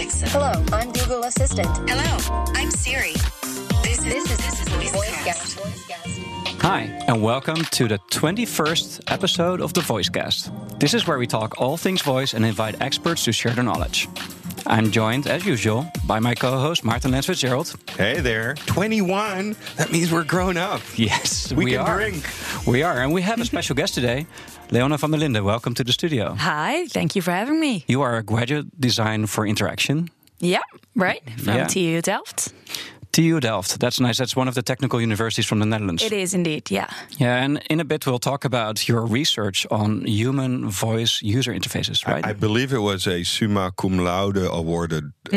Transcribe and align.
Alexa. 0.00 0.28
Hello, 0.30 0.64
I'm 0.72 0.90
Google 0.92 1.24
Assistant. 1.24 1.68
Hello, 1.86 2.44
I'm 2.56 2.70
Siri. 2.70 3.12
This 3.82 3.98
is 3.98 4.04
This 4.04 4.30
is 4.30 4.38
this 4.38 4.60
is 4.62 4.68
VoiceCast. 4.94 5.60
VoiceCast. 5.60 6.62
Hi, 6.62 6.80
and 7.06 7.22
welcome 7.22 7.62
to 7.66 7.86
the 7.86 7.98
21st 8.10 9.12
episode 9.12 9.60
of 9.60 9.74
the 9.74 9.82
VoiceCast. 9.82 10.80
This 10.80 10.94
is 10.94 11.06
where 11.06 11.18
we 11.18 11.26
talk 11.26 11.60
all 11.60 11.76
things 11.76 12.00
voice 12.00 12.32
and 12.32 12.46
invite 12.46 12.80
experts 12.80 13.24
to 13.24 13.32
share 13.32 13.52
their 13.52 13.62
knowledge. 13.62 14.08
I'm 14.66 14.90
joined, 14.90 15.26
as 15.26 15.44
usual, 15.46 15.86
by 16.06 16.20
my 16.20 16.34
co 16.34 16.58
host, 16.58 16.84
Maarten 16.84 17.10
Lens-FitzGerald. 17.12 17.74
Hey 17.96 18.20
there, 18.20 18.54
21. 18.66 19.56
That 19.76 19.90
means 19.90 20.12
we're 20.12 20.24
grown 20.24 20.56
up. 20.56 20.80
Yes, 20.96 21.52
We 21.52 21.72
can 21.72 21.80
are. 21.80 21.96
drink. 21.96 22.24
We 22.66 22.82
are, 22.82 23.00
and 23.02 23.12
we 23.12 23.22
have 23.22 23.40
a 23.40 23.44
special 23.44 23.74
guest 23.74 23.94
today, 23.94 24.26
Leona 24.70 24.98
van 24.98 25.10
der 25.10 25.18
Linden. 25.18 25.44
Welcome 25.44 25.74
to 25.74 25.84
the 25.84 25.92
studio. 25.92 26.34
Hi, 26.38 26.86
thank 26.88 27.16
you 27.16 27.22
for 27.22 27.30
having 27.32 27.58
me. 27.60 27.84
You 27.88 28.02
are 28.02 28.16
a 28.16 28.22
graduate 28.22 28.66
design 28.80 29.26
for 29.26 29.46
interaction. 29.46 30.08
Yeah, 30.38 30.60
right. 30.94 31.22
From 31.38 31.54
Yeah. 31.56 31.66
TU 31.66 32.00
Delft. 32.02 32.52
TU 33.12 33.40
Delft. 33.40 33.78
That's 33.80 33.98
nice. 34.00 34.18
That's 34.18 34.36
one 34.36 34.48
of 34.48 34.54
the 34.54 34.62
technical 34.62 35.00
universities 35.00 35.46
from 35.46 35.58
the 35.60 35.66
Netherlands. 35.66 36.02
It 36.02 36.12
is 36.12 36.32
indeed, 36.34 36.70
yeah. 36.70 36.88
Yeah, 37.18 37.42
and 37.44 37.60
in 37.70 37.80
a 37.80 37.84
bit 37.84 38.06
we'll 38.06 38.18
talk 38.18 38.44
about 38.44 38.88
your 38.88 39.04
research 39.04 39.66
on 39.70 40.04
human 40.06 40.68
voice 40.70 41.20
user 41.22 41.52
interfaces, 41.52 42.06
right? 42.06 42.24
I 42.26 42.32
believe 42.34 42.72
it 42.72 42.80
was 42.82 43.06
a 43.06 43.22
summa 43.24 43.72
cum 43.76 43.98
laude 43.98 44.36
awarded 44.38 45.04
uh, 45.32 45.36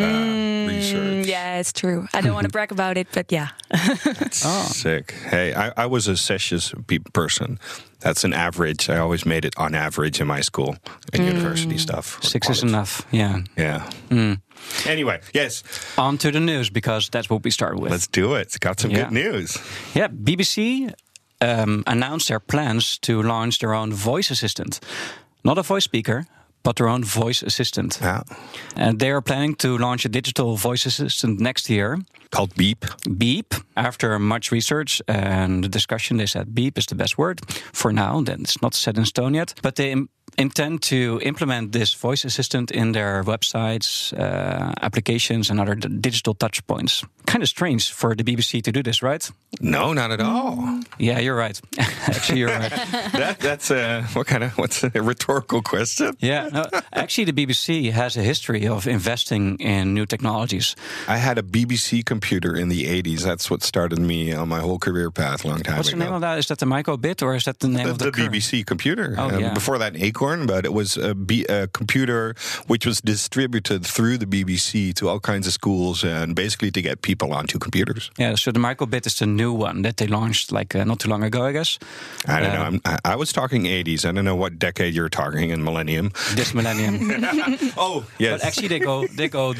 research. 0.67 1.25
Mm, 1.25 1.27
Yeah, 1.27 1.59
it's 1.59 1.73
true. 1.73 2.07
I 2.13 2.21
don't 2.21 2.33
want 2.33 2.45
to 2.45 2.51
brag 2.57 2.71
about 2.71 2.97
it, 2.97 3.07
but 3.13 3.31
yeah. 3.31 3.49
Oh. 4.45 4.67
Sick. 4.71 5.13
Hey, 5.29 5.53
I, 5.53 5.71
I 5.83 5.85
was 5.87 6.07
a 6.07 6.15
sessious 6.15 6.73
pe- 6.87 6.99
person. 7.13 7.59
That's 7.99 8.23
an 8.25 8.33
average. 8.33 8.89
I 8.89 8.97
always 8.99 9.25
made 9.25 9.45
it 9.45 9.53
on 9.57 9.73
average 9.75 10.19
in 10.21 10.27
my 10.27 10.41
school 10.41 10.75
and 11.13 11.25
university 11.25 11.77
stuff. 11.77 12.17
or 12.17 12.21
Mm. 12.21 12.25
Six 12.29 12.49
is 12.49 12.63
enough. 12.63 13.05
Yeah. 13.11 13.39
Yeah. 13.57 13.89
Mm. 14.09 14.41
Anyway, 14.85 15.19
yes, 15.33 15.63
On 15.97 16.17
to 16.17 16.31
the 16.31 16.39
news 16.39 16.69
because 16.69 17.09
that's 17.09 17.29
what 17.29 17.43
we 17.43 17.51
start 17.51 17.79
with. 17.79 17.91
let's 17.91 18.07
do 18.07 18.35
it. 18.35 18.41
It's 18.41 18.57
Got 18.59 18.79
some 18.79 18.91
Yeah. 18.91 19.03
good 19.03 19.11
news. 19.13 19.57
Yeah, 19.93 20.07
BBC 20.09 20.89
um, 21.41 21.83
announced 21.85 22.27
their 22.27 22.39
plans 22.39 22.97
to 22.99 23.21
launch 23.21 23.59
their 23.59 23.73
own 23.73 23.93
voice 23.93 24.31
assistant. 24.31 24.79
Not 25.43 25.57
a 25.57 25.61
voice 25.63 25.83
speaker, 25.83 26.25
but 26.63 26.75
their 26.75 26.87
own 26.87 27.03
voice 27.03 27.43
assistant. 27.45 27.99
Yeah. 28.01 28.21
And 28.75 28.99
they 28.99 29.11
are 29.11 29.21
planning 29.21 29.55
to 29.55 29.77
launch 29.77 30.05
a 30.05 30.09
digital 30.09 30.55
voice 30.55 30.85
assistant 30.87 31.39
next 31.39 31.69
year. 31.69 31.97
Called 32.29 32.55
Beep. 32.55 32.85
Beep. 33.17 33.53
After 33.75 34.17
much 34.19 34.51
research 34.51 35.01
and 35.07 35.69
discussion, 35.71 36.17
they 36.17 36.25
said 36.27 36.53
Beep 36.55 36.77
is 36.77 36.85
the 36.85 36.95
best 36.95 37.17
word 37.17 37.41
for 37.73 37.91
now. 37.93 38.21
Then 38.23 38.41
it's 38.41 38.61
not 38.61 38.73
set 38.73 38.97
in 38.97 39.05
stone 39.05 39.33
yet. 39.35 39.53
But 39.61 39.75
they 39.75 39.95
intend 40.37 40.81
to 40.81 41.19
implement 41.23 41.71
this 41.71 41.93
voice 41.93 42.25
assistant 42.25 42.71
in 42.71 42.91
their 42.91 43.23
websites, 43.23 44.13
uh, 44.17 44.73
applications, 44.81 45.49
and 45.49 45.59
other 45.59 45.75
digital 45.75 46.33
touch 46.33 46.65
points. 46.67 47.03
Kind 47.25 47.43
of 47.43 47.49
strange 47.49 47.91
for 47.91 48.15
the 48.15 48.23
BBC 48.23 48.61
to 48.63 48.71
do 48.71 48.83
this, 48.83 49.01
right? 49.01 49.31
No, 49.61 49.93
not 49.93 50.11
at 50.11 50.19
all. 50.21 50.81
Yeah, 50.99 51.19
you're 51.19 51.35
right. 51.35 51.59
Actually, 52.07 52.39
you're 52.39 52.49
right. 52.49 52.71
that 53.13 53.39
that's 53.39 53.71
a 53.71 54.03
what 54.13 54.27
kind 54.27 54.43
of 54.43 54.57
what's 54.57 54.83
a 54.83 54.89
rhetorical 55.01 55.61
question? 55.61 56.15
Yeah, 56.19 56.49
no, 56.51 56.65
actually, 56.91 57.25
the 57.31 57.33
BBC 57.33 57.91
has 57.91 58.17
a 58.17 58.21
history 58.21 58.67
of 58.67 58.87
investing 58.87 59.57
in 59.59 59.93
new 59.93 60.05
technologies. 60.05 60.75
I 61.07 61.17
had 61.17 61.37
a 61.37 61.41
BBC 61.43 62.03
computer 62.05 62.55
in 62.55 62.69
the 62.69 62.85
80s. 63.01 63.21
That's 63.23 63.49
what 63.49 63.63
started 63.63 63.99
me 63.99 64.33
on 64.33 64.49
my 64.49 64.59
whole 64.59 64.79
career 64.79 65.11
path 65.11 65.45
a 65.45 65.47
long 65.47 65.61
time 65.61 65.77
What's 65.77 65.91
the 65.91 65.97
name 65.97 66.13
of 66.13 66.21
that? 66.21 66.37
Is 66.39 66.47
that 66.47 66.59
the 66.59 66.65
Microbit 66.65 67.21
or 67.21 67.35
is 67.35 67.43
that 67.45 67.59
the 67.59 67.67
name 67.67 67.85
the, 67.85 67.91
of 67.91 67.97
the, 67.99 68.11
the 68.11 68.11
BBC 68.11 68.65
computer. 68.65 69.15
Oh, 69.17 69.29
Um, 69.29 69.39
yeah. 69.39 69.53
Before 69.53 69.77
that, 69.77 69.95
Acorn, 69.95 70.22
but 70.23 70.65
it 70.65 70.71
was 70.73 70.95
a, 70.97 71.13
B, 71.13 71.45
a 71.49 71.67
computer 71.67 72.33
which 72.67 72.85
was 72.85 73.01
distributed 73.01 73.85
through 73.85 74.17
the 74.17 74.25
BBC 74.25 74.93
to 74.95 75.09
all 75.09 75.19
kinds 75.19 75.47
of 75.47 75.53
schools 75.53 76.03
and 76.03 76.33
basically 76.35 76.71
to 76.71 76.81
get 76.81 77.01
people 77.01 77.33
onto 77.33 77.59
computers. 77.59 78.09
Yeah, 78.17 78.35
so 78.35 78.51
the 78.51 78.59
Microbit 78.59 79.05
is 79.05 79.15
the 79.19 79.25
new 79.25 79.51
one 79.51 79.81
that 79.81 79.97
they 79.97 80.07
launched 80.07 80.51
like 80.51 80.75
uh, 80.75 80.85
not 80.85 80.99
too 80.99 81.09
long 81.09 81.23
ago, 81.23 81.43
I 81.45 81.51
guess. 81.51 81.77
I 82.25 82.39
don't 82.39 82.51
Uh, 82.51 82.53
know. 82.55 82.63
I'm, 82.63 82.81
I, 82.85 82.97
I 83.13 83.15
was 83.17 83.33
talking 83.33 83.63
80s. 83.65 84.05
I 84.05 84.11
don't 84.13 84.23
know 84.23 84.35
what 84.37 84.57
decade 84.59 84.93
you're 84.93 85.09
talking 85.09 85.49
in 85.49 85.61
millennium. 85.63 86.11
This 86.35 86.53
millennium. 86.53 86.93
Oh, 87.77 88.05
yes. 88.19 88.39
But 88.41 88.47
actually, 88.47 88.67
they 88.69 88.79
go 88.79 89.07
they 89.07 89.27
go 89.27 89.53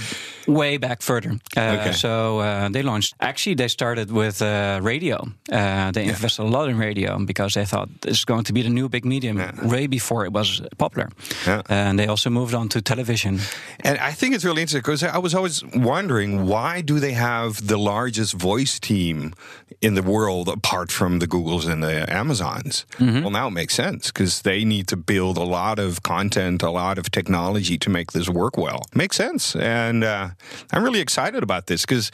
way 0.48 0.78
back 0.78 1.02
further. 1.02 1.32
Uh, 1.58 1.72
Okay. 1.74 1.92
So 1.94 2.40
uh, 2.40 2.70
they 2.70 2.84
launched. 2.84 3.16
Actually, 3.20 3.56
they 3.56 3.68
started 3.68 4.12
with 4.12 4.42
uh, 4.42 4.80
radio. 4.84 5.18
Uh, 5.52 5.92
they 5.92 6.06
invested 6.06 6.44
a 6.44 6.48
lot 6.48 6.70
in 6.70 6.78
radio 6.78 7.18
because 7.26 7.54
they 7.54 7.66
thought 7.66 7.90
this 8.02 8.18
is 8.20 8.26
going 8.26 8.44
to 8.46 8.54
be 8.54 8.62
the 8.62 8.70
new 8.70 8.88
big 8.90 9.06
medium 9.06 9.38
way 9.64 9.88
before 9.88 10.26
it 10.26 10.32
was 10.34 10.62
popular. 10.78 11.10
Yeah. 11.48 11.62
And 11.70 11.98
they 11.98 12.08
also 12.08 12.30
moved 12.30 12.54
on 12.54 12.70
to 12.70 12.82
television. 12.82 13.40
And 13.84 13.98
I 13.98 14.12
think 14.14 14.36
it's 14.36 14.44
really 14.46 14.62
interesting 14.62 14.82
because 14.82 15.04
I 15.04 15.18
was 15.18 15.34
always 15.34 15.64
wondering 15.76 16.46
why 16.48 16.82
do 16.82 17.00
they 17.00 17.14
have 17.14 17.68
the 17.68 17.78
largest 17.78 18.34
voice 18.34 18.80
team 18.80 19.34
in 19.82 19.96
the 19.96 20.02
world 20.04 20.48
apart 20.48 20.92
from 20.92 21.20
the 21.20 21.28
Googles 21.28 21.68
and 21.68 21.82
the 21.84 22.06
Amazons? 22.14 22.86
Well, 23.00 23.32
now 23.32 23.48
it 23.48 23.52
makes 23.54 23.74
sense 23.76 24.12
because 24.12 24.42
they 24.42 24.64
need 24.66 24.88
to 24.88 24.96
build 24.98 25.38
a 25.38 25.44
lot 25.44 25.80
of 25.80 26.02
content, 26.04 26.64
a 26.64 26.70
lot 26.70 26.98
of 26.98 27.10
technology 27.10 27.78
to 27.78 27.90
make 27.90 28.12
this 28.12 28.30
work 28.30 28.58
well. 28.58 28.86
Makes 28.94 29.18
sense, 29.18 29.56
and 29.56 30.04
uh, 30.04 30.30
I'm 30.72 30.84
really 30.84 31.02
excited 31.02 31.44
about 31.44 31.68
this 31.68 31.86
because. 31.86 32.12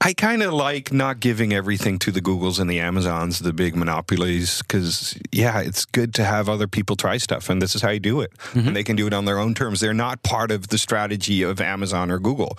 I 0.00 0.12
kind 0.14 0.44
of 0.44 0.52
like 0.52 0.92
not 0.92 1.18
giving 1.18 1.52
everything 1.52 1.98
to 1.98 2.12
the 2.12 2.20
Googles 2.20 2.60
and 2.60 2.70
the 2.70 2.78
Amazons, 2.78 3.40
the 3.40 3.52
big 3.52 3.74
monopolies, 3.74 4.62
because, 4.62 5.18
yeah, 5.32 5.58
it's 5.58 5.84
good 5.84 6.14
to 6.14 6.24
have 6.24 6.48
other 6.48 6.68
people 6.68 6.94
try 6.94 7.18
stuff. 7.18 7.50
And 7.50 7.60
this 7.60 7.74
is 7.74 7.82
how 7.82 7.90
you 7.90 7.98
do 7.98 8.20
it. 8.20 8.30
And 8.68 8.76
they 8.76 8.84
can 8.84 8.94
do 8.94 9.08
it 9.08 9.12
on 9.12 9.24
their 9.24 9.40
own 9.40 9.54
terms. 9.54 9.80
They're 9.80 9.92
not 9.92 10.22
part 10.22 10.52
of 10.52 10.68
the 10.68 10.78
strategy 10.78 11.42
of 11.42 11.60
Amazon 11.60 12.12
or 12.12 12.20
Google. 12.20 12.56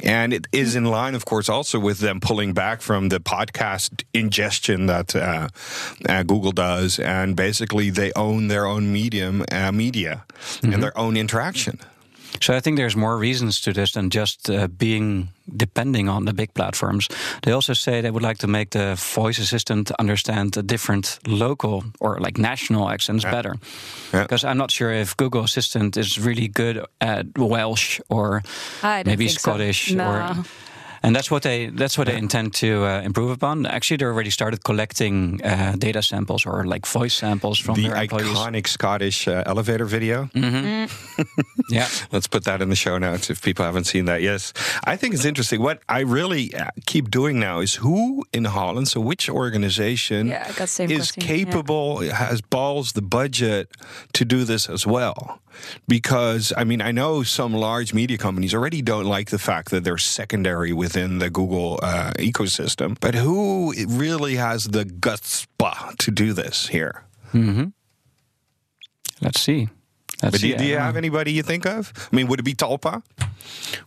And 0.00 0.34
it 0.34 0.46
is 0.52 0.76
in 0.76 0.84
line, 0.84 1.14
of 1.14 1.24
course, 1.24 1.48
also 1.48 1.78
with 1.80 2.00
them 2.00 2.20
pulling 2.20 2.52
back 2.52 2.82
from 2.82 3.08
the 3.08 3.18
podcast 3.18 4.04
ingestion 4.12 4.86
that 4.86 5.16
uh, 5.16 5.48
uh, 6.06 6.22
Google 6.22 6.52
does. 6.52 6.98
And 6.98 7.34
basically, 7.34 7.88
they 7.88 8.12
own 8.14 8.48
their 8.48 8.66
own 8.66 8.92
medium, 8.92 9.42
uh, 9.50 9.72
media, 9.72 10.26
and 10.62 10.82
their 10.82 10.96
own 10.98 11.16
interaction. 11.16 11.80
So 12.40 12.54
I 12.56 12.60
think 12.60 12.76
there's 12.76 12.96
more 12.96 13.16
reasons 13.16 13.60
to 13.60 13.72
this 13.72 13.92
than 13.92 14.10
just 14.10 14.50
uh, 14.50 14.68
being 14.68 15.28
depending 15.56 16.08
on 16.08 16.24
the 16.24 16.32
big 16.32 16.52
platforms. 16.54 17.08
They 17.42 17.52
also 17.52 17.72
say 17.74 18.00
they 18.00 18.10
would 18.10 18.22
like 18.22 18.38
to 18.38 18.46
make 18.46 18.70
the 18.70 18.94
voice 19.14 19.38
assistant 19.38 19.90
understand 19.98 20.52
the 20.52 20.62
different 20.62 21.18
local 21.26 21.84
or 22.00 22.18
like 22.20 22.38
national 22.38 22.88
accents 22.88 23.24
better. 23.24 23.54
Yeah. 24.12 24.22
Because 24.22 24.44
I'm 24.44 24.58
not 24.58 24.70
sure 24.70 24.92
if 24.92 25.16
Google 25.16 25.42
Assistant 25.44 25.96
is 25.96 26.18
really 26.18 26.48
good 26.48 26.84
at 27.00 27.26
Welsh 27.38 28.00
or 28.08 28.42
maybe 28.82 29.26
think 29.26 29.40
so. 29.40 29.50
Scottish 29.50 29.92
No. 29.92 30.04
or 30.10 30.44
and 31.02 31.14
that's 31.16 31.30
what 31.30 31.42
they 31.42 31.66
that's 31.66 31.96
what 31.98 32.06
they 32.06 32.16
intend 32.16 32.54
to 32.54 32.84
uh, 32.84 33.00
improve 33.04 33.30
upon. 33.30 33.66
Actually, 33.66 33.98
they 33.98 34.06
already 34.06 34.30
started 34.30 34.62
collecting 34.64 35.40
uh, 35.44 35.74
data 35.78 36.02
samples 36.02 36.44
or 36.46 36.64
like 36.64 36.86
voice 36.86 37.14
samples 37.14 37.58
from 37.58 37.74
The 37.76 37.88
their 37.88 37.96
employees. 38.02 38.28
iconic 38.36 38.66
Scottish 38.66 39.28
uh, 39.28 39.42
elevator 39.46 39.84
video. 39.86 40.28
Yeah, 41.70 41.86
Let's 42.12 42.26
put 42.28 42.44
that 42.44 42.62
in 42.62 42.70
the 42.70 42.76
show 42.76 42.98
notes 42.98 43.28
if 43.30 43.42
people 43.42 43.64
haven't 43.64 43.84
seen 43.84 44.06
that. 44.06 44.22
Yes, 44.22 44.52
I 44.84 44.96
think 44.96 45.14
it's 45.14 45.24
interesting. 45.26 45.60
What 45.62 45.80
I 45.88 46.00
really 46.00 46.54
uh, 46.54 46.70
keep 46.86 47.10
doing 47.10 47.38
now 47.38 47.60
is 47.60 47.74
who 47.82 48.24
in 48.32 48.44
Holland, 48.46 48.88
so 48.88 49.00
which 49.00 49.28
organization 49.28 50.28
Yeah, 50.28 50.44
I 50.48 50.52
got 50.52 50.58
the 50.58 50.66
same 50.66 50.90
is 50.90 51.12
question, 51.12 51.22
yeah. 51.22 51.44
capable, 51.44 51.98
has 52.10 52.40
balls, 52.40 52.92
the 52.92 53.02
budget 53.02 53.68
to 54.14 54.24
do 54.24 54.44
this 54.44 54.68
as 54.70 54.86
well? 54.86 55.40
Because, 55.86 56.52
I 56.56 56.64
mean, 56.64 56.80
I 56.80 56.92
know 56.92 57.22
some 57.22 57.52
large 57.52 57.92
media 57.94 58.18
companies 58.18 58.54
already 58.54 58.82
don't 58.82 59.04
like 59.06 59.30
the 59.30 59.38
fact 59.38 59.70
that 59.70 59.84
they're 59.84 59.98
secondary 59.98 60.72
within 60.72 61.18
the 61.18 61.30
Google 61.30 61.78
uh, 61.82 62.12
ecosystem, 62.18 62.96
but 63.00 63.14
who 63.14 63.72
really 63.86 64.36
has 64.36 64.64
the 64.64 64.84
guts 64.84 65.46
to 65.98 66.10
do 66.10 66.32
this 66.32 66.68
here? 66.68 67.04
let's 69.20 69.40
see. 69.40 69.68
Let's 70.22 70.32
But 70.32 70.40
do, 70.40 70.50
see. 70.50 70.56
do 70.56 70.64
you 70.64 70.78
have 70.78 70.96
anybody 70.96 71.32
you 71.32 71.42
think 71.42 71.66
of? 71.66 71.92
I 72.10 72.16
mean, 72.16 72.26
would 72.28 72.40
it 72.40 72.44
be 72.44 72.54
Talpa? 72.54 73.02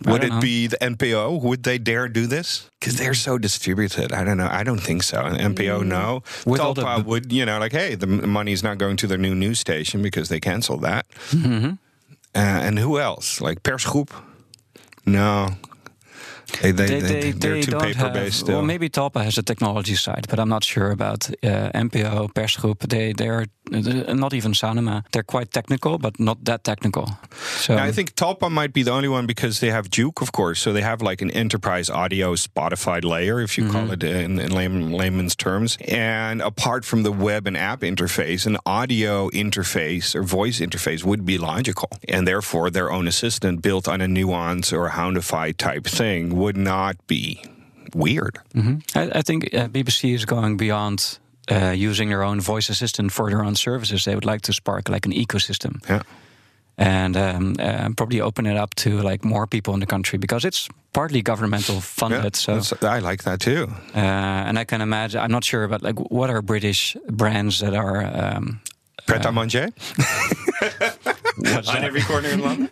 Would 0.06 0.24
it 0.24 0.30
know. 0.30 0.40
be 0.40 0.68
the 0.68 0.78
NPO? 0.78 1.42
Would 1.42 1.64
they 1.64 1.78
dare 1.78 2.08
do 2.08 2.28
this? 2.28 2.70
Because 2.80 2.98
they're 2.98 3.14
so 3.14 3.38
distributed. 3.38 4.12
I 4.12 4.24
don't 4.24 4.38
know. 4.38 4.48
I 4.52 4.64
don't 4.64 4.80
think 4.82 5.04
so. 5.04 5.22
An 5.22 5.36
NPO, 5.56 5.86
no. 5.86 6.24
With 6.46 6.60
all 6.62 6.74
the- 6.74 6.82
Talpa 6.84 7.06
would, 7.06 7.32
you 7.32 7.46
know, 7.46 7.60
like, 7.60 7.72
hey, 7.72 7.96
the 7.96 8.08
m- 8.08 8.30
money's 8.30 8.64
not 8.64 8.78
going 8.78 8.98
to 8.98 9.08
their 9.08 9.18
new 9.18 9.36
news 9.36 9.60
station 9.60 10.02
because 10.02 10.30
they 10.30 10.40
canceled 10.40 10.82
that. 10.82 11.08
Mm-hmm. 11.32 11.72
Uh, 12.34 12.38
and 12.38 12.80
who 12.80 13.00
else? 13.00 13.42
Like 13.42 13.62
Persgroep? 13.64 14.10
No. 15.06 15.50
They, 16.62 16.72
they, 16.72 17.00
they, 17.00 17.32
they, 17.32 17.50
are 17.50 17.62
too 17.64 17.72
don't 17.72 17.82
paper 17.82 17.98
have- 18.00 18.14
based 18.14 18.40
still. 18.40 18.56
Well, 18.56 18.66
maybe 18.66 18.90
Talpa 18.90 19.24
has 19.24 19.38
a 19.38 19.44
technology 19.44 19.96
side, 19.96 20.26
but 20.30 20.38
I'm 20.40 20.50
not 20.50 20.64
sure 20.64 20.92
about 20.92 21.30
uh, 21.44 21.72
NPO, 21.74 22.34
persgroep. 22.34 22.80
They 22.90 23.14
they 23.14 23.30
are 23.30 23.46
Uh, 23.74 24.14
not 24.14 24.34
even 24.34 24.54
Sanoma. 24.54 25.04
They're 25.12 25.24
quite 25.24 25.52
technical, 25.52 25.98
but 25.98 26.20
not 26.20 26.44
that 26.46 26.64
technical. 26.64 27.10
So 27.58 27.78
I 27.78 27.92
think 27.92 28.16
Talpa 28.16 28.52
might 28.52 28.74
be 28.74 28.84
the 28.84 28.92
only 28.92 29.08
one 29.08 29.26
because 29.26 29.60
they 29.60 29.72
have 29.72 29.90
Juke, 29.90 30.22
of 30.22 30.32
course. 30.32 30.60
So 30.60 30.74
they 30.74 30.82
have 30.82 31.02
like 31.02 31.22
an 31.22 31.32
enterprise 31.32 31.90
audio 31.90 32.36
Spotify 32.36 33.04
layer, 33.04 33.40
if 33.40 33.58
you 33.58 33.70
call 33.70 33.84
mm-hmm. 33.84 33.94
it 33.94 34.04
uh, 34.04 34.08
in, 34.08 34.40
in 34.40 34.52
layman, 34.52 34.92
layman's 34.92 35.36
terms. 35.36 35.78
And 35.88 36.42
apart 36.42 36.86
from 36.86 37.04
the 37.04 37.12
web 37.12 37.48
and 37.48 37.56
app 37.56 37.82
interface, 37.82 38.46
an 38.46 38.58
audio 38.66 39.30
interface 39.30 40.16
or 40.16 40.24
voice 40.24 40.60
interface 40.60 41.04
would 41.04 41.26
be 41.26 41.38
logical. 41.38 41.90
And 42.08 42.28
therefore, 42.28 42.70
their 42.70 42.92
own 42.92 43.08
assistant 43.08 43.62
built 43.62 43.88
on 43.88 44.02
a 44.02 44.08
nuance 44.08 44.74
or 44.74 44.88
a 44.88 44.92
Houndify 44.92 45.56
type 45.56 45.86
thing 45.86 46.36
would 46.36 46.58
not 46.58 46.96
be 47.08 47.44
weird. 47.94 48.40
Mm-hmm. 48.54 48.98
I, 48.98 49.20
I 49.20 49.22
think 49.22 49.54
uh, 49.54 49.68
BBC 49.68 50.14
is 50.14 50.26
going 50.26 50.58
beyond. 50.58 51.20
Uh, 51.52 51.72
using 51.90 52.10
their 52.10 52.24
own 52.24 52.40
voice 52.40 52.72
assistant 52.72 53.12
for 53.12 53.30
their 53.30 53.44
own 53.44 53.56
services, 53.56 54.04
they 54.04 54.14
would 54.16 54.26
like 54.26 54.42
to 54.42 54.54
spark 54.54 54.90
like 54.90 55.06
an 55.06 55.14
ecosystem. 55.14 55.74
Yeah. 55.90 56.04
and 56.78 57.16
um, 57.16 57.56
uh, 57.60 57.90
probably 57.96 58.22
open 58.22 58.46
it 58.46 58.58
up 58.58 58.74
to 58.76 59.02
like 59.02 59.24
more 59.24 59.46
people 59.46 59.74
in 59.74 59.80
the 59.80 59.86
country 59.86 60.18
because 60.18 60.46
it's 60.48 60.68
partly 60.94 61.22
governmental 61.22 61.82
funded. 61.82 62.38
Yeah, 62.48 62.62
so, 62.62 62.78
I 62.82 63.00
like 63.00 63.24
that 63.24 63.40
too. 63.40 63.68
uh, 63.96 64.48
and 64.48 64.58
I 64.58 64.64
can 64.66 64.82
imagine. 64.82 65.22
I'm 65.22 65.32
not 65.32 65.44
sure, 65.44 65.68
but 65.68 65.82
like, 65.84 66.00
what 66.10 66.30
are 66.30 66.42
British 66.42 66.98
brands 67.08 67.60
that 67.60 67.74
are? 67.74 68.04
Um, 68.04 68.62
Pret 69.06 69.26
à 69.26 69.34
manger 69.34 69.68
what's 71.38 71.70
on 71.70 71.84
every 71.84 72.02
corner 72.02 72.30
in 72.30 72.40
London. 72.42 72.70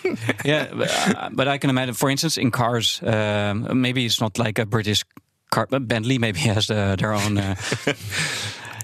yeah, 0.44 0.66
but, 0.74 0.90
uh, 1.16 1.28
but 1.32 1.48
I 1.48 1.58
can 1.58 1.70
imagine. 1.70 1.94
For 1.94 2.10
instance, 2.10 2.36
in 2.36 2.50
cars, 2.50 3.00
um, 3.02 3.80
maybe 3.80 4.04
it's 4.04 4.20
not 4.20 4.38
like 4.38 4.58
a 4.58 4.66
British 4.66 5.04
car, 5.50 5.66
but 5.70 5.86
Bentley 5.88 6.18
maybe 6.18 6.40
has 6.40 6.66
the, 6.66 6.96
their 6.98 7.12
own. 7.12 7.38
Uh, 7.38 7.54
uh, 7.86 7.92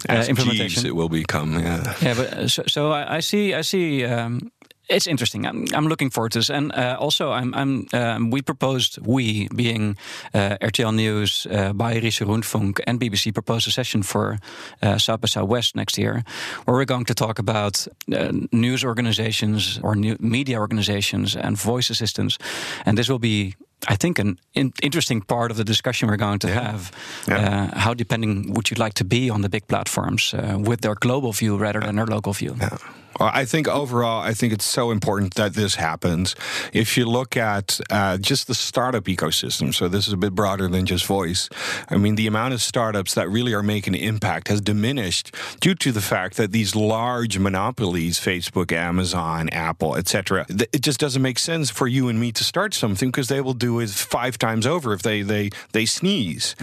As 0.08 0.28
implementation. 0.28 0.82
Jeeves, 0.82 0.84
it 0.84 0.94
will 0.94 1.08
become. 1.08 1.58
Yeah. 1.58 1.94
Yeah, 2.00 2.14
but 2.14 2.32
uh, 2.32 2.49
so, 2.49 2.62
so 2.66 2.93
I, 2.93 3.16
I 3.16 3.20
see. 3.20 3.55
I 3.55 3.62
see. 3.62 4.05
Um, 4.05 4.50
it's 4.88 5.06
interesting. 5.06 5.46
I'm, 5.46 5.64
I'm 5.72 5.87
looking 5.87 6.11
forward 6.11 6.32
to 6.32 6.38
this, 6.38 6.50
and 6.50 6.72
uh, 6.72 6.96
also 6.99 7.31
I'm. 7.31 7.55
I'm 7.55 7.87
um, 7.93 8.31
we 8.31 8.43
proposed 8.43 8.99
we 9.06 9.49
being 9.49 9.96
uh, 10.34 10.58
RTL 10.61 10.94
News, 10.94 11.46
uh, 11.50 11.72
Bayerische 11.72 12.26
Rundfunk, 12.26 12.81
and 12.87 13.00
BBC 13.00 13.32
proposed 13.32 13.67
a 13.67 13.70
session 13.70 14.02
for 14.02 14.38
uh, 14.82 14.99
South 14.99 15.20
by 15.20 15.28
Southwest 15.28 15.75
next 15.75 15.96
year, 15.96 16.22
where 16.64 16.76
we're 16.76 16.84
going 16.84 17.06
to 17.06 17.14
talk 17.14 17.38
about 17.38 17.87
uh, 18.12 18.32
news 18.52 18.84
organizations 18.84 19.81
or 19.82 19.94
new 19.94 20.17
media 20.20 20.58
organizations 20.58 21.34
and 21.34 21.56
voice 21.56 21.90
assistants, 21.90 22.38
and 22.84 22.99
this 22.99 23.08
will 23.08 23.19
be. 23.19 23.55
I 23.88 23.96
think 23.96 24.19
an 24.19 24.38
in- 24.52 24.72
interesting 24.82 25.22
part 25.22 25.50
of 25.50 25.56
the 25.56 25.64
discussion 25.64 26.08
we're 26.08 26.16
going 26.16 26.38
to 26.40 26.48
have. 26.48 26.90
Yeah. 27.28 27.70
Uh, 27.75 27.78
how 27.78 27.94
depending 27.94 28.52
would 28.52 28.70
you 28.70 28.76
like 28.84 28.94
to 28.94 29.04
be 29.04 29.31
on 29.31 29.42
the 29.42 29.48
big 29.48 29.66
platforms 29.66 30.34
uh, 30.34 30.58
with 30.58 30.81
their 30.81 30.94
global 30.94 31.32
view 31.32 31.56
rather 31.56 31.81
than 31.81 31.96
their 31.96 32.06
local 32.06 32.32
view? 32.32 32.54
Yeah. 32.60 32.78
I 33.20 33.44
think 33.44 33.69
overall, 33.69 34.22
I 34.22 34.32
think 34.34 34.52
it's 34.52 34.64
so 34.64 34.90
important 34.90 35.34
that 35.34 35.55
this 35.55 35.76
happens. 35.76 36.34
If 36.72 36.96
you 36.96 37.06
look 37.06 37.37
at 37.37 37.81
uh, 37.90 38.19
just 38.19 38.46
the 38.46 38.55
startup 38.55 39.05
ecosystem, 39.05 39.75
so 39.75 39.88
this 39.88 40.06
is 40.06 40.12
a 40.12 40.16
bit 40.16 40.34
broader 40.34 40.69
than 40.69 40.87
just 40.87 41.06
voice. 41.06 41.49
I 41.88 41.96
mean, 41.96 42.16
the 42.16 42.26
amount 42.26 42.55
of 42.55 42.62
startups 42.62 43.14
that 43.14 43.28
really 43.28 43.52
are 43.52 43.62
making 43.62 43.94
an 43.94 44.00
impact 44.00 44.49
has 44.49 44.61
diminished 44.61 45.34
due 45.61 45.75
to 45.76 45.93
the 45.93 46.00
fact 46.00 46.37
that 46.37 46.52
these 46.52 46.75
large 46.75 47.38
monopolies, 47.38 48.19
Facebook, 48.19 48.72
Amazon, 48.72 49.49
Apple, 49.50 49.96
etc., 49.96 50.46
it 50.49 50.81
just 50.82 51.00
doesn't 51.00 51.22
make 51.22 51.38
sense 51.38 51.70
for 51.70 51.87
you 51.87 52.08
and 52.08 52.19
me 52.20 52.32
to 52.32 52.44
start 52.44 52.75
something 52.75 53.10
because 53.10 53.28
they 53.28 53.40
will 53.40 53.55
do 53.55 53.81
it 53.81 53.90
five 53.90 54.38
times 54.38 54.67
over 54.67 54.93
if 54.93 55.02
they 55.02 55.22
they 55.22 55.50
they 55.72 55.87
sneeze. 55.87 56.55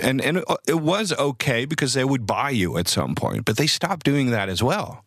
And 0.00 0.20
and 0.20 0.38
it, 0.38 0.44
it 0.66 0.80
was 0.80 1.12
okay 1.12 1.64
because 1.64 1.94
they 1.94 2.04
would 2.04 2.26
buy 2.26 2.50
you 2.50 2.76
at 2.78 2.88
some 2.88 3.14
point, 3.14 3.44
but 3.44 3.56
they 3.56 3.66
stopped 3.66 4.04
doing 4.04 4.30
that 4.30 4.48
as 4.48 4.62
well. 4.62 5.04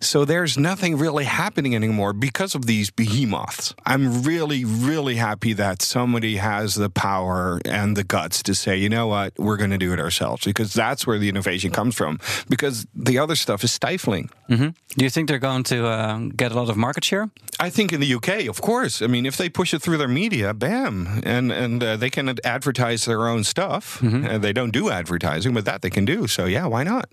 So 0.00 0.24
there's 0.24 0.58
nothing 0.58 0.96
really 0.96 1.24
happening 1.24 1.74
anymore 1.74 2.12
because 2.12 2.54
of 2.54 2.66
these 2.66 2.90
behemoths. 2.90 3.74
I'm 3.84 4.22
really, 4.22 4.64
really 4.64 5.16
happy 5.16 5.52
that 5.54 5.82
somebody 5.82 6.36
has 6.36 6.74
the 6.74 6.90
power 6.90 7.60
and 7.64 7.96
the 7.96 8.04
guts 8.04 8.42
to 8.44 8.54
say, 8.54 8.76
you 8.76 8.88
know 8.88 9.06
what, 9.06 9.32
we're 9.38 9.56
going 9.56 9.70
to 9.70 9.78
do 9.78 9.92
it 9.92 10.00
ourselves 10.00 10.44
because 10.44 10.72
that's 10.72 11.06
where 11.06 11.18
the 11.18 11.28
innovation 11.28 11.70
comes 11.70 11.94
from. 11.94 12.18
Because 12.48 12.86
the 12.94 13.18
other 13.18 13.36
stuff 13.36 13.64
is 13.64 13.72
stifling. 13.72 14.30
Do 14.48 14.74
you 15.04 15.08
think 15.08 15.28
they're 15.28 15.38
going 15.38 15.62
to 15.64 15.86
uh, 15.86 16.18
get 16.36 16.52
a 16.52 16.54
lot 16.54 16.68
of 16.68 16.76
market 16.76 17.04
share? 17.04 17.30
I 17.58 17.70
think 17.70 17.92
in 17.92 18.00
the 18.00 18.14
UK, 18.14 18.48
of 18.48 18.60
course. 18.60 19.00
I 19.00 19.06
mean, 19.06 19.24
if 19.24 19.38
they 19.38 19.48
push 19.48 19.72
it 19.72 19.80
through 19.80 19.96
their 19.96 20.08
media, 20.08 20.52
bam, 20.52 21.22
and 21.24 21.50
and 21.50 21.82
uh, 21.82 21.96
they 21.96 22.10
can 22.10 22.34
advertise 22.44 23.06
their 23.06 23.26
own 23.28 23.44
stuff. 23.44 24.02
Uh, 24.26 24.36
they 24.38 24.52
don't 24.52 24.70
do 24.72 24.90
advertising, 24.90 25.54
but 25.54 25.64
that 25.64 25.80
they 25.80 25.88
can 25.90 26.04
do. 26.04 26.26
So 26.26 26.44
yeah, 26.44 26.66
why 26.66 26.84
not? 26.84 27.08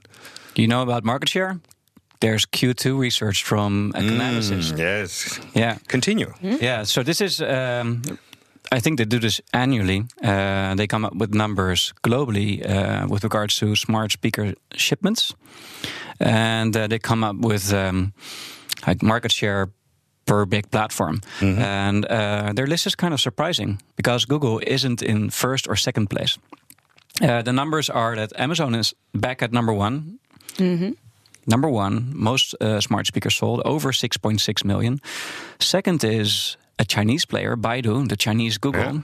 Do 0.53 0.61
you 0.61 0.67
know 0.67 0.81
about 0.81 1.05
market 1.05 1.29
share? 1.29 1.59
There's 2.21 2.45
Q2 2.45 2.99
research 2.99 3.43
from 3.43 3.93
Econalysis. 3.95 4.77
yes. 4.77 5.39
Yeah. 5.55 5.77
Continue. 5.87 6.33
Yeah, 6.41 6.83
so 6.85 7.01
this 7.03 7.21
is, 7.21 7.39
um, 7.41 8.01
I 8.71 8.79
think 8.81 8.97
they 8.97 9.05
do 9.05 9.19
this 9.19 9.41
annually. 9.53 10.03
Uh, 10.21 10.75
they 10.75 10.85
come 10.87 11.05
up 11.05 11.15
with 11.15 11.33
numbers 11.33 11.93
globally 12.03 12.61
uh, 12.65 13.07
with 13.07 13.23
regards 13.23 13.55
to 13.59 13.75
smart 13.75 14.11
speaker 14.11 14.53
shipments. 14.75 15.33
And 16.19 16.75
uh, 16.75 16.87
they 16.87 16.99
come 16.99 17.23
up 17.23 17.37
with 17.37 17.71
um, 17.73 18.11
like 18.85 19.01
market 19.01 19.31
share 19.31 19.69
per 20.25 20.45
big 20.45 20.69
platform. 20.69 21.21
And 21.41 22.05
uh, 22.05 22.51
their 22.53 22.67
list 22.67 22.85
is 22.85 22.95
kind 22.95 23.13
of 23.13 23.19
surprising 23.21 23.79
because 23.95 24.25
Google 24.25 24.59
isn't 24.67 25.01
in 25.01 25.29
first 25.29 25.67
or 25.69 25.77
second 25.77 26.09
place. 26.09 26.37
Uh, 27.21 27.41
the 27.41 27.53
numbers 27.53 27.89
are 27.89 28.15
that 28.15 28.33
Amazon 28.37 28.75
is 28.75 28.93
back 29.13 29.41
at 29.41 29.51
number 29.53 29.73
one. 29.73 30.19
Number 31.47 31.69
one, 31.69 32.11
most 32.13 32.55
uh, 32.61 32.79
smart 32.81 33.07
speakers 33.07 33.35
sold 33.35 33.61
over 33.65 33.91
6.6 33.91 34.63
million. 34.65 34.99
Second 35.59 36.03
is 36.03 36.57
a 36.77 36.85
Chinese 36.85 37.25
player, 37.25 37.55
Baidu, 37.57 38.07
the 38.07 38.15
Chinese 38.15 38.57
Google. 38.57 39.03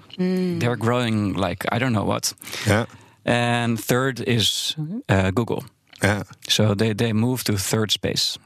They're 0.59 0.75
growing 0.77 1.33
like 1.33 1.65
I 1.71 1.79
don't 1.79 1.93
know 1.93 2.05
what. 2.05 2.33
Yeah. 2.67 2.85
And 3.25 3.79
third 3.79 4.19
is 4.21 4.75
uh, 5.09 5.31
Google. 5.31 5.63
Yeah. 6.03 6.23
So 6.47 6.75
they, 6.75 6.93
they 6.93 7.13
move 7.13 7.43
to 7.45 7.57
third 7.57 7.91
space. 7.91 8.37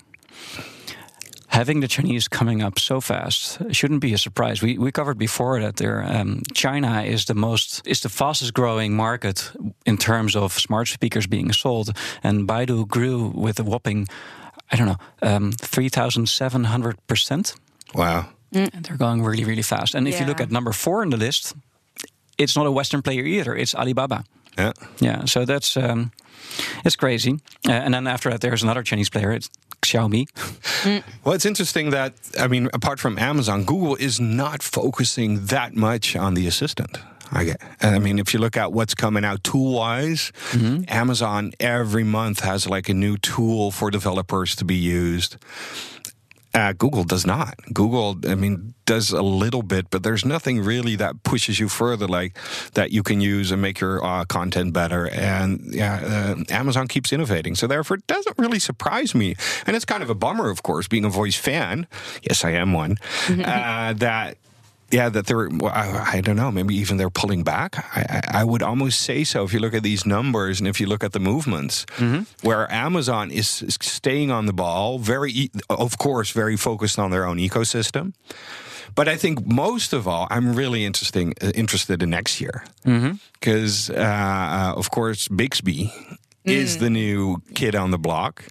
Having 1.51 1.81
the 1.81 1.87
Chinese 1.87 2.27
coming 2.27 2.61
up 2.61 2.77
so 2.77 3.01
fast 3.01 3.57
shouldn't 3.71 4.01
be 4.01 4.13
a 4.13 4.17
surprise. 4.17 4.61
We, 4.61 4.77
we 4.77 4.91
covered 4.91 5.17
before 5.17 5.59
that 5.59 5.77
there, 5.77 6.03
um, 6.03 6.43
China 6.53 7.01
is 7.01 7.25
the 7.25 7.33
most 7.33 7.81
is 7.85 8.01
the 8.01 8.09
fastest 8.09 8.53
growing 8.53 8.95
market 8.95 9.51
in 9.83 9.97
terms 9.97 10.35
of 10.35 10.53
smart 10.53 10.87
speakers 10.87 11.27
being 11.27 11.51
sold, 11.51 11.89
and 12.21 12.47
Baidu 12.47 12.87
grew 12.87 13.33
with 13.33 13.59
a 13.59 13.63
whopping, 13.63 14.07
I 14.71 14.75
don't 14.77 14.87
know, 14.87 14.97
um, 15.21 15.51
three 15.51 15.89
thousand 15.89 16.29
seven 16.29 16.65
hundred 16.65 16.95
percent. 17.07 17.55
Wow. 17.95 18.25
They're 18.51 18.97
going 18.97 19.23
really 19.23 19.43
really 19.43 19.63
fast. 19.63 19.95
And 19.95 20.07
if 20.07 20.19
you 20.19 20.27
look 20.27 20.41
at 20.41 20.51
number 20.51 20.71
four 20.71 21.03
in 21.03 21.09
the 21.09 21.17
list, 21.17 21.55
it's 22.37 22.55
not 22.55 22.67
a 22.67 22.71
Western 22.71 23.01
player 23.01 23.23
either. 23.23 23.55
It's 23.55 23.73
Alibaba. 23.75 24.23
Yeah. 24.57 24.73
Yeah, 24.99 25.25
so 25.25 25.45
that's 25.45 25.77
um, 25.77 26.11
it's 26.83 26.95
crazy. 26.95 27.39
Uh, 27.67 27.71
and 27.71 27.93
then 27.93 28.07
after 28.07 28.29
that, 28.29 28.41
there's 28.41 28.63
another 28.63 28.83
Chinese 28.83 29.09
player. 29.09 29.31
It's 29.31 29.49
Xiaomi. 29.81 30.27
Well, 31.23 31.35
it's 31.35 31.45
interesting 31.45 31.91
that, 31.91 32.13
I 32.39 32.47
mean, 32.47 32.69
apart 32.73 32.99
from 32.99 33.17
Amazon, 33.17 33.63
Google 33.63 33.95
is 33.95 34.19
not 34.19 34.63
focusing 34.63 35.45
that 35.47 35.75
much 35.75 36.15
on 36.15 36.33
the 36.33 36.47
assistant. 36.47 36.97
I 37.31 37.43
get. 37.43 37.61
I 37.81 37.99
mean, 37.99 38.17
if 38.17 38.33
you 38.33 38.39
look 38.39 38.57
at 38.57 38.73
what's 38.73 38.95
coming 38.95 39.23
out 39.23 39.43
tool 39.43 39.73
wise, 39.73 40.31
Amazon 40.87 41.51
every 41.59 42.03
month 42.03 42.39
has 42.39 42.67
like 42.67 42.89
a 42.89 42.93
new 42.93 43.17
tool 43.17 43.71
for 43.71 43.91
developers 43.91 44.55
to 44.55 44.65
be 44.65 44.75
used. 44.75 45.37
Uh, 46.55 46.73
Google 46.73 47.03
does 47.03 47.27
not. 47.27 47.53
Google, 47.71 48.17
I 48.27 48.33
mean, 48.33 48.73
does 48.89 49.11
a 49.11 49.21
little 49.21 49.61
bit, 49.61 49.91
but 49.91 50.01
there's 50.01 50.25
nothing 50.25 50.63
really 50.63 50.95
that 50.95 51.21
pushes 51.21 51.59
you 51.59 51.69
further, 51.69 52.07
like 52.07 52.35
that 52.73 52.91
you 52.91 53.03
can 53.03 53.21
use 53.21 53.51
and 53.51 53.61
make 53.61 53.79
your 53.79 54.03
uh, 54.03 54.25
content 54.25 54.73
better. 54.73 55.07
And 55.07 55.61
yeah, 55.71 56.35
uh, 56.39 56.43
Amazon 56.49 56.87
keeps 56.87 57.13
innovating, 57.13 57.53
so 57.53 57.67
therefore 57.67 57.97
it 57.97 58.07
doesn't 58.07 58.35
really 58.39 58.57
surprise 58.57 59.13
me. 59.13 59.35
And 59.67 59.75
it's 59.75 59.85
kind 59.85 60.01
of 60.01 60.09
a 60.09 60.15
bummer, 60.15 60.49
of 60.49 60.63
course, 60.63 60.87
being 60.87 61.05
a 61.05 61.09
voice 61.09 61.35
fan. 61.35 61.85
Yes, 62.23 62.43
I 62.43 62.53
am 62.53 62.73
one. 62.73 62.97
uh, 63.29 63.93
that 63.93 64.37
yeah, 64.91 65.09
that 65.09 65.27
they're, 65.27 65.49
well, 65.49 65.71
I, 65.73 66.17
I 66.17 66.21
don't 66.21 66.35
know, 66.35 66.51
maybe 66.51 66.75
even 66.75 66.97
they're 66.97 67.09
pulling 67.09 67.43
back. 67.43 67.77
I, 67.95 68.21
I, 68.41 68.43
would 68.43 68.63
almost 68.63 69.01
say 69.01 69.23
so 69.23 69.43
if 69.43 69.53
you 69.53 69.59
look 69.59 69.73
at 69.73 69.83
these 69.83 70.05
numbers 70.05 70.59
and 70.59 70.67
if 70.67 70.79
you 70.79 70.87
look 70.87 71.03
at 71.03 71.11
the 71.11 71.19
movements, 71.19 71.85
where 72.41 72.71
Amazon 72.71 73.31
is, 73.31 73.65
staying 73.81 74.31
on 74.31 74.45
the 74.45 74.53
ball, 74.53 74.99
very, 74.99 75.51
of 75.69 75.97
course, 75.97 76.31
very 76.31 76.57
focused 76.57 76.97
on 76.97 77.11
their 77.11 77.25
own 77.25 77.37
ecosystem. 77.37 78.13
But 78.95 79.07
I 79.07 79.15
think 79.17 79.45
most 79.45 79.93
of 79.93 80.07
all, 80.07 80.27
I'm 80.31 80.55
really 80.55 80.83
interesting, 80.83 81.33
interested 81.53 82.01
in 82.01 82.09
next 82.09 82.41
year. 82.41 82.63
Because, 83.33 83.89
uh, 83.89 83.93
uh, 83.93 84.73
of 84.75 84.89
course, 84.89 85.27
Bixby 85.27 85.93
is 86.45 86.77
the 86.77 86.87
mm. 86.87 86.93
new 86.93 87.41
kid 87.53 87.75
on 87.75 87.91
the 87.91 87.97
block. 87.97 88.45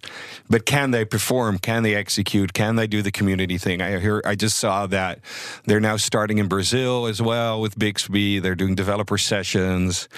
But 0.50 0.66
can 0.66 0.90
they 0.90 1.04
perform? 1.04 1.58
Can 1.58 1.82
they 1.82 1.94
execute? 1.94 2.52
Can 2.52 2.76
they 2.76 2.86
do 2.86 3.02
the 3.02 3.10
community 3.10 3.58
thing? 3.58 3.82
I 3.82 3.98
hear 3.98 4.22
I 4.24 4.34
just 4.34 4.58
saw 4.58 4.86
that 4.86 5.20
they're 5.64 5.80
now 5.80 5.96
starting 5.96 6.38
in 6.38 6.48
Brazil 6.48 7.06
as 7.06 7.20
well 7.20 7.60
with 7.60 7.78
Bixby. 7.78 8.38
They're 8.38 8.54
doing 8.54 8.74
developer 8.74 9.18
sessions. 9.18 10.08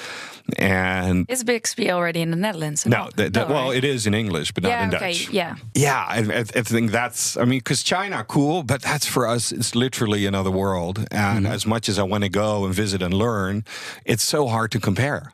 And 0.59 1.27
Is 1.29 1.45
Bixby 1.45 1.91
already 1.91 2.21
in 2.21 2.31
the 2.31 2.37
Netherlands? 2.37 2.85
no, 2.85 3.09
that, 3.17 3.33
that- 3.35 3.49
No, 3.49 3.55
oh, 3.55 3.55
well, 3.55 3.69
right? 3.69 3.77
it 3.77 3.85
is 3.85 4.07
in 4.07 4.15
English, 4.15 4.53
but 4.53 4.65
not 4.65 4.71
yeah, 4.71 4.85
in 4.85 4.95
okay, 4.95 5.12
Dutch. 5.12 5.31
yeah. 5.31 5.57
Yeah, 5.75 6.05
I, 6.09 6.19
I, 6.19 6.39
I 6.41 6.62
think 6.62 6.91
that's. 6.91 7.37
I 7.37 7.45
mean, 7.45 7.61
because 7.61 7.83
China, 7.83 8.25
cool, 8.25 8.62
but 8.62 8.83
that's 8.83 9.07
for 9.07 9.29
us. 9.29 9.53
It's 9.53 9.75
literally 9.75 10.27
another 10.27 10.50
world. 10.50 11.07
And 11.11 11.45
mm-hmm. 11.45 11.55
as 11.55 11.67
much 11.67 11.89
as 11.89 11.99
I 11.99 12.03
want 12.03 12.25
to 12.25 12.31
go 12.31 12.65
and 12.65 12.75
visit 12.75 13.03
and 13.03 13.15
learn, 13.15 13.65
it's 14.05 14.25
so 14.25 14.49
hard 14.49 14.73
to 14.73 14.81
compare. 14.81 15.33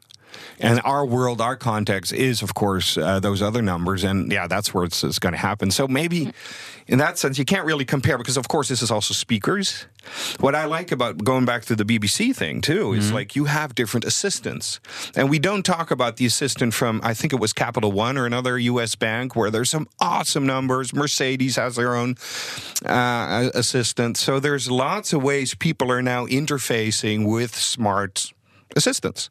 And 0.60 0.80
our 0.84 1.04
world, 1.04 1.40
our 1.40 1.56
context 1.56 2.12
is, 2.12 2.42
of 2.42 2.54
course, 2.54 2.96
uh, 2.96 3.20
those 3.20 3.42
other 3.42 3.62
numbers. 3.62 4.04
And 4.04 4.30
yeah, 4.32 4.46
that's 4.46 4.72
where 4.72 4.84
it's, 4.84 5.04
it's 5.04 5.18
going 5.18 5.32
to 5.32 5.38
happen. 5.38 5.70
So 5.70 5.86
maybe 5.86 6.32
in 6.86 6.98
that 6.98 7.18
sense, 7.18 7.38
you 7.38 7.44
can't 7.44 7.66
really 7.66 7.84
compare 7.84 8.16
because, 8.16 8.36
of 8.36 8.48
course, 8.48 8.68
this 8.68 8.80
is 8.80 8.90
also 8.90 9.12
speakers. 9.12 9.86
What 10.38 10.54
I 10.54 10.66
like 10.66 10.92
about 10.92 11.24
going 11.24 11.44
back 11.44 11.64
to 11.64 11.74
the 11.74 11.84
BBC 11.84 12.34
thing, 12.34 12.60
too, 12.60 12.92
is 12.92 13.10
like 13.10 13.34
you 13.34 13.46
have 13.46 13.74
different 13.74 14.04
assistants. 14.04 14.78
And 15.16 15.28
we 15.28 15.40
don't 15.40 15.64
talk 15.64 15.90
about 15.90 16.16
the 16.16 16.26
assistant 16.26 16.74
from, 16.74 17.00
I 17.02 17.12
think 17.12 17.32
it 17.32 17.40
was 17.40 17.52
Capital 17.52 17.90
One 17.90 18.16
or 18.16 18.24
another 18.24 18.56
US 18.56 18.94
bank, 18.94 19.34
where 19.34 19.50
there's 19.50 19.68
some 19.70 19.88
awesome 19.98 20.46
numbers. 20.46 20.94
Mercedes 20.94 21.56
has 21.56 21.74
their 21.74 21.96
own 21.96 22.14
uh, 22.84 23.50
assistant. 23.52 24.16
So 24.16 24.38
there's 24.38 24.70
lots 24.70 25.12
of 25.12 25.24
ways 25.24 25.54
people 25.54 25.90
are 25.90 26.02
now 26.02 26.26
interfacing 26.26 27.26
with 27.28 27.54
smart 27.54 28.32
assistants. 28.76 29.28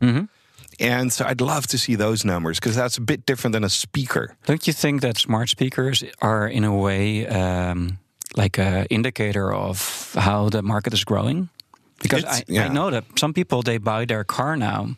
And 0.80 1.12
so 1.12 1.26
I'd 1.26 1.42
love 1.42 1.68
to 1.68 1.78
see 1.78 1.96
those 1.96 2.26
numbers 2.26 2.60
because 2.60 2.76
that's 2.76 2.98
a 2.98 3.02
bit 3.02 3.26
different 3.26 3.54
than 3.54 3.64
a 3.64 3.70
speaker. 3.70 4.36
Don't 4.46 4.68
you 4.68 4.74
think 4.74 5.02
that 5.02 5.18
smart 5.18 5.50
speakers 5.50 6.04
are, 6.22 6.48
in 6.48 6.64
a 6.64 6.76
way, 6.76 7.28
um, 7.28 8.00
like 8.36 8.60
an 8.60 8.86
indicator 8.90 9.54
of 9.54 10.14
how 10.18 10.50
the 10.50 10.62
market 10.62 10.94
is 10.94 11.04
growing? 11.04 11.50
Because 12.02 12.26
I, 12.26 12.44
yeah. 12.48 12.66
I 12.66 12.68
know 12.68 12.92
that 12.92 13.06
some 13.18 13.34
people 13.34 13.62
they 13.62 13.78
buy 13.78 14.06
their 14.06 14.24
car 14.24 14.58
now 14.58 14.96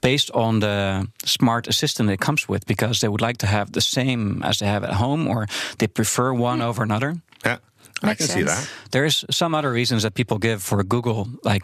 based 0.00 0.30
on 0.32 0.60
the 0.60 1.08
smart 1.24 1.68
assistant 1.68 2.10
it 2.10 2.20
comes 2.20 2.48
with 2.48 2.66
because 2.66 3.00
they 3.00 3.08
would 3.08 3.20
like 3.20 3.38
to 3.38 3.46
have 3.46 3.72
the 3.72 3.80
same 3.80 4.42
as 4.42 4.58
they 4.58 4.66
have 4.66 4.82
at 4.82 4.94
home 4.94 5.28
or 5.28 5.46
they 5.78 5.86
prefer 5.86 6.32
one 6.34 6.60
over 6.60 6.82
another. 6.82 7.14
Yeah, 7.44 7.58
I 8.02 8.06
Makes 8.08 8.26
can 8.26 8.36
see 8.36 8.42
that. 8.42 8.68
There's 8.90 9.24
some 9.30 9.54
other 9.58 9.70
reasons 9.72 10.02
that 10.02 10.14
people 10.14 10.38
give 10.38 10.62
for 10.62 10.82
Google, 10.84 11.26
like 11.44 11.62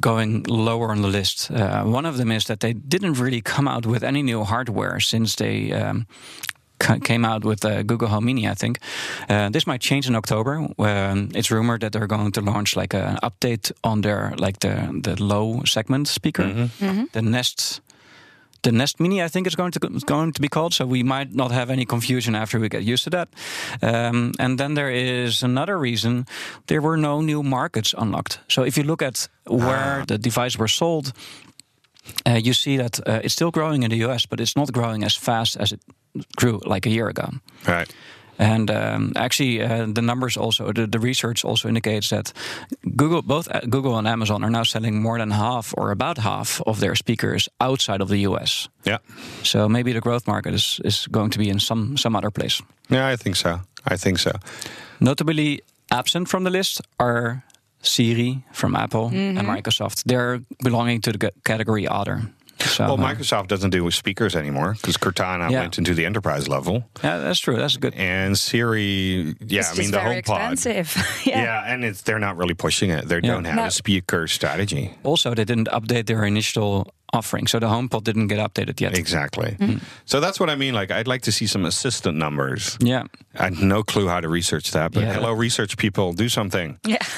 going 0.00 0.44
lower 0.48 0.90
on 0.90 1.02
the 1.02 1.08
list. 1.08 1.50
Uh, 1.50 1.82
one 1.84 2.08
of 2.08 2.16
them 2.16 2.30
is 2.30 2.44
that 2.44 2.60
they 2.60 2.72
didn't 2.74 3.14
really 3.20 3.40
come 3.40 3.68
out 3.68 3.86
with 3.86 4.02
any 4.04 4.22
new 4.22 4.44
hardware 4.44 5.00
since 5.00 5.34
they 5.36 5.72
um, 5.72 6.06
ca- 6.78 6.98
came 7.04 7.24
out 7.24 7.44
with 7.44 7.64
uh, 7.64 7.82
Google 7.82 8.08
Home 8.08 8.24
Mini. 8.26 8.46
I 8.48 8.54
think 8.54 8.78
uh, 9.28 9.48
this 9.50 9.66
might 9.66 9.80
change 9.80 10.06
in 10.08 10.14
October. 10.16 10.58
Um, 10.78 11.30
it's 11.34 11.50
rumored 11.50 11.80
that 11.80 11.92
they're 11.92 12.06
going 12.06 12.32
to 12.32 12.40
launch 12.40 12.76
like 12.76 12.94
an 12.94 13.16
update 13.22 13.72
on 13.82 14.02
their 14.02 14.32
like 14.38 14.58
the 14.60 15.00
the 15.02 15.16
low 15.22 15.62
segment 15.64 16.08
speaker, 16.08 16.68
the 17.12 17.22
Nest 17.22 17.80
the 18.62 18.72
Nest 18.72 19.00
Mini, 19.00 19.22
I 19.22 19.28
think 19.28 19.46
it's 19.46 19.56
going 19.56 19.72
to 19.72 19.80
going 20.06 20.32
to 20.32 20.40
be 20.40 20.48
called. 20.48 20.74
So 20.74 20.86
we 20.86 21.02
might 21.02 21.34
not 21.34 21.50
have 21.50 21.70
any 21.72 21.84
confusion 21.84 22.34
after 22.34 22.58
we 22.58 22.68
get 22.68 22.82
used 22.82 23.04
to 23.04 23.10
that. 23.10 23.28
Um, 23.82 24.32
and 24.38 24.58
then 24.58 24.74
there 24.74 24.90
is 24.90 25.42
another 25.42 25.78
reason: 25.78 26.26
there 26.66 26.80
were 26.80 26.96
no 26.96 27.20
new 27.20 27.42
markets 27.42 27.94
unlocked. 27.96 28.40
So 28.48 28.64
if 28.64 28.76
you 28.76 28.84
look 28.84 29.02
at 29.02 29.28
where 29.46 30.04
the 30.06 30.18
device 30.18 30.58
were 30.58 30.68
sold, 30.68 31.12
uh, 32.26 32.40
you 32.42 32.52
see 32.52 32.76
that 32.76 33.00
uh, 33.06 33.20
it's 33.22 33.34
still 33.34 33.50
growing 33.50 33.82
in 33.82 33.90
the 33.90 34.08
US, 34.08 34.26
but 34.26 34.40
it's 34.40 34.56
not 34.56 34.72
growing 34.72 35.04
as 35.04 35.16
fast 35.16 35.56
as 35.56 35.72
it 35.72 35.80
grew 36.36 36.60
like 36.64 36.86
a 36.86 36.90
year 36.90 37.08
ago. 37.08 37.30
Right. 37.66 37.94
And 38.38 38.70
um, 38.70 39.12
actually, 39.16 39.62
uh, 39.62 39.86
the 39.86 40.02
numbers 40.02 40.36
also, 40.36 40.72
the, 40.72 40.86
the 40.86 40.98
research 40.98 41.44
also 41.44 41.68
indicates 41.68 42.10
that 42.10 42.32
Google, 42.96 43.22
both 43.22 43.48
uh, 43.50 43.60
Google 43.68 43.98
and 43.98 44.06
Amazon, 44.06 44.44
are 44.44 44.50
now 44.50 44.62
selling 44.62 45.02
more 45.02 45.18
than 45.18 45.30
half 45.30 45.74
or 45.76 45.90
about 45.90 46.18
half 46.18 46.62
of 46.66 46.78
their 46.78 46.94
speakers 46.94 47.48
outside 47.60 48.00
of 48.00 48.08
the 48.08 48.18
US. 48.18 48.68
Yeah. 48.84 48.98
So 49.42 49.68
maybe 49.68 49.92
the 49.92 50.00
growth 50.00 50.26
market 50.26 50.54
is, 50.54 50.80
is 50.84 51.08
going 51.08 51.30
to 51.30 51.38
be 51.38 51.48
in 51.48 51.58
some 51.58 51.96
some 51.96 52.16
other 52.16 52.30
place. 52.30 52.62
Yeah, 52.88 53.12
I 53.12 53.16
think 53.16 53.36
so. 53.36 53.60
I 53.86 53.96
think 53.96 54.18
so. 54.18 54.30
Notably 55.00 55.60
absent 55.90 56.28
from 56.28 56.44
the 56.44 56.50
list 56.50 56.80
are 56.98 57.42
Siri 57.82 58.44
from 58.52 58.74
Apple 58.74 59.08
and 59.08 59.38
Microsoft. 59.38 60.04
They're 60.04 60.40
belonging 60.62 61.00
to 61.02 61.12
the 61.12 61.32
category 61.44 61.86
other. 61.86 62.22
So, 62.60 62.84
Well, 62.86 62.98
Microsoft 62.98 63.48
doesn't 63.48 63.70
do 63.70 63.90
speakers 63.90 64.34
anymore 64.34 64.74
because 64.74 64.96
Cortana 64.96 65.50
Yeah. 65.50 65.60
went 65.60 65.78
into 65.78 65.94
the 65.94 66.04
enterprise 66.06 66.48
level, 66.48 66.84
yeah, 67.04 67.18
that's 67.18 67.38
true. 67.40 67.56
That's 67.56 67.76
good. 67.76 67.94
and 67.94 68.36
Siri. 68.38 69.34
Yeah, 69.46 69.60
it's 69.60 69.72
I 69.78 69.82
mean 69.82 69.90
the 69.90 69.98
very 69.98 70.22
HomePod. 70.22 70.52
expensive. 70.52 71.22
yeah. 71.26 71.42
Yeah. 71.42 71.72
and 71.72 71.84
it's 71.84 72.02
they're 72.02 72.18
not 72.18 72.36
really 72.36 72.54
pushing 72.54 72.90
it. 72.90 73.08
They 73.08 73.16
Yeah. 73.16 73.32
don't 73.32 73.44
have 73.44 73.56
No. 73.56 73.64
a 73.66 73.70
speaker 73.70 74.26
strategy. 74.26 74.90
Also, 75.04 75.34
they 75.34 75.44
didn't 75.44 75.68
update 75.68 76.06
their 76.06 76.24
initial 76.24 76.92
offering, 77.12 77.46
so 77.46 77.58
the 77.58 77.66
HomePod 77.66 78.04
didn't 78.04 78.26
get 78.28 78.38
updated 78.38 78.80
yet. 78.80 78.96
Exactly. 78.98 79.56
Mm-hmm. 79.58 79.78
So 80.04 80.20
that's 80.20 80.38
what 80.38 80.50
I 80.50 80.56
mean. 80.56 80.74
Like, 80.74 80.90
I'd 80.90 81.06
like 81.08 81.22
to 81.22 81.32
see 81.32 81.46
some 81.46 81.64
assistant 81.64 82.18
numbers. 82.18 82.76
Yeah. 82.80 83.04
I 83.38 83.44
had 83.44 83.58
no 83.62 83.82
clue 83.82 84.08
how 84.08 84.20
to 84.20 84.28
research 84.28 84.72
that, 84.72 84.92
but 84.92 85.04
Yeah. 85.04 85.14
hello, 85.14 85.32
research 85.32 85.76
people, 85.78 86.12
do 86.12 86.28
something. 86.28 86.78
Yeah. 86.84 86.98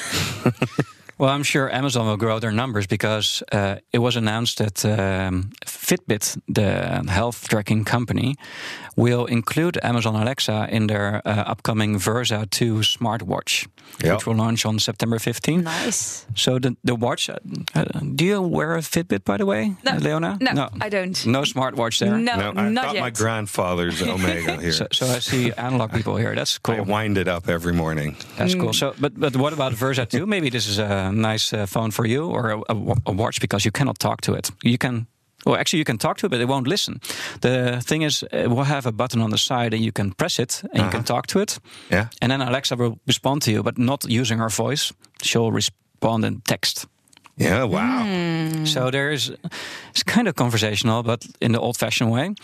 Well, 1.21 1.29
I'm 1.29 1.43
sure 1.43 1.69
Amazon 1.71 2.07
will 2.07 2.17
grow 2.17 2.39
their 2.39 2.51
numbers 2.51 2.87
because 2.87 3.43
uh, 3.51 3.75
it 3.93 3.99
was 3.99 4.15
announced 4.15 4.57
that 4.57 4.83
um, 4.83 5.51
Fitbit, 5.67 6.35
the 6.47 7.03
health 7.11 7.47
tracking 7.47 7.85
company, 7.85 8.35
will 8.95 9.25
include 9.27 9.77
Amazon 9.83 10.15
Alexa 10.15 10.67
in 10.71 10.87
their 10.87 11.21
uh, 11.23 11.43
upcoming 11.51 11.99
Versa 11.99 12.47
2 12.49 12.81
smartwatch, 12.81 13.67
Yeah. 14.03 14.13
which 14.15 14.25
will 14.25 14.35
launch 14.35 14.65
on 14.65 14.79
September 14.79 15.19
15th. 15.19 15.63
Nice. 15.63 16.25
So 16.35 16.59
the 16.59 16.75
the 16.83 16.95
watch. 16.95 17.29
Uh, 17.29 17.35
do 18.15 18.25
you 18.25 18.41
wear 18.41 18.75
a 18.75 18.81
Fitbit, 18.81 19.23
by 19.23 19.37
the 19.37 19.45
way, 19.45 19.75
No. 19.83 19.97
Leona? 19.97 20.37
No, 20.41 20.51
no, 20.53 20.69
I 20.85 20.89
don't. 20.89 21.25
No 21.25 21.43
smartwatch 21.43 21.99
there. 21.99 22.17
No, 22.17 22.35
No, 22.35 22.47
I've 22.61 22.71
not 22.73 22.83
got 22.85 22.93
yet. 22.95 23.01
my 23.03 23.11
grandfather's 23.11 24.01
Omega 24.01 24.57
here. 24.61 24.71
So, 24.71 24.85
so 24.91 25.05
I 25.05 25.19
see 25.19 25.51
analog 25.57 25.91
people 25.91 26.15
here. 26.17 26.33
That's 26.35 26.57
cool. 26.65 26.75
I 26.75 26.79
wind 26.81 27.17
it 27.17 27.27
up 27.27 27.47
every 27.47 27.73
morning. 27.73 28.15
That's 28.37 28.55
Mm. 28.55 28.59
cool. 28.61 28.73
So, 28.73 28.93
but 28.99 29.11
but 29.19 29.35
what 29.35 29.53
about 29.53 29.73
Versa 29.73 30.05
2? 30.05 30.25
Maybe 30.25 30.49
this 30.49 30.67
is 30.67 30.79
a 30.79 31.10
nice 31.11 31.53
uh, 31.53 31.65
phone 31.65 31.91
for 31.91 32.05
you 32.05 32.25
or 32.25 32.51
a, 32.51 32.59
a 32.69 32.95
a 33.05 33.11
watch 33.11 33.39
because 33.39 33.65
you 33.65 33.71
cannot 33.71 33.99
talk 33.99 34.21
to 34.21 34.33
it. 34.33 34.51
You 34.63 34.77
can. 34.77 35.07
Well, 35.45 35.55
actually, 35.55 35.79
you 35.79 35.85
can 35.85 35.97
talk 35.97 36.17
to 36.17 36.25
it, 36.27 36.29
but 36.29 36.39
it 36.39 36.47
won't 36.47 36.67
listen. 36.67 36.99
The 37.39 37.81
thing 37.81 38.03
is, 38.03 38.23
it 38.31 38.47
will 38.47 38.63
have 38.63 38.85
a 38.85 38.91
button 38.91 39.21
on 39.21 39.31
the 39.31 39.37
side, 39.37 39.73
and 39.73 39.83
you 39.83 39.91
can 39.91 40.13
press 40.13 40.37
it, 40.39 40.63
and 40.71 40.83
you 40.83 40.89
can 40.91 41.03
talk 41.03 41.25
to 41.27 41.39
it. 41.39 41.59
Yeah. 41.89 42.09
And 42.21 42.31
then 42.31 42.41
Alexa 42.41 42.75
will 42.75 42.99
respond 43.07 43.41
to 43.41 43.51
you, 43.51 43.63
but 43.63 43.77
not 43.77 44.05
using 44.07 44.39
her 44.39 44.49
voice. 44.49 44.93
She'll 45.23 45.51
respond 45.51 46.25
in 46.25 46.41
text. 46.41 46.87
Yeah, 47.37 47.63
wow. 47.63 48.03
Hmm. 48.03 48.65
So 48.65 48.91
there 48.91 49.11
is, 49.11 49.31
it's 49.91 50.03
kind 50.03 50.27
of 50.27 50.35
conversational, 50.35 51.01
but 51.03 51.25
in 51.39 51.51
the 51.53 51.59
old-fashioned 51.59 52.11
way. 52.11 52.35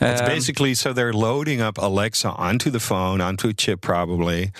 It's 0.00 0.20
Um, 0.20 0.26
basically 0.26 0.74
so 0.74 0.92
they're 0.92 1.12
loading 1.14 1.60
up 1.62 1.78
Alexa 1.78 2.28
onto 2.28 2.70
the 2.70 2.80
phone, 2.80 3.20
onto 3.20 3.48
a 3.48 3.52
chip 3.54 3.80
probably. 3.80 4.50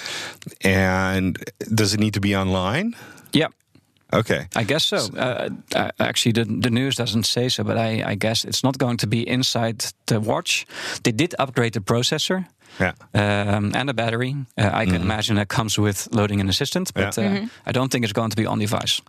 And 0.62 1.38
does 1.74 1.92
it 1.92 2.00
need 2.00 2.14
to 2.14 2.20
be 2.20 2.34
online? 2.36 2.94
yeah. 3.32 3.48
Okay. 4.12 4.46
I 4.54 4.62
guess 4.64 4.84
so. 4.84 4.96
Uh, 4.96 5.48
uh, 5.74 5.90
actually, 5.98 6.32
the, 6.32 6.44
the 6.44 6.70
news 6.70 6.94
doesn't 6.94 7.24
say 7.26 7.48
so, 7.48 7.64
but 7.64 7.76
I, 7.76 8.12
I 8.12 8.14
guess 8.14 8.44
it's 8.44 8.62
not 8.62 8.78
going 8.78 8.96
to 8.98 9.08
be 9.08 9.28
inside 9.28 9.86
the 10.06 10.20
watch. 10.20 10.66
They 11.02 11.10
did 11.10 11.34
upgrade 11.38 11.72
the 11.72 11.80
processor 11.80 12.46
Yeah. 12.80 12.92
um, 13.14 13.72
and 13.74 13.88
a 13.90 13.94
battery. 13.94 14.34
Uh, 14.58 14.70
I 14.72 14.84
can 14.86 15.00
imagine 15.02 15.36
that 15.36 15.48
comes 15.48 15.78
with 15.78 16.08
loading 16.12 16.40
an 16.40 16.48
assistant, 16.48 16.92
but 16.94 17.16
Yeah. 17.16 17.42
uh, 17.44 17.46
I 17.66 17.72
don't 17.72 17.90
think 17.90 18.04
it's 18.04 18.12
going 18.12 18.30
to 18.30 18.36
be 18.36 18.46
on 18.46 18.58
device. 18.58 19.00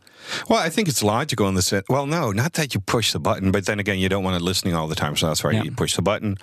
Well, 0.50 0.58
I 0.58 0.70
think 0.70 0.88
it's 0.88 1.04
logical 1.04 1.48
in 1.48 1.54
the 1.54 1.62
sense. 1.62 1.86
Well, 1.88 2.08
no, 2.08 2.32
not 2.32 2.54
that 2.54 2.74
you 2.74 2.80
push 2.82 3.12
the 3.14 3.20
button, 3.20 3.52
but 3.52 3.66
then 3.68 3.80
again, 3.80 4.00
you 4.00 4.10
don't 4.10 4.24
want 4.24 4.36
it 4.36 4.42
listening 4.42 4.74
all 4.74 4.88
the 4.88 4.96
time. 4.96 5.16
So 5.16 5.28
that's 5.28 5.44
why 5.44 5.52
Yeah. 5.52 5.64
you 5.64 5.72
push 5.72 5.96
the 5.96 6.02
button 6.02 6.38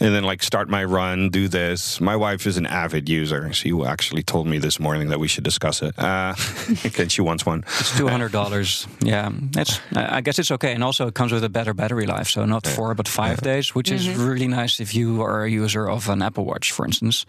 and 0.00 0.12
then, 0.14 0.24
like, 0.24 0.42
start 0.42 0.68
my 0.68 0.82
run, 0.82 1.30
do 1.30 1.46
this. 1.46 2.00
My 2.00 2.16
wife 2.16 2.46
is 2.48 2.56
an 2.56 2.66
avid 2.66 3.08
user. 3.08 3.52
She 3.52 3.70
actually 3.86 4.24
told 4.24 4.46
me 4.48 4.58
this 4.58 4.80
morning 4.80 5.08
that 5.10 5.20
we 5.20 5.28
should 5.28 5.44
discuss 5.44 5.82
it. 5.82 5.96
Uh, 5.98 6.34
and 6.98 7.12
she 7.12 7.22
wants 7.22 7.46
one. 7.46 7.64
It's 7.78 7.96
two 7.96 8.08
hundred 8.08 8.32
dollars. 8.32 8.86
yeah, 9.00 9.30
it's. 9.56 9.78
I 9.94 10.20
guess 10.20 10.38
it's 10.40 10.50
okay, 10.50 10.72
and 10.74 10.82
also 10.82 11.06
it 11.06 11.14
comes 11.14 11.30
with 11.32 11.44
a 11.44 11.48
better 11.48 11.74
battery 11.74 12.06
life. 12.06 12.28
So 12.30 12.44
not 12.44 12.66
four 12.66 12.94
but 12.94 13.06
five 13.08 13.40
days, 13.40 13.72
which 13.74 13.90
is 13.92 14.08
really 14.08 14.48
nice 14.48 14.80
if 14.80 14.94
you 14.96 15.22
are 15.22 15.44
a 15.44 15.50
user 15.50 15.88
of 15.88 16.08
an 16.08 16.22
Apple 16.22 16.44
Watch, 16.44 16.67
for 16.70 16.84
instance, 16.86 17.26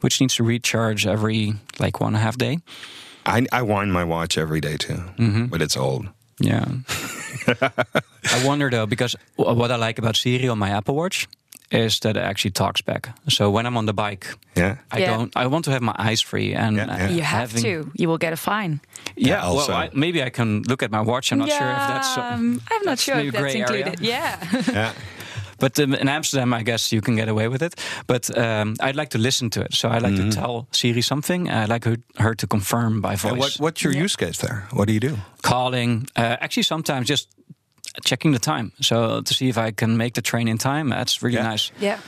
which 0.00 0.20
needs 0.20 0.34
to 0.36 0.44
recharge 0.44 1.06
every 1.06 1.54
like 1.78 2.00
one 2.00 2.08
and 2.14 2.16
a 2.16 2.20
half 2.20 2.36
day. 2.36 2.58
I, 3.26 3.46
I 3.52 3.62
wind 3.62 3.92
my 3.92 4.04
watch 4.04 4.36
every 4.38 4.60
day 4.60 4.76
too, 4.76 5.02
but 5.50 5.62
it's 5.62 5.76
old. 5.76 6.08
Yeah. 6.40 6.64
I 7.48 8.44
wonder 8.44 8.70
though, 8.70 8.86
because 8.86 9.16
what 9.36 9.70
I 9.70 9.76
like 9.76 9.98
about 9.98 10.16
Siri 10.16 10.48
on 10.48 10.58
my 10.58 10.70
Apple 10.70 10.94
Watch 10.94 11.26
is 11.70 11.98
that 12.00 12.16
it 12.16 12.20
actually 12.22 12.50
talks 12.52 12.82
back. 12.82 13.08
So 13.28 13.50
when 13.50 13.66
I'm 13.66 13.76
on 13.76 13.86
the 13.86 13.92
bike, 13.94 14.26
Yeah. 14.56 14.76
I 14.92 14.98
Yeah. 14.98 15.16
don't. 15.16 15.32
I 15.36 15.46
want 15.46 15.64
to 15.64 15.70
have 15.70 15.82
my 15.82 15.94
eyes 15.98 16.20
free, 16.20 16.54
and 16.54 16.76
Yeah, 16.76 16.86
yeah. 16.86 17.08
You 17.10 17.22
have 17.22 17.52
having- 17.52 17.62
to. 17.62 17.90
You 17.94 18.08
will 18.08 18.18
get 18.18 18.32
a 18.32 18.36
fine. 18.36 18.80
Yeah. 19.16 19.28
Yeah, 19.28 19.42
also. 19.46 19.72
well, 19.72 19.80
I, 19.82 19.90
maybe 19.94 20.22
I 20.22 20.30
can 20.30 20.62
look 20.68 20.82
at 20.82 20.90
my 20.90 21.00
watch. 21.00 21.32
I'm 21.32 21.38
not 21.38 21.48
sure 21.48 21.70
if 21.70 21.86
that's. 21.88 22.18
um, 22.18 22.60
I'm 22.70 22.82
not 22.84 22.90
that's 22.98 23.02
sure 23.02 23.16
if 23.18 23.32
that's 23.32 23.40
gray 23.42 23.62
area. 23.62 23.86
included. 23.86 24.00
Yeah. 24.00 24.92
Yeah. 25.58 25.68
But 25.68 25.78
um, 25.78 25.94
in 25.94 26.08
Amsterdam, 26.08 26.52
I 26.52 26.62
guess 26.62 26.92
you 26.92 27.00
can 27.00 27.16
get 27.16 27.28
away 27.28 27.48
with 27.48 27.62
it. 27.62 27.74
But 28.06 28.30
um, 28.36 28.74
I'd 28.80 28.96
like 28.96 29.10
to 29.10 29.18
listen 29.18 29.50
to 29.50 29.60
it. 29.60 29.74
So 29.74 29.88
I 29.88 29.98
like 29.98 30.16
to 30.16 30.30
tell 30.30 30.66
Siri 30.70 31.02
something. 31.02 31.48
I 31.50 31.66
like 31.66 31.84
her, 31.84 31.96
her 32.18 32.34
to 32.34 32.46
confirm 32.46 33.00
by 33.00 33.16
voice. 33.16 33.30
And 33.32 33.38
what, 33.38 33.56
what's 33.58 33.82
your 33.84 33.92
use 33.92 34.16
case 34.16 34.38
there? 34.38 34.66
What 34.72 34.86
do 34.88 34.92
you 34.94 35.00
do? 35.00 35.16
Calling. 35.42 36.06
Uh, 36.16 36.36
actually, 36.40 36.64
sometimes 36.64 37.08
just 37.08 37.28
checking 38.04 38.32
the 38.32 38.38
time. 38.40 38.72
So 38.80 39.20
to 39.20 39.34
see 39.34 39.48
if 39.48 39.56
I 39.56 39.70
can 39.70 39.96
make 39.96 40.14
the 40.14 40.22
train 40.22 40.48
in 40.48 40.58
time. 40.58 40.88
That's 40.90 41.22
really 41.22 41.36
Yeah. 41.36 41.48
nice. 41.50 41.70
Yeah. 41.80 41.98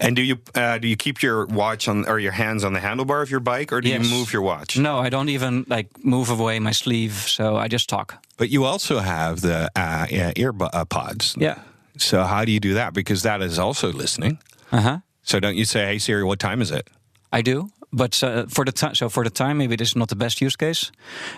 And 0.00 0.16
do 0.16 0.22
you 0.22 0.36
uh, 0.54 0.78
do 0.78 0.88
you 0.88 0.96
keep 0.96 1.22
your 1.22 1.46
watch 1.46 1.88
on 1.88 2.04
or 2.08 2.18
your 2.18 2.32
hands 2.32 2.64
on 2.64 2.72
the 2.72 2.80
handlebar 2.80 3.22
of 3.22 3.30
your 3.30 3.40
bike, 3.40 3.72
or 3.72 3.80
do 3.80 3.88
Yes. 3.88 4.04
you 4.04 4.10
move 4.18 4.32
your 4.32 4.42
watch? 4.42 4.76
No, 4.76 4.98
I 4.98 5.08
don't 5.08 5.28
even 5.28 5.64
like 5.68 5.86
move 6.04 6.30
away 6.30 6.58
my 6.60 6.72
sleeve. 6.72 7.12
So 7.12 7.56
I 7.56 7.68
just 7.68 7.88
talk. 7.88 8.14
But 8.36 8.48
you 8.50 8.64
also 8.64 8.98
have 8.98 9.40
the 9.40 9.70
uh, 9.76 10.06
yeah, 10.10 10.32
ear 10.36 10.52
uh, 10.60 10.84
pods. 10.84 11.36
Yeah. 11.38 11.58
So 11.98 12.24
how 12.24 12.44
do 12.44 12.52
you 12.52 12.60
do 12.60 12.74
that? 12.74 12.92
Because 12.94 13.22
that 13.22 13.42
is 13.42 13.58
also 13.58 13.92
listening. 13.92 14.38
Uh 14.72 14.80
huh. 14.80 14.98
So 15.22 15.40
don't 15.40 15.56
you 15.56 15.64
say, 15.64 15.86
"Hey 15.86 15.98
Siri, 15.98 16.24
what 16.24 16.38
time 16.38 16.62
is 16.62 16.70
it?" 16.70 16.88
I 17.32 17.42
do, 17.42 17.68
but 17.92 18.22
uh, 18.22 18.46
for 18.48 18.64
the 18.64 18.72
time, 18.72 18.94
so 18.94 19.08
for 19.08 19.24
the 19.24 19.30
time, 19.30 19.58
maybe 19.58 19.76
this 19.76 19.88
is 19.88 19.96
not 19.96 20.08
the 20.08 20.16
best 20.16 20.40
use 20.40 20.56
case. 20.56 20.92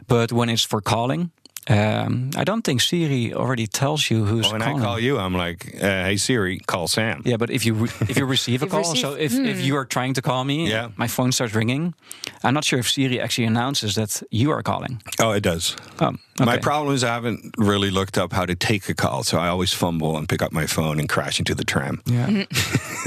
But 0.06 0.32
when 0.32 0.48
it's 0.48 0.62
for 0.66 0.80
calling, 0.80 1.30
um, 1.68 2.30
I 2.36 2.44
don't 2.44 2.62
think 2.62 2.80
Siri 2.80 3.32
already 3.34 3.66
tells 3.66 4.10
you 4.10 4.24
who's 4.24 4.44
Well, 4.44 4.52
when 4.52 4.62
calling. 4.62 4.82
I 4.82 4.84
call 4.84 4.98
you, 5.00 5.18
I'm 5.18 5.34
like, 5.34 5.74
uh, 5.82 6.04
"Hey 6.04 6.16
Siri, 6.16 6.58
call 6.66 6.88
Sam." 6.88 7.22
Yeah, 7.24 7.36
but 7.38 7.50
if 7.50 7.64
you 7.66 7.74
re- 7.74 7.90
if 8.08 8.16
you 8.16 8.26
receive 8.26 8.62
a 8.62 8.66
call, 8.70 8.80
receive- 8.80 9.00
so 9.00 9.14
if, 9.14 9.32
if 9.34 9.60
you 9.60 9.76
are 9.76 9.84
trying 9.86 10.14
to 10.14 10.22
call 10.22 10.44
me, 10.44 10.68
Yeah. 10.70 10.88
my 10.96 11.08
phone 11.08 11.32
starts 11.32 11.54
ringing. 11.54 11.94
I'm 12.42 12.54
not 12.54 12.64
sure 12.64 12.78
if 12.78 12.88
Siri 12.90 13.20
actually 13.20 13.46
announces 13.46 13.94
that 13.94 14.22
you 14.30 14.50
are 14.52 14.62
calling. 14.62 15.02
Oh, 15.20 15.32
it 15.32 15.42
does. 15.42 15.76
Oh, 16.00 16.12
My 16.40 16.58
problem 16.58 16.94
is 16.94 17.02
I 17.02 17.08
haven't 17.14 17.54
really 17.58 17.90
looked 17.90 18.16
up 18.16 18.32
how 18.32 18.46
to 18.46 18.54
take 18.54 18.88
a 18.88 18.94
call, 18.94 19.22
so 19.24 19.38
I 19.38 19.48
always 19.48 19.72
fumble 19.74 20.16
and 20.16 20.28
pick 20.28 20.40
up 20.42 20.52
my 20.52 20.66
phone 20.66 21.00
and 21.00 21.08
crash 21.08 21.38
into 21.38 21.54
the 21.54 21.64
tram. 21.64 22.00
Yeah. 22.06 22.44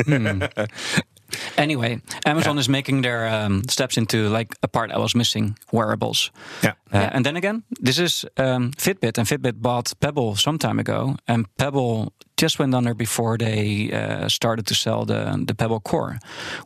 Hmm. 0.05 0.41
Anyway, 1.57 2.01
Amazon 2.25 2.57
is 2.57 2.67
making 2.67 3.01
their 3.03 3.27
um, 3.45 3.61
steps 3.69 3.97
into 3.97 4.29
like 4.37 4.55
a 4.63 4.67
part 4.67 4.91
I 4.91 4.97
was 4.97 5.13
missing: 5.15 5.57
wearables. 5.71 6.31
Yeah. 6.63 6.73
Uh, 6.93 7.09
And 7.15 7.23
then 7.25 7.35
again, 7.35 7.63
this 7.85 7.97
is 7.97 8.25
um, 8.37 8.71
Fitbit, 8.77 9.17
and 9.17 9.27
Fitbit 9.27 9.53
bought 9.61 9.93
Pebble 9.99 10.35
some 10.35 10.57
time 10.57 10.79
ago, 10.79 11.15
and 11.27 11.45
Pebble 11.57 12.11
just 12.41 12.59
went 12.59 12.73
under 12.75 12.93
before 12.95 13.37
they 13.37 13.91
uh, 13.93 14.27
started 14.27 14.65
to 14.67 14.73
sell 14.73 15.05
the 15.05 15.43
the 15.47 15.53
Pebble 15.53 15.79
Core, 15.79 16.17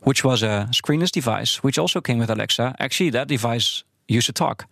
which 0.04 0.24
was 0.24 0.42
a 0.42 0.66
screenless 0.70 1.10
device, 1.10 1.62
which 1.62 1.78
also 1.78 2.00
came 2.00 2.18
with 2.18 2.30
Alexa. 2.30 2.74
Actually, 2.78 3.10
that 3.12 3.28
device 3.28 3.84
used 4.08 4.26
to 4.26 4.32
talk. 4.32 4.64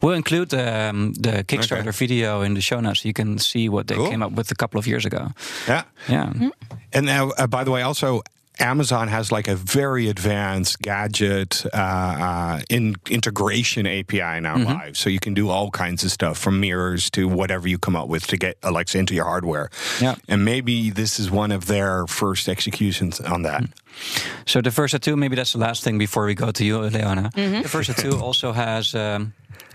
We'll 0.00 0.16
include 0.16 0.52
um, 0.54 1.12
the 1.22 1.44
Kickstarter 1.44 1.80
Okay. 1.88 2.06
video 2.06 2.42
in 2.42 2.54
the 2.54 2.60
show 2.60 2.80
notes. 2.80 3.00
So 3.00 3.06
you 3.08 3.12
can 3.14 3.38
see 3.38 3.68
what 3.68 3.86
they 3.86 3.94
Cool. 3.96 4.08
came 4.10 4.24
up 4.26 4.32
with 4.36 4.50
a 4.50 4.54
couple 4.54 4.78
of 4.78 4.86
years 4.86 5.04
ago. 5.04 5.30
Yeah. 5.68 5.82
Yeah. 6.08 6.32
And 6.92 7.06
now, 7.06 7.30
uh, 7.38 7.46
by 7.46 7.64
the 7.64 7.70
way, 7.70 7.82
also 7.84 8.22
Amazon 8.58 9.08
has 9.08 9.32
like 9.32 9.48
a 9.48 9.56
very 9.56 10.08
advanced 10.08 10.80
gadget 10.80 11.64
uh, 11.72 11.76
uh, 11.76 12.60
in 12.68 12.96
integration 13.08 13.86
API 13.86 14.40
now 14.40 14.56
live, 14.56 14.96
so 14.96 15.08
you 15.08 15.18
can 15.20 15.34
do 15.34 15.48
all 15.48 15.70
kinds 15.70 16.04
of 16.04 16.10
stuff 16.10 16.38
from 16.38 16.60
mirrors 16.60 17.10
to 17.10 17.26
whatever 17.26 17.66
you 17.66 17.78
come 17.78 17.96
up 17.96 18.08
with 18.08 18.26
to 18.26 18.36
get 18.36 18.58
Alexa 18.62 18.98
into 18.98 19.14
your 19.14 19.24
hardware. 19.24 19.70
Yeah. 20.00 20.16
And 20.28 20.44
maybe 20.44 20.90
this 20.90 21.18
is 21.18 21.30
one 21.30 21.50
of 21.50 21.66
their 21.66 22.06
first 22.06 22.48
executions 22.48 23.20
on 23.20 23.42
that. 23.42 23.64
So 24.46 24.60
the 24.60 24.70
Versa 24.70 24.98
2, 24.98 25.16
maybe 25.16 25.36
that's 25.36 25.52
the 25.52 25.58
last 25.58 25.82
thing 25.82 25.98
before 25.98 26.26
we 26.26 26.34
go 26.34 26.50
to 26.50 26.64
you, 26.64 26.78
Leona. 26.80 27.30
The 27.62 27.68
Versa 27.68 27.94
2 27.94 28.20
also 28.22 28.52
has 28.52 28.94
um, 28.94 29.32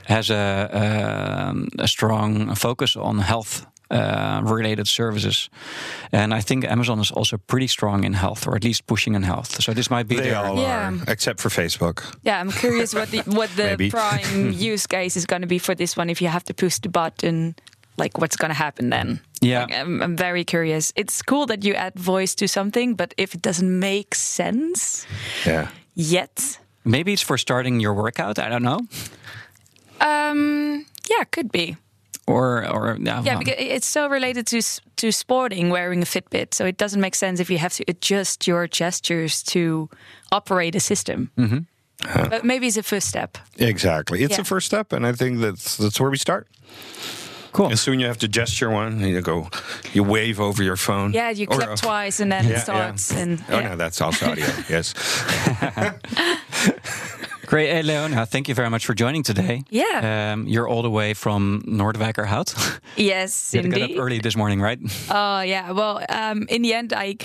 has 0.08 0.30
a, 0.30 1.50
um, 1.50 1.68
a 1.80 1.88
strong 1.88 2.56
focus 2.56 2.96
on 2.96 3.20
health. 3.20 3.66
Uh, 3.90 4.42
related 4.44 4.86
services, 4.88 5.50
and 6.12 6.34
I 6.34 6.42
think 6.42 6.66
Amazon 6.66 7.00
is 7.00 7.10
also 7.12 7.38
pretty 7.38 7.68
strong 7.68 8.04
in 8.04 8.14
health, 8.14 8.46
or 8.48 8.56
at 8.56 8.64
least 8.64 8.86
pushing 8.86 9.16
in 9.16 9.24
health. 9.24 9.62
So 9.64 9.74
this 9.74 9.90
might 9.90 10.08
be 10.10 10.16
They 10.16 10.24
their 10.30 10.36
all 10.46 10.58
Yeah. 10.58 10.90
are, 10.92 11.12
except 11.12 11.40
for 11.40 11.50
Facebook. 11.50 12.04
Yeah, 12.24 12.42
I'm 12.42 12.52
curious 12.52 12.94
what 12.94 13.12
the 13.12 13.22
what 13.38 13.50
the 13.56 13.90
prime 13.90 14.52
use 14.74 14.88
case 14.88 15.16
is 15.20 15.26
going 15.26 15.42
to 15.42 15.48
be 15.48 15.58
for 15.60 15.74
this 15.76 15.96
one. 15.98 16.10
If 16.12 16.22
you 16.22 16.28
have 16.30 16.44
to 16.44 16.54
push 16.54 16.80
the 16.82 16.90
button, 16.90 17.56
like 17.98 18.18
what's 18.20 18.36
going 18.36 18.52
to 18.52 18.58
happen 18.64 18.90
then? 18.90 19.20
Yeah. 19.42 19.62
Like, 19.64 19.74
I'm, 19.80 20.02
I'm 20.04 20.18
very 20.18 20.44
curious. 20.44 20.92
It's 20.96 21.22
cool 21.22 21.46
that 21.46 21.64
you 21.64 21.74
add 21.76 21.94
voice 21.96 22.36
to 22.36 22.48
something, 22.48 22.96
but 22.96 23.14
if 23.18 23.34
it 23.36 23.42
doesn't 23.42 23.80
make 23.80 24.16
sense 24.16 25.08
Yeah. 25.46 25.68
yet, 25.96 26.60
maybe 26.84 27.12
it's 27.14 27.24
for 27.26 27.38
starting 27.38 27.80
your 27.82 27.94
workout. 27.94 28.38
I 28.38 28.50
don't 28.50 28.64
know, 28.64 28.80
um, 30.02 30.86
yeah, 31.10 31.24
could 31.32 31.52
be. 31.52 31.78
Or 32.28 32.68
or 32.70 32.98
yeah, 33.00 33.22
Yeah, 33.26 33.40
because 33.40 33.56
it's 33.58 33.88
so 33.88 34.08
related 34.10 34.46
to 34.48 34.62
to 34.96 35.12
sporting 35.12 35.70
wearing 35.72 36.02
a 36.02 36.06
Fitbit, 36.06 36.54
so 36.54 36.66
it 36.66 36.78
doesn't 36.78 37.02
make 37.02 37.16
sense 37.16 37.40
if 37.42 37.50
you 37.50 37.58
have 37.58 37.74
to 37.76 37.84
adjust 37.88 38.48
your 38.48 38.68
gestures 38.68 39.42
to 39.44 39.90
operate 40.32 40.76
a 40.76 40.80
system. 40.80 41.30
But 42.30 42.44
maybe 42.44 42.68
it's 42.68 42.78
a 42.78 42.84
first 42.84 43.08
step. 43.08 43.38
Exactly. 43.58 44.22
It's 44.24 44.32
Yeah. 44.32 44.38
the 44.44 44.48
first 44.48 44.66
step, 44.68 44.94
and 44.94 45.06
I 45.08 45.14
think 45.14 45.40
that's 45.42 45.78
that's 45.78 46.00
where 46.00 46.12
we 46.12 46.18
start. 46.18 46.46
cool. 47.54 47.70
And 47.70 47.80
soon 47.80 48.00
you 48.00 48.08
have 48.08 48.18
to 48.20 48.28
gesture 48.28 48.70
one. 48.70 49.02
and 49.04 49.10
You 49.10 49.22
go, 49.22 49.48
you 49.94 50.04
wave 50.04 50.40
over 50.40 50.64
your 50.64 50.78
phone. 50.78 51.14
Yeah, 51.14 51.32
you 51.34 51.48
Or, 51.50 51.56
clap 51.58 51.70
uh, 51.70 51.76
twice 51.76 52.20
and 52.24 52.32
then 52.32 52.46
yeah, 52.46 52.58
it 52.58 52.62
starts. 52.62 53.12
yeah. 53.12 53.20
And 53.24 53.44
Oh 53.50 53.62
no, 53.62 53.76
that's 53.76 54.00
also 54.02 54.26
audio. 54.32 54.46
yes. 54.70 54.94
Great, 57.48 57.70
hey, 57.70 57.82
Leona. 57.82 58.26
Thank 58.26 58.50
you 58.50 58.54
very 58.56 58.70
much 58.70 58.86
for 58.86 58.94
joining 58.94 59.24
today. 59.24 59.64
Yeah. 59.70 60.34
um, 60.34 60.48
you're 60.48 60.68
all 60.68 60.82
the 60.82 60.90
way 60.90 61.14
from 61.14 61.64
Noordwijkerhout. 61.66 62.80
yes, 62.98 63.54
you 63.54 63.62
had 63.62 63.72
to 63.72 63.80
get 63.80 63.92
up 63.92 63.98
early 63.98 64.20
this 64.20 64.36
morning, 64.36 64.60
right? 64.62 64.78
Oh 65.10 65.40
yeah. 65.42 65.72
Well, 65.72 66.04
um, 66.10 66.46
in 66.50 66.62
the 66.62 66.74
end, 66.74 66.92
I 66.92 67.16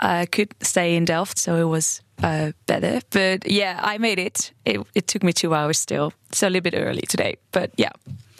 uh, 0.00 0.26
could 0.32 0.52
stay 0.62 0.96
in 0.96 1.04
Delft, 1.04 1.38
so 1.38 1.54
it 1.56 1.68
was 1.68 2.02
uh, 2.22 2.50
better. 2.66 3.00
But 3.10 3.48
yeah, 3.48 3.78
I 3.80 3.98
made 3.98 4.18
it. 4.18 4.52
it. 4.64 4.80
It 4.96 5.06
took 5.06 5.22
me 5.22 5.32
two 5.32 5.54
hours 5.54 5.78
still, 5.78 6.12
so 6.32 6.48
a 6.48 6.50
little 6.50 6.70
bit 6.70 6.74
early 6.76 7.02
today. 7.08 7.36
But 7.52 7.70
yeah, 7.76 7.92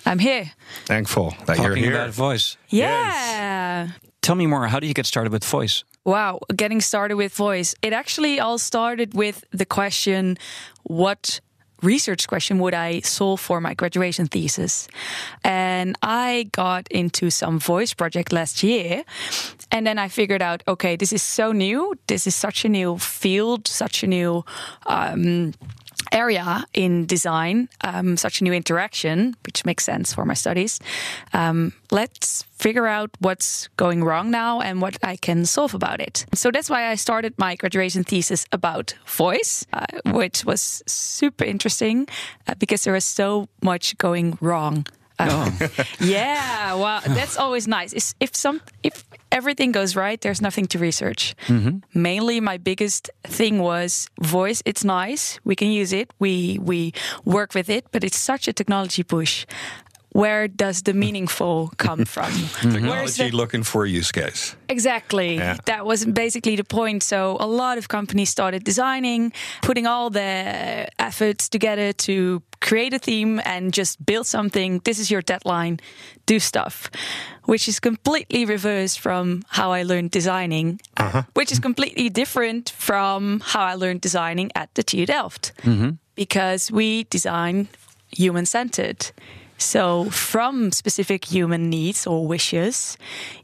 I'm 0.04 0.18
here. 0.18 0.50
Thankful 0.86 1.34
that 1.46 1.58
you're 1.58 1.68
Talking 1.68 1.84
here. 1.84 1.94
about 1.94 2.10
voice. 2.14 2.56
Yeah. 2.68 3.90
Tell 4.22 4.34
me 4.34 4.46
more. 4.46 4.66
How 4.66 4.80
do 4.80 4.86
you 4.86 4.94
get 4.94 5.06
started 5.06 5.32
with 5.32 5.44
voice? 5.44 5.84
Wow, 6.04 6.40
getting 6.54 6.80
started 6.80 7.16
with 7.16 7.34
voice. 7.34 7.74
It 7.82 7.92
actually 7.92 8.40
all 8.40 8.58
started 8.58 9.14
with 9.14 9.44
the 9.50 9.66
question 9.66 10.38
what 10.84 11.40
research 11.82 12.26
question 12.26 12.58
would 12.58 12.74
I 12.74 13.00
solve 13.00 13.40
for 13.40 13.60
my 13.60 13.74
graduation 13.74 14.26
thesis? 14.26 14.88
And 15.44 15.96
I 16.02 16.48
got 16.52 16.88
into 16.90 17.30
some 17.30 17.58
voice 17.58 17.94
project 17.94 18.32
last 18.32 18.62
year. 18.62 19.04
And 19.70 19.86
then 19.86 19.98
I 19.98 20.08
figured 20.08 20.42
out 20.42 20.62
okay, 20.66 20.96
this 20.96 21.12
is 21.12 21.22
so 21.22 21.52
new. 21.52 21.94
This 22.06 22.26
is 22.26 22.34
such 22.34 22.64
a 22.64 22.68
new 22.68 22.98
field, 22.98 23.68
such 23.68 24.02
a 24.02 24.06
new. 24.06 24.44
Um, 24.86 25.52
area 26.12 26.64
in 26.72 27.06
design, 27.06 27.68
um, 27.82 28.16
such 28.16 28.40
a 28.40 28.44
new 28.44 28.52
interaction, 28.52 29.34
which 29.44 29.64
makes 29.64 29.84
sense 29.84 30.12
for 30.12 30.24
my 30.24 30.34
studies. 30.34 30.80
Um, 31.32 31.72
let's 31.90 32.44
figure 32.58 32.86
out 32.86 33.10
what's 33.20 33.68
going 33.76 34.02
wrong 34.04 34.30
now 34.30 34.60
and 34.60 34.82
what 34.82 34.98
I 35.02 35.16
can 35.16 35.44
solve 35.44 35.74
about 35.74 36.00
it. 36.00 36.26
So 36.34 36.50
that's 36.50 36.70
why 36.70 36.90
I 36.90 36.96
started 36.96 37.34
my 37.38 37.56
graduation 37.56 38.04
thesis 38.04 38.46
about 38.52 38.94
voice, 39.06 39.66
uh, 39.72 39.86
which 40.06 40.44
was 40.44 40.82
super 40.86 41.44
interesting 41.44 42.08
uh, 42.46 42.54
because 42.58 42.86
was 42.86 43.04
so 43.04 43.48
much 43.62 43.96
going 43.98 44.38
wrong. 44.40 44.86
Uh, 45.18 45.50
yeah, 46.00 46.74
well, 46.74 47.00
that's 47.06 47.36
always 47.36 47.66
nice. 47.66 47.92
Is 47.92 48.14
if 48.20 48.34
some 48.36 48.60
if 48.82 49.04
everything 49.32 49.72
goes 49.72 49.96
right, 49.96 50.20
there's 50.20 50.40
nothing 50.40 50.66
to 50.68 50.78
research. 50.78 51.34
Mainly, 51.94 52.40
my 52.40 52.56
biggest 52.58 53.10
thing 53.24 53.58
was 53.58 54.08
voice. 54.20 54.62
It's 54.64 54.84
nice, 54.84 55.40
we 55.44 55.56
can 55.56 55.68
use 55.68 55.92
it, 55.92 56.10
we 56.18 56.58
we 56.62 56.92
work 57.24 57.54
with 57.54 57.68
it, 57.68 57.86
but 57.92 58.04
it's 58.04 58.16
such 58.18 58.48
a 58.48 58.52
technology 58.52 59.02
push. 59.02 59.46
Where 60.12 60.48
does 60.48 60.82
the 60.82 60.94
meaningful 60.94 61.70
come 61.76 62.04
from? 62.14 62.32
Technology 62.60 63.30
the- 63.30 63.36
looking 63.36 63.62
for 63.62 63.86
use 63.86 64.12
case. 64.12 64.56
Exactly. 64.68 65.36
Yeah. 65.36 65.56
That 65.64 65.84
was 65.86 66.04
basically 66.04 66.56
the 66.56 66.64
point. 66.64 67.02
So 67.02 67.36
a 67.40 67.46
lot 67.46 67.78
of 67.78 67.88
companies 67.88 68.30
started 68.30 68.64
designing, 68.64 69.32
putting 69.62 69.86
all 69.86 70.10
their 70.10 70.88
efforts 70.98 71.48
together 71.48 71.92
to 71.92 72.42
create 72.60 72.92
a 72.92 72.98
theme 72.98 73.40
and 73.44 73.72
just 73.72 74.04
build 74.04 74.26
something. 74.26 74.80
This 74.84 74.98
is 74.98 75.10
your 75.10 75.22
deadline. 75.22 75.80
Do 76.26 76.38
stuff, 76.38 76.90
which 77.44 77.68
is 77.68 77.80
completely 77.80 78.44
reversed 78.44 79.00
from 79.00 79.42
how 79.48 79.72
I 79.72 79.82
learned 79.82 80.10
designing, 80.10 80.80
uh-huh. 80.96 81.22
which 81.34 81.50
is 81.52 81.58
completely 81.58 82.10
different 82.10 82.70
from 82.70 83.40
how 83.40 83.62
I 83.62 83.74
learned 83.74 84.02
designing 84.02 84.50
at 84.54 84.74
the 84.74 84.82
TU 84.82 85.06
Delft, 85.06 85.52
mm-hmm. 85.62 85.90
because 86.14 86.70
we 86.70 87.04
design 87.04 87.68
human 88.10 88.44
centered. 88.44 89.10
So, 89.58 90.04
from 90.10 90.70
specific 90.72 91.24
human 91.24 91.68
needs 91.68 92.06
or 92.06 92.26
wishes, 92.26 92.96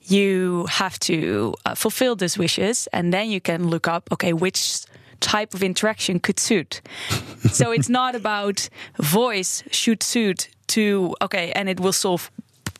you 0.02 0.66
have 0.70 0.98
to 1.00 1.54
uh, 1.66 1.74
fulfill 1.74 2.14
those 2.16 2.38
wishes, 2.38 2.86
and 2.92 3.12
then 3.12 3.28
you 3.30 3.40
can 3.40 3.68
look 3.68 3.88
up 3.88 4.08
okay, 4.12 4.32
which 4.32 4.84
type 5.20 5.54
of 5.54 5.62
interaction 5.62 6.20
could 6.20 6.38
suit. 6.38 6.80
so, 7.50 7.72
it's 7.72 7.88
not 7.88 8.14
about 8.14 8.68
voice 8.98 9.64
should 9.72 10.02
suit 10.02 10.48
to, 10.68 11.14
okay, 11.20 11.52
and 11.52 11.68
it 11.68 11.80
will 11.80 11.92
solve 11.92 12.30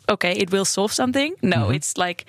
okay, 0.07 0.33
it 0.33 0.51
will 0.51 0.65
solve 0.65 0.93
something. 0.93 1.35
No, 1.41 1.71
it's 1.71 1.97
like 1.97 2.25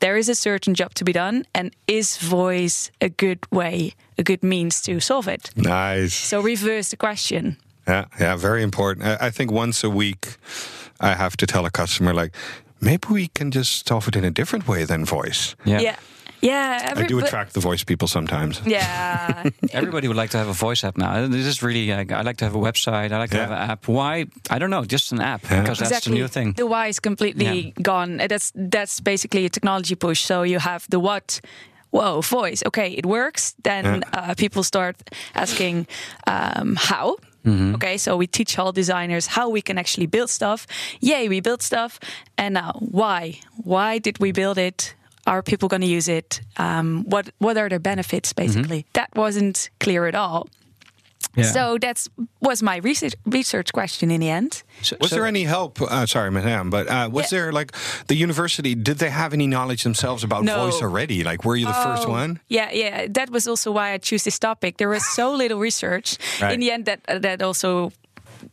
there 0.00 0.16
is 0.16 0.28
a 0.28 0.34
certain 0.34 0.74
job 0.74 0.94
to 0.94 1.04
be 1.04 1.12
done, 1.12 1.44
and 1.54 1.74
is 1.86 2.16
voice 2.16 2.90
a 3.00 3.08
good 3.08 3.40
way, 3.50 3.94
a 4.16 4.22
good 4.22 4.42
means 4.42 4.80
to 4.82 5.00
solve 5.00 5.28
it? 5.28 5.50
Nice. 5.56 6.14
So 6.14 6.40
reverse 6.40 6.88
the 6.88 6.96
question. 6.96 7.56
Yeah, 7.88 8.04
yeah, 8.20 8.36
very 8.36 8.62
important. 8.62 9.06
I, 9.06 9.26
I 9.28 9.30
think 9.30 9.50
once 9.50 9.82
a 9.86 9.90
week, 9.90 10.36
I 11.00 11.14
have 11.14 11.36
to 11.38 11.46
tell 11.46 11.64
a 11.66 11.70
customer 11.70 12.12
like, 12.12 12.34
maybe 12.80 13.06
we 13.10 13.28
can 13.28 13.50
just 13.50 13.88
solve 13.88 14.08
it 14.08 14.16
in 14.16 14.24
a 14.24 14.30
different 14.30 14.68
way 14.68 14.84
than 14.84 15.04
voice. 15.04 15.56
Yeah. 15.64 15.80
Yeah, 15.80 15.96
yeah. 16.42 16.90
every- 16.90 17.04
I 17.04 17.08
do 17.08 17.16
but- 17.20 17.26
attract 17.28 17.52
the 17.54 17.60
voice 17.60 17.84
people 17.84 18.06
sometimes. 18.08 18.60
Yeah, 18.66 19.44
Everybody 19.72 20.06
would 20.08 20.16
like 20.18 20.30
to 20.30 20.38
have 20.38 20.48
a 20.48 20.52
voice 20.52 20.84
app 20.84 20.96
now. 20.98 21.26
This 21.28 21.46
is 21.46 21.62
really 21.62 21.86
like 21.96 22.12
I 22.12 22.22
like 22.22 22.36
to 22.38 22.44
have 22.44 22.54
a 22.54 22.60
website. 22.60 23.10
I 23.12 23.18
like 23.18 23.30
to 23.30 23.38
have 23.38 23.50
an 23.50 23.70
app. 23.70 23.88
Why? 23.88 24.26
I 24.50 24.58
don't 24.58 24.70
know. 24.70 24.84
Just 24.84 25.12
an 25.12 25.20
app 25.20 25.42
because 25.42 25.78
that's 25.78 26.04
the 26.04 26.10
new 26.14 26.28
thing. 26.28 26.52
The 26.56 26.66
why 26.66 26.88
is 26.88 27.00
completely 27.00 27.44
Yeah. 27.44 27.82
gone. 27.82 28.16
That's 28.28 28.52
that's 28.54 29.00
basically 29.00 29.44
a 29.46 29.48
technology 29.48 29.94
push. 29.96 30.20
So 30.20 30.44
you 30.44 30.58
have 30.60 30.84
the 30.90 30.98
what. 31.00 31.40
Whoa, 31.90 32.20
voice. 32.20 32.62
Okay, 32.66 32.90
it 32.98 33.06
works. 33.06 33.54
Then 33.62 34.02
uh, 34.12 34.34
people 34.36 34.62
start 34.62 34.96
asking 35.34 35.86
um, 36.26 36.76
how. 36.76 37.16
Mm-hmm. 37.48 37.74
Okay, 37.74 37.96
so 37.96 38.16
we 38.16 38.26
teach 38.26 38.58
all 38.58 38.72
designers 38.72 39.26
how 39.26 39.48
we 39.48 39.62
can 39.62 39.78
actually 39.78 40.06
build 40.06 40.30
stuff. 40.30 40.66
Yay, 41.00 41.28
we 41.28 41.40
built 41.40 41.62
stuff. 41.62 41.98
And 42.36 42.54
now, 42.54 42.72
why? 42.80 43.40
Why 43.64 43.98
did 43.98 44.18
we 44.18 44.32
build 44.32 44.58
it? 44.58 44.94
Are 45.26 45.42
people 45.42 45.68
going 45.68 45.82
to 45.82 45.86
use 45.98 46.08
it? 46.08 46.40
Um, 46.56 47.04
what 47.08 47.30
What 47.38 47.56
are 47.56 47.68
the 47.68 47.78
benefits? 47.78 48.32
Basically, 48.32 48.84
that 48.92 49.08
wasn't 49.14 49.70
clear 49.78 50.06
at 50.08 50.14
all. 50.14 50.48
Yeah. 51.36 51.52
So 51.52 51.78
that's 51.78 52.08
was 52.40 52.62
my 52.62 52.76
research 52.78 53.14
research 53.26 53.72
question 53.72 54.10
in 54.10 54.20
the 54.20 54.28
end. 54.30 54.62
So- 54.82 54.96
Was 55.00 55.10
so- 55.10 55.16
there 55.16 55.26
any 55.26 55.44
help? 55.44 55.80
Uh, 55.80 56.06
sorry, 56.06 56.30
madam, 56.30 56.70
but 56.70 56.86
uh, 56.88 57.08
was 57.12 57.24
Yeah. 57.30 57.38
there 57.38 57.52
like 57.52 57.72
the 58.06 58.14
university? 58.16 58.74
Did 58.74 58.98
they 58.98 59.10
have 59.10 59.32
any 59.34 59.46
knowledge 59.46 59.82
themselves 59.82 60.24
about 60.24 60.44
No. 60.44 60.64
voice 60.64 60.82
already? 60.82 61.22
Like, 61.24 61.44
were 61.44 61.56
you 61.56 61.66
the 61.66 61.72
first 61.84 62.08
one? 62.08 62.40
Yeah, 62.48 62.70
yeah. 62.72 63.06
That 63.10 63.30
was 63.30 63.46
also 63.46 63.70
why 63.72 63.92
I 63.94 63.98
choose 63.98 64.24
this 64.24 64.38
topic. 64.38 64.76
There 64.78 64.88
was 64.88 65.04
so 65.14 65.32
little 65.36 65.58
research. 65.60 66.16
Right. 66.40 66.54
In 66.54 66.60
the 66.60 66.70
end, 66.72 66.84
that 66.86 67.00
uh, 67.08 67.18
that 67.20 67.42
also 67.42 67.90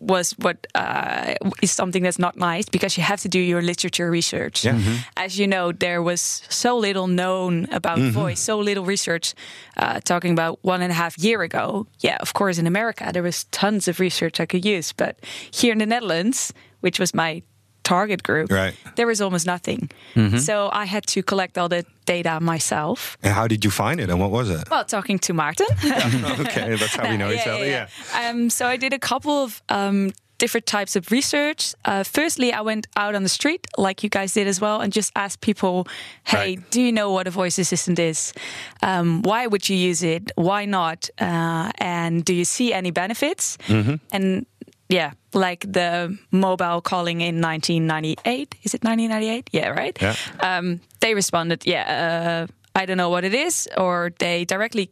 was 0.08 0.32
what 0.38 0.68
uh, 0.76 1.34
is 1.62 1.72
something 1.72 2.04
that's 2.04 2.20
not 2.20 2.36
nice 2.38 2.70
because 2.70 2.98
you 2.98 3.04
have 3.04 3.22
to 3.22 3.30
do 3.30 3.39
your 3.39 3.62
literature 3.62 4.10
research. 4.12 4.63
Yeah. 4.65 4.76
Mm-hmm. 4.76 4.96
As 5.18 5.38
you 5.39 5.48
know, 5.48 5.72
there 5.72 6.02
was 6.02 6.22
so 6.50 6.78
little 6.78 7.08
known 7.08 7.68
about 7.72 7.98
Mm-hmm. 7.98 8.12
voice, 8.12 8.39
so 8.39 8.60
little 8.60 8.86
research. 8.86 9.34
Uh, 9.78 10.00
talking 10.04 10.32
about 10.32 10.60
one 10.63 10.82
and 10.82 10.91
a 10.91 10.96
half 10.96 11.18
year 11.18 11.41
ago, 11.41 11.88
yeah, 12.00 12.18
of 12.22 12.34
course, 12.34 12.58
in 12.60 12.68
America 12.68 13.10
there 13.13 13.24
was 13.24 13.46
tons 13.52 13.88
of 13.88 14.00
research 14.00 14.39
I 14.39 14.46
could 14.46 14.65
use, 14.65 14.94
but 14.94 15.18
here 15.52 15.72
in 15.72 15.80
the 15.80 15.86
Netherlands, 15.86 16.54
which 16.82 17.00
was 17.00 17.13
my 17.13 17.41
target 17.86 18.21
group, 18.24 18.52
Right. 18.52 18.74
there 18.95 19.08
was 19.08 19.21
almost 19.21 19.45
nothing. 19.45 19.89
Mm-hmm. 20.15 20.38
So 20.39 20.69
I 20.74 20.86
had 20.86 21.04
to 21.13 21.21
collect 21.24 21.58
all 21.58 21.69
the 21.69 21.84
data 22.06 22.39
myself. 22.39 23.17
And 23.24 23.34
how 23.34 23.48
did 23.48 23.63
you 23.63 23.71
find 23.71 24.00
it? 24.00 24.10
And 24.10 24.19
what 24.19 24.32
was 24.32 24.50
it? 24.50 24.67
Well, 24.69 24.86
talking 24.86 25.19
to 25.19 25.34
Maarten. 25.34 25.69
okay, 26.45 26.76
that's 26.76 26.95
how 26.95 27.10
we 27.10 27.17
know 27.17 27.32
each 27.32 27.48
other. 27.48 27.65
Yeah. 27.65 27.88
Um, 28.13 28.50
so 28.50 28.65
I 28.74 28.78
did 28.78 28.93
a 28.93 29.00
couple 29.00 29.32
of 29.43 29.62
um, 29.69 30.12
different 30.38 30.65
types 30.65 30.95
of 30.95 31.12
research. 31.12 31.74
Uh, 31.86 32.04
firstly, 32.04 32.52
I 32.52 32.62
went 32.62 32.88
out 32.95 33.15
on 33.15 33.24
the 33.24 33.30
street, 33.30 33.65
like 33.78 34.04
you 34.04 34.10
guys 34.10 34.34
did 34.34 34.48
as 34.48 34.60
well, 34.62 34.82
and 34.82 34.91
just 34.95 35.12
asked 35.15 35.39
people, 35.41 35.88
"Hey, 36.24 36.38
Right. 36.38 36.71
do 36.71 36.80
you 36.82 36.91
know 36.91 37.10
what 37.15 37.28
a 37.28 37.32
voice 37.32 37.58
assistant 37.62 38.00
is? 38.00 38.34
Um, 38.82 39.21
why 39.24 39.48
would 39.48 39.69
you 39.69 39.78
use 39.89 40.04
it? 40.04 40.32
Why 40.36 40.65
not? 40.65 41.10
Uh, 41.19 41.71
and 41.80 42.24
do 42.26 42.34
you 42.34 42.45
see 42.45 42.74
any 42.74 42.91
benefits?" 42.91 43.58
Mm-hmm. 43.67 43.95
And 44.12 44.45
yeah, 44.89 45.12
like 45.36 45.65
the 45.74 46.17
mobile 46.32 46.82
calling 46.82 47.21
in 47.21 47.41
1998. 47.41 48.56
Is 48.63 48.74
it 48.74 48.84
1998? 48.84 49.50
Yeah, 49.52 49.69
right. 49.69 49.98
Yeah. 50.02 50.15
Um, 50.39 50.80
they 51.00 51.13
responded, 51.13 51.65
"Yeah, 51.65 52.48
uh, 52.48 52.82
I 52.82 52.86
don't 52.86 52.98
know 52.98 53.10
what 53.10 53.24
it 53.24 53.34
is," 53.34 53.67
or 53.78 54.12
they 54.17 54.45
directly 54.45 54.89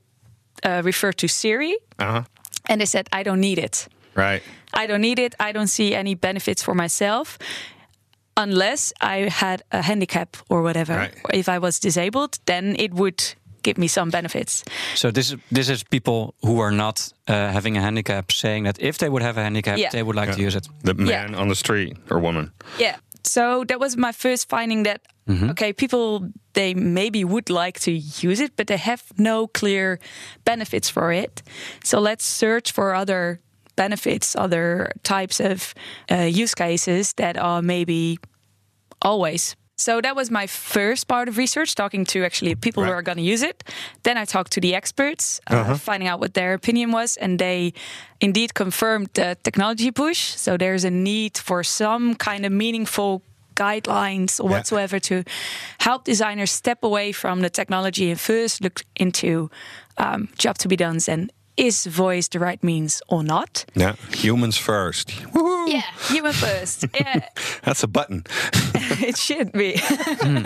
uh, 0.65 0.81
referred 0.85 1.17
to 1.17 1.27
Siri 1.27 1.75
Uh 1.99 2.11
huh. 2.11 2.23
and 2.69 2.79
they 2.79 2.85
said, 2.87 3.07
I 3.19 3.23
don't 3.23 3.39
need 3.39 3.57
it. 3.57 3.87
Right. 4.15 4.41
I 4.73 4.87
don't 4.87 5.01
need 5.01 5.19
it. 5.19 5.35
I 5.39 5.51
don't 5.53 5.67
see 5.69 5.93
any 5.95 6.15
benefits 6.15 6.63
for 6.63 6.73
myself 6.75 7.37
unless 8.37 8.93
I 9.01 9.29
had 9.29 9.61
a 9.71 9.81
handicap 9.81 10.37
or 10.49 10.61
whatever. 10.61 10.95
Right. 10.95 11.13
If 11.33 11.47
I 11.49 11.59
was 11.59 11.79
disabled, 11.79 12.39
then 12.45 12.75
it 12.79 12.93
would 12.93 13.35
give 13.63 13.77
me 13.77 13.87
some 13.87 14.09
benefits. 14.11 14.63
So 14.95 15.11
this 15.11 15.31
is 15.31 15.37
this 15.51 15.69
is 15.69 15.83
people 15.83 16.33
who 16.41 16.61
are 16.61 16.71
not 16.71 17.13
uh, 17.27 17.33
having 17.53 17.77
a 17.77 17.81
handicap 17.81 18.31
saying 18.31 18.65
that 18.65 18.77
if 18.79 18.97
they 18.97 19.09
would 19.09 19.23
have 19.23 19.37
a 19.39 19.43
handicap, 19.43 19.77
Yeah. 19.77 19.89
they 19.91 20.03
would 20.03 20.15
like 20.15 20.35
to 20.35 20.41
use 20.41 20.57
it. 20.57 20.67
The 20.83 20.93
man 20.93 21.07
Yeah. 21.33 21.41
on 21.41 21.47
the 21.47 21.55
street 21.55 21.97
or 22.09 22.19
woman. 22.19 22.51
Yeah. 22.79 22.95
So 23.25 23.63
that 23.65 23.79
was 23.79 23.95
my 23.95 24.11
first 24.11 24.49
finding 24.49 24.83
that 24.83 24.99
okay, 25.51 25.73
people 25.73 26.29
they 26.53 26.73
maybe 26.73 27.23
would 27.23 27.49
like 27.49 27.79
to 27.79 27.91
use 28.29 28.43
it, 28.43 28.51
but 28.55 28.67
they 28.67 28.77
have 28.77 29.01
no 29.17 29.47
clear 29.47 29.97
benefits 30.45 30.89
for 30.91 31.13
it. 31.13 31.41
So 31.83 32.01
let's 32.01 32.25
search 32.25 32.73
for 32.73 32.93
other 32.93 33.39
benefits, 33.75 34.35
other 34.35 34.91
types 35.03 35.39
of 35.39 35.73
uh, 36.11 36.41
use 36.43 36.53
cases 36.55 37.13
that 37.13 37.37
are 37.37 37.61
maybe 37.61 38.17
always. 39.01 39.55
So 39.75 40.01
that 40.01 40.15
was 40.15 40.29
my 40.29 40.47
first 40.47 41.07
part 41.07 41.27
of 41.27 41.37
research, 41.37 41.73
talking 41.75 42.05
to 42.05 42.23
actually 42.23 42.55
people 42.55 42.83
who 42.83 42.91
are 42.91 43.01
going 43.01 43.17
to 43.17 43.23
use 43.23 43.41
it. 43.41 43.63
Then 44.03 44.17
I 44.17 44.25
talked 44.25 44.51
to 44.53 44.61
the 44.61 44.75
experts, 44.75 45.41
uh, 45.47 45.75
finding 45.77 46.07
out 46.07 46.19
what 46.19 46.33
their 46.35 46.53
opinion 46.53 46.91
was, 46.91 47.17
and 47.17 47.39
they 47.39 47.73
indeed 48.21 48.53
confirmed 48.53 49.09
the 49.13 49.35
technology 49.43 49.91
push. 49.91 50.35
So 50.35 50.57
there's 50.57 50.83
a 50.85 50.91
need 50.91 51.37
for 51.37 51.63
some 51.63 52.15
kind 52.15 52.45
of 52.45 52.51
meaningful 52.51 53.23
guidelines 53.55 54.39
or 54.39 54.49
Yeah. 54.49 54.57
whatsoever 54.57 54.99
to 54.99 55.23
help 55.79 56.03
designers 56.05 56.51
step 56.51 56.83
away 56.83 57.11
from 57.11 57.41
the 57.41 57.49
technology 57.49 58.09
and 58.11 58.19
first 58.19 58.61
look 58.61 58.83
into 58.95 59.49
um, 59.97 60.29
job 60.37 60.57
to 60.59 60.67
be 60.67 60.75
done 60.75 60.99
and 61.07 61.31
is 61.57 61.85
voice 61.85 62.27
the 62.27 62.39
right 62.39 62.63
means 62.63 63.01
or 63.07 63.23
not? 63.23 63.65
Yeah. 63.75 63.95
Humans 64.11 64.57
first. 64.57 65.09
Woohoo! 65.09 65.71
Yeah, 65.71 65.83
human 66.09 66.33
first. 66.33 66.85
yeah, 66.93 67.27
That's 67.63 67.83
a 67.83 67.87
button. 67.87 68.23
it 68.73 69.17
should 69.17 69.51
be. 69.51 69.75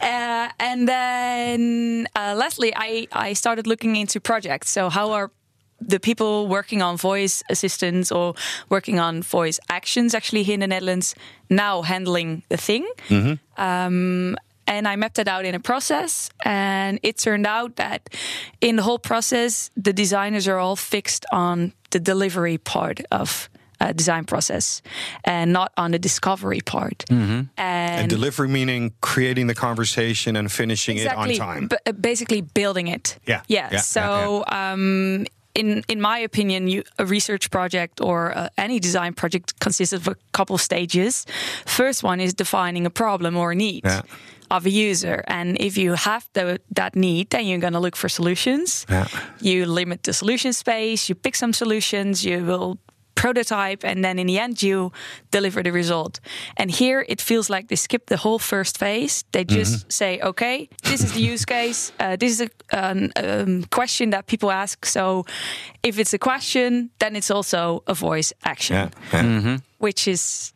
uh, 0.00 0.48
and 0.58 0.88
then 0.88 2.06
uh, 2.14 2.34
lastly, 2.36 2.72
I, 2.76 3.06
I 3.12 3.32
started 3.32 3.66
looking 3.66 3.96
into 3.96 4.20
projects. 4.20 4.70
So, 4.70 4.88
how 4.90 5.12
are 5.12 5.30
the 5.80 6.00
people 6.00 6.48
working 6.48 6.82
on 6.82 6.96
voice 6.96 7.42
assistants 7.50 8.10
or 8.10 8.34
working 8.70 8.98
on 8.98 9.22
voice 9.22 9.60
actions 9.68 10.14
actually 10.14 10.42
here 10.42 10.54
in 10.54 10.60
the 10.60 10.66
Netherlands 10.66 11.14
now 11.50 11.82
handling 11.82 12.42
the 12.48 12.56
thing? 12.56 12.86
Um, 13.58 14.36
and 14.66 14.86
I 14.88 14.96
mapped 14.96 15.18
it 15.18 15.28
out 15.28 15.44
in 15.44 15.54
a 15.54 15.60
process, 15.60 16.30
and 16.44 16.98
it 17.02 17.18
turned 17.18 17.46
out 17.46 17.76
that 17.76 18.00
in 18.60 18.76
the 18.76 18.82
whole 18.82 18.98
process, 18.98 19.70
the 19.84 19.92
designers 19.92 20.46
are 20.48 20.58
all 20.58 20.76
fixed 20.76 21.24
on 21.32 21.72
the 21.90 22.00
delivery 22.00 22.58
part 22.58 23.00
of 23.10 23.48
uh, 23.80 23.92
design 23.92 24.24
process 24.24 24.82
and 25.24 25.52
not 25.52 25.70
on 25.76 25.90
the 25.90 25.98
discovery 25.98 26.60
part. 26.64 27.04
And, 27.10 27.48
And 27.58 28.08
delivery 28.10 28.48
meaning 28.48 28.92
creating 29.00 29.48
the 29.48 29.54
conversation 29.54 30.36
and 30.36 30.50
finishing 30.50 30.96
it 30.98 31.06
on 31.14 31.28
time. 31.34 31.68
b- 31.68 31.76
uh, 31.86 31.92
basically 31.92 32.40
building 32.42 32.88
it. 32.88 33.18
Yeah, 33.26 33.42
Yeah. 33.48 33.68
yeah, 33.72 33.82
so, 33.82 34.44
Um, 34.48 35.26
in 35.54 35.82
in 35.88 36.00
my 36.00 36.18
opinion, 36.24 36.68
you, 36.68 36.82
a 36.98 37.04
research 37.04 37.48
project 37.50 38.00
or 38.00 38.36
uh, 38.36 38.48
any 38.56 38.78
design 38.78 39.12
project 39.14 39.52
consists 39.60 39.94
of 39.94 40.06
a 40.08 40.14
couple 40.32 40.54
of 40.54 40.60
stages. 40.60 41.24
First 41.66 42.02
one 42.04 42.22
is 42.24 42.34
defining 42.34 42.86
a 42.86 42.90
problem 42.90 43.36
or 43.36 43.52
a 43.52 43.54
need. 43.54 43.80
Yeah. 43.84 44.00
Of 44.48 44.64
a 44.66 44.70
user, 44.70 45.22
and 45.26 45.56
if 45.60 45.76
you 45.76 45.94
have 45.94 46.28
the, 46.32 46.60
that 46.76 46.94
need, 46.94 47.30
then 47.30 47.46
you're 47.46 47.58
going 47.60 47.72
to 47.72 47.80
look 47.80 47.96
for 47.96 48.08
solutions. 48.08 48.86
Yeah. 48.88 49.06
You 49.40 49.66
limit 49.66 50.02
the 50.02 50.12
solution 50.12 50.52
space. 50.52 51.08
You 51.08 51.16
pick 51.16 51.34
some 51.36 51.52
solutions. 51.52 52.24
You 52.24 52.44
will 52.44 52.78
prototype, 53.14 53.82
and 53.84 54.04
then 54.04 54.18
in 54.18 54.26
the 54.26 54.38
end, 54.38 54.62
you 54.62 54.92
deliver 55.30 55.62
the 55.62 55.72
result. 55.72 56.20
And 56.56 56.70
here, 56.70 57.04
it 57.08 57.20
feels 57.20 57.48
like 57.50 57.66
they 57.68 57.76
skip 57.76 58.06
the 58.06 58.16
whole 58.16 58.38
first 58.38 58.78
phase. 58.78 59.24
They 59.32 59.44
just 59.44 59.90
say, 59.90 60.20
"Okay, 60.22 60.68
this 60.82 61.02
is 61.02 61.12
the 61.12 61.20
use 61.32 61.44
case. 61.44 61.92
Uh, 62.00 62.14
this 62.16 62.30
is 62.32 62.40
a 62.40 62.48
an, 62.70 63.10
um, 63.16 63.64
question 63.70 64.10
that 64.10 64.26
people 64.26 64.50
ask. 64.50 64.86
So, 64.86 65.24
if 65.82 65.98
it's 65.98 66.14
a 66.14 66.18
question, 66.18 66.90
then 66.98 67.16
it's 67.16 67.30
also 67.30 67.82
a 67.86 67.94
voice 67.94 68.32
action, 68.42 68.76
Yeah. 69.12 69.22
yeah. 69.24 69.58
which 69.78 70.06
is 70.06 70.52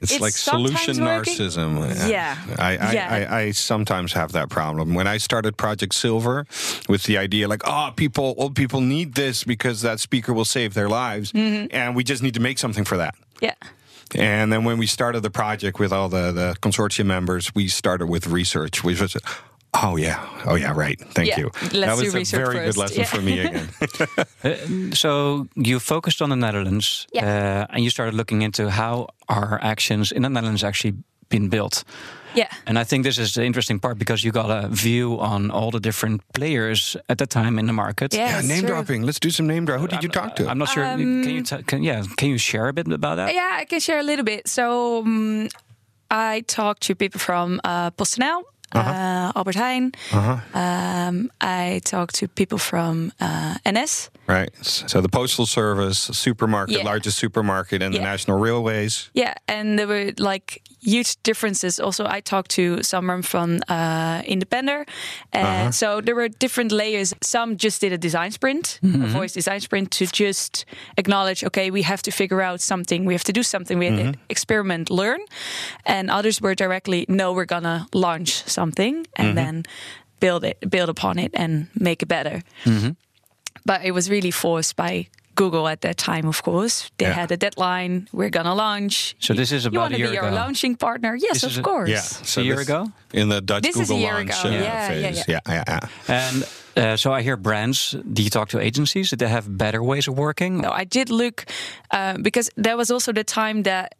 It's, 0.00 0.12
It's 0.12 0.20
like 0.20 0.32
solution 0.32 1.02
working. 1.04 1.34
narcissism. 1.34 2.08
Yeah. 2.08 2.36
I, 2.58 2.76
I, 2.76 2.92
Yeah. 2.92 3.26
I, 3.30 3.38
I 3.40 3.50
sometimes 3.52 4.12
have 4.12 4.32
that 4.32 4.50
problem. 4.50 4.94
When 4.94 5.06
I 5.06 5.18
started 5.18 5.56
Project 5.56 5.94
Silver 5.94 6.46
with 6.88 7.04
the 7.04 7.16
idea 7.16 7.48
like, 7.48 7.62
oh, 7.64 7.92
people, 7.94 8.34
old 8.36 8.54
people 8.54 8.80
need 8.80 9.14
this 9.14 9.44
because 9.44 9.82
that 9.82 10.00
speaker 10.00 10.32
will 10.34 10.44
save 10.44 10.74
their 10.74 10.88
lives. 10.88 11.32
Mm-hmm. 11.32 11.68
And 11.70 11.94
we 11.96 12.04
just 12.04 12.22
need 12.22 12.34
to 12.34 12.40
make 12.40 12.58
something 12.58 12.84
for 12.84 12.96
that. 12.98 13.14
yeah, 13.40 13.54
And 14.14 14.52
then 14.52 14.64
when 14.64 14.78
we 14.78 14.86
started 14.86 15.22
the 15.22 15.30
project 15.30 15.78
with 15.78 15.92
all 15.92 16.08
the, 16.08 16.32
the 16.32 16.56
consortium 16.60 17.06
members, 17.06 17.54
we 17.54 17.68
started 17.68 18.06
with 18.08 18.26
research, 18.26 18.84
which 18.84 19.00
was, 19.00 19.16
Oh 19.82 19.96
yeah. 19.96 20.18
Oh 20.46 20.54
yeah. 20.56 20.72
Right. 20.76 21.00
Thank 21.14 21.28
Yeah, 21.28 21.38
you. 21.40 21.50
let's 21.62 21.72
that 21.72 21.96
was 21.96 22.14
a 22.14 22.18
research 22.18 22.40
very 22.52 22.66
good 22.66 22.76
lesson 22.76 22.98
Yeah. 23.00 23.06
for 23.06 23.20
me 23.22 23.38
again. 23.40 23.68
So 24.94 25.46
you 25.56 25.80
focused 25.80 26.22
on 26.22 26.28
the 26.30 26.36
Netherlands, 26.36 27.06
Yeah. 27.12 27.24
uh, 27.26 27.66
and 27.74 27.82
you 27.84 27.90
started 27.90 28.14
looking 28.14 28.42
into 28.42 28.70
how 28.70 29.06
our 29.28 29.58
actions 29.62 30.12
in 30.12 30.22
the 30.22 30.28
Netherlands 30.28 30.62
actually 30.64 30.94
been 31.28 31.48
built. 31.48 31.84
Yeah. 32.36 32.48
And 32.66 32.78
I 32.78 32.84
think 32.84 33.04
this 33.04 33.18
is 33.18 33.32
the 33.32 33.42
interesting 33.44 33.78
part 33.80 33.96
because 33.98 34.24
you 34.24 34.32
got 34.32 34.50
a 34.50 34.68
view 34.68 35.18
on 35.20 35.50
all 35.50 35.70
the 35.70 35.80
different 35.80 36.20
players 36.32 36.96
at 37.08 37.18
the 37.18 37.26
time 37.26 37.58
in 37.60 37.66
the 37.66 37.72
market. 37.72 38.12
Yeah, 38.14 38.40
yeah, 38.40 38.40
name 38.48 38.58
true. 38.60 38.68
dropping. 38.68 39.06
Let's 39.06 39.20
do 39.20 39.30
some 39.30 39.46
name 39.46 39.64
dropping. 39.64 39.82
Who 39.82 39.88
did 39.88 40.02
you 40.02 40.08
talk 40.08 40.34
to? 40.36 40.48
I'm 40.48 40.58
not 40.58 40.68
sure. 40.68 40.84
can 40.84 40.98
you? 41.28 41.42
Can, 41.66 41.82
yeah. 41.84 42.02
Can 42.16 42.28
you 42.28 42.38
share 42.38 42.68
a 42.68 42.72
bit 42.72 42.86
about 42.88 43.16
that? 43.16 43.32
Yeah, 43.34 43.60
I 43.60 43.64
can 43.64 43.80
share 43.80 43.98
a 44.00 44.02
little 44.02 44.24
bit. 44.24 44.48
So 44.48 44.98
um, 45.02 45.48
I 46.10 46.42
talked 46.46 46.82
to 46.88 46.94
people 46.94 47.20
from 47.20 47.60
uh, 47.64 47.90
PostNL, 47.92 48.42
uh 48.72 49.32
Albert 49.36 49.56
Heijn. 49.56 49.92
Um, 50.54 51.30
I 51.40 51.80
talked 51.84 52.14
to 52.16 52.28
people 52.28 52.58
from 52.58 53.12
uh, 53.20 53.54
NS. 53.70 54.10
Right. 54.28 54.50
So 54.62 55.00
the 55.00 55.08
postal 55.08 55.46
service, 55.46 55.98
supermarket, 56.12 56.76
Yeah. 56.78 56.84
largest 56.84 57.18
supermarket, 57.18 57.82
and 57.82 57.94
the 57.94 58.00
national 58.00 58.38
railways. 58.38 59.10
Yeah, 59.14 59.34
and 59.46 59.78
there 59.78 59.86
were 59.86 60.12
like 60.18 60.60
huge 60.80 61.16
differences. 61.22 61.78
Also, 61.80 62.04
I 62.06 62.20
talked 62.20 62.50
to 62.52 62.82
someone 62.82 63.22
from 63.22 63.60
uh, 63.68 64.22
Independer, 64.26 64.86
and 65.32 65.74
so 65.74 66.00
there 66.00 66.14
were 66.14 66.28
different 66.38 66.72
layers. 66.72 67.14
Some 67.20 67.56
just 67.56 67.80
did 67.80 67.92
a 67.92 67.98
design 67.98 68.30
sprint, 68.30 68.80
a 68.82 69.06
voice 69.08 69.32
design 69.34 69.60
sprint, 69.60 69.90
to 69.98 70.06
just 70.06 70.64
acknowledge, 70.96 71.44
okay, 71.44 71.70
we 71.70 71.82
have 71.82 72.02
to 72.02 72.10
figure 72.10 72.40
out 72.40 72.60
something, 72.60 73.04
we 73.06 73.14
have 73.14 73.24
to 73.24 73.32
do 73.32 73.42
something, 73.42 73.78
we 73.78 73.86
have 73.86 74.12
to 74.12 74.18
experiment, 74.28 74.90
learn. 74.90 75.20
And 75.84 76.10
others 76.10 76.40
were 76.40 76.54
directly, 76.54 77.04
no, 77.08 77.32
we're 77.32 77.46
gonna 77.46 77.86
launch 77.92 78.30
something 78.46 78.63
and 79.16 79.36
then 79.36 79.62
build 80.20 80.44
it, 80.44 80.56
build 80.70 80.88
upon 80.88 81.18
it, 81.18 81.30
and 81.34 81.66
make 81.74 82.02
it 82.02 82.06
better. 82.08 82.42
But 83.66 83.84
it 83.84 83.92
was 83.92 84.08
really 84.10 84.30
forced 84.30 84.76
by. 84.76 85.06
Google 85.36 85.66
at 85.66 85.80
that 85.80 85.96
time, 85.96 86.28
of 86.28 86.44
course, 86.44 86.92
they 86.96 87.06
Yeah. 87.06 87.14
had 87.14 87.32
a 87.32 87.36
deadline. 87.36 88.06
We're 88.12 88.30
gonna 88.30 88.54
launch. 88.54 89.16
So 89.18 89.34
this 89.34 89.50
is 89.50 89.64
You 89.64 89.70
about 89.70 89.80
want 89.80 89.94
a 89.94 89.96
to 89.96 90.02
year 90.02 90.10
be 90.12 90.18
our 90.18 90.28
ago. 90.28 90.36
launching 90.36 90.76
partner? 90.76 91.16
Yes, 91.16 91.40
This 91.40 91.50
is 91.50 91.56
of 91.58 91.64
a- 91.66 91.68
course. 91.70 91.90
Yeah. 91.90 92.40
a 92.42 92.44
year 92.46 92.60
ago? 92.60 92.92
In 93.12 93.30
the 93.30 93.40
Dutch 93.40 93.64
This 93.64 93.74
Google 93.74 93.98
launch 93.98 94.30
uh, 94.44 94.48
Yeah, 94.48 94.60
yeah, 94.62 94.88
phase. 94.88 95.24
yeah. 95.26 95.40
yeah, 95.48 95.64
yeah, 95.68 95.78
yeah. 96.06 96.24
And 96.26 96.44
uh, 96.76 96.96
so 96.96 97.12
I 97.12 97.22
hear 97.22 97.36
brands. 97.36 97.96
Do 98.12 98.22
you 98.22 98.30
talk 98.30 98.48
to 98.50 98.60
agencies? 98.60 99.10
Do 99.10 99.16
they 99.16 99.28
have 99.28 99.48
better 99.48 99.82
ways 99.82 100.06
of 100.06 100.14
working? 100.16 100.60
No, 100.60 100.70
I 100.70 100.84
did 100.84 101.10
look 101.10 101.44
uh, 101.90 102.16
because 102.22 102.48
there 102.54 102.76
was 102.76 102.92
also 102.92 103.12
the 103.12 103.24
time 103.24 103.64
that 103.64 103.94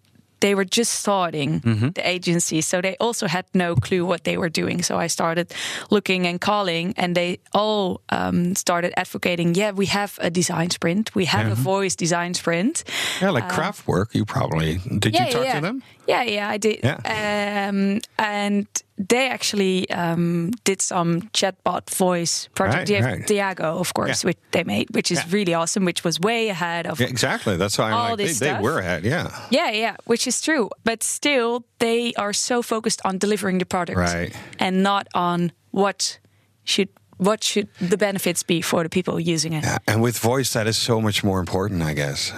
they 0.44 0.54
were 0.54 0.66
just 0.66 0.92
starting 0.92 1.60
the 1.94 2.02
agency, 2.04 2.60
so 2.60 2.82
they 2.82 2.96
also 3.00 3.26
had 3.26 3.46
no 3.54 3.74
clue 3.74 4.04
what 4.04 4.24
they 4.24 4.36
were 4.36 4.50
doing. 4.50 4.82
So 4.82 4.98
I 4.98 5.08
started 5.08 5.54
looking 5.90 6.26
and 6.26 6.38
calling, 6.38 6.92
and 6.98 7.16
they 7.16 7.38
all 7.54 8.02
um, 8.10 8.54
started 8.54 8.92
advocating. 8.94 9.54
Yeah, 9.54 9.72
we 9.72 9.86
have 9.86 10.18
a 10.20 10.28
design 10.28 10.68
sprint. 10.68 11.14
We 11.14 11.24
have 11.24 11.50
a 11.50 11.54
voice 11.54 11.96
design 11.96 12.34
sprint. 12.34 12.84
Yeah, 13.22 13.30
like 13.30 13.48
Kraftwerk, 13.48 14.14
you 14.14 14.26
probably 14.26 14.80
did 14.98 15.14
you 15.14 15.32
talk 15.32 15.44
yeah. 15.44 15.54
to 15.54 15.60
them? 15.62 15.82
Yeah, 16.06 16.22
yeah, 16.24 16.50
I 16.50 16.58
did. 16.58 16.80
Yeah. 16.84 17.68
Um, 17.70 18.00
and 18.18 18.66
they 18.96 19.28
actually 19.28 19.90
um, 19.90 20.52
did 20.64 20.80
some 20.80 21.22
chatbot 21.32 21.90
voice 21.90 22.48
project. 22.54 22.76
Right, 22.78 22.86
They 22.86 22.94
have 22.94 23.04
right. 23.04 23.26
Diago, 23.56 23.80
of 23.80 23.92
course, 23.92 24.22
Yeah. 24.22 24.28
which 24.28 24.38
they 24.52 24.62
made, 24.64 24.86
which 24.90 25.10
is 25.10 25.18
Yeah. 25.18 25.24
really 25.30 25.54
awesome, 25.54 25.84
which 25.84 26.04
was 26.04 26.20
way 26.20 26.48
ahead 26.48 26.86
of 26.86 27.00
Yeah, 27.00 27.08
exactly. 27.08 27.56
That's 27.56 27.76
why 27.76 27.86
I'm 27.88 27.94
All 27.94 28.08
like 28.10 28.18
they, 28.18 28.26
this 28.26 28.38
they 28.38 28.50
stuff. 28.50 28.62
were 28.62 28.78
ahead. 28.78 29.04
Yeah. 29.04 29.30
Yeah, 29.50 29.70
yeah, 29.72 29.96
which 30.06 30.26
is 30.26 30.40
true. 30.40 30.70
But 30.84 31.02
still, 31.02 31.64
they 31.78 32.12
are 32.16 32.32
so 32.32 32.62
focused 32.62 33.00
on 33.04 33.18
delivering 33.18 33.58
the 33.58 33.66
product, 33.66 33.98
Right. 33.98 34.32
and 34.60 34.82
not 34.82 35.08
on 35.14 35.50
what 35.72 36.18
should 36.64 36.88
what 37.16 37.44
should 37.44 37.68
the 37.80 37.96
benefits 37.96 38.42
be 38.42 38.60
for 38.60 38.82
the 38.82 38.88
people 38.88 39.20
using 39.20 39.52
it. 39.52 39.64
And 39.86 40.02
with 40.02 40.18
voice, 40.18 40.52
that 40.52 40.66
is 40.66 40.76
so 40.76 41.00
much 41.00 41.22
more 41.22 41.38
important, 41.38 41.80
I 41.82 41.94
guess. 41.94 42.32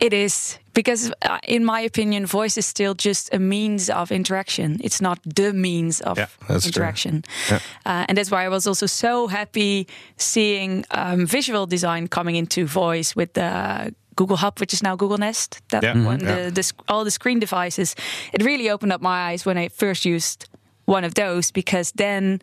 It 0.00 0.12
is 0.12 0.58
because, 0.74 1.10
uh, 1.22 1.38
in 1.48 1.64
my 1.64 1.80
opinion, 1.80 2.26
voice 2.26 2.58
is 2.58 2.66
still 2.66 2.94
just 2.94 3.32
a 3.34 3.38
means 3.38 3.88
of 3.90 4.10
interaction. 4.10 4.78
It's 4.84 5.00
not 5.00 5.18
the 5.24 5.52
means 5.52 6.00
of 6.02 6.18
Yeah, 6.18 6.26
interaction, 6.50 7.24
Yeah. 7.50 7.60
uh, 7.86 8.04
and 8.08 8.18
that's 8.18 8.30
why 8.30 8.44
I 8.44 8.48
was 8.48 8.66
also 8.66 8.86
so 8.86 9.26
happy 9.28 9.86
seeing 10.16 10.84
um, 10.90 11.26
visual 11.26 11.66
design 11.66 12.08
coming 12.08 12.36
into 12.36 12.66
voice 12.66 13.16
with 13.16 13.32
the. 13.32 13.94
Google 14.18 14.36
Hub, 14.38 14.58
which 14.60 14.72
is 14.72 14.82
now 14.82 14.96
Google 14.96 15.18
Nest, 15.18 15.60
that 15.68 15.82
Yeah. 15.82 16.06
One, 16.06 16.20
Yeah. 16.20 16.44
the, 16.48 16.50
the 16.50 16.72
all 16.88 17.04
the 17.04 17.10
screen 17.10 17.38
devices. 17.38 17.94
It 18.32 18.42
really 18.42 18.70
opened 18.70 18.92
up 18.94 19.02
my 19.02 19.30
eyes 19.32 19.44
when 19.44 19.58
I 19.58 19.68
first 19.68 20.06
used 20.06 20.46
one 20.86 21.04
of 21.06 21.12
those 21.12 21.52
because 21.52 21.92
then 21.96 22.40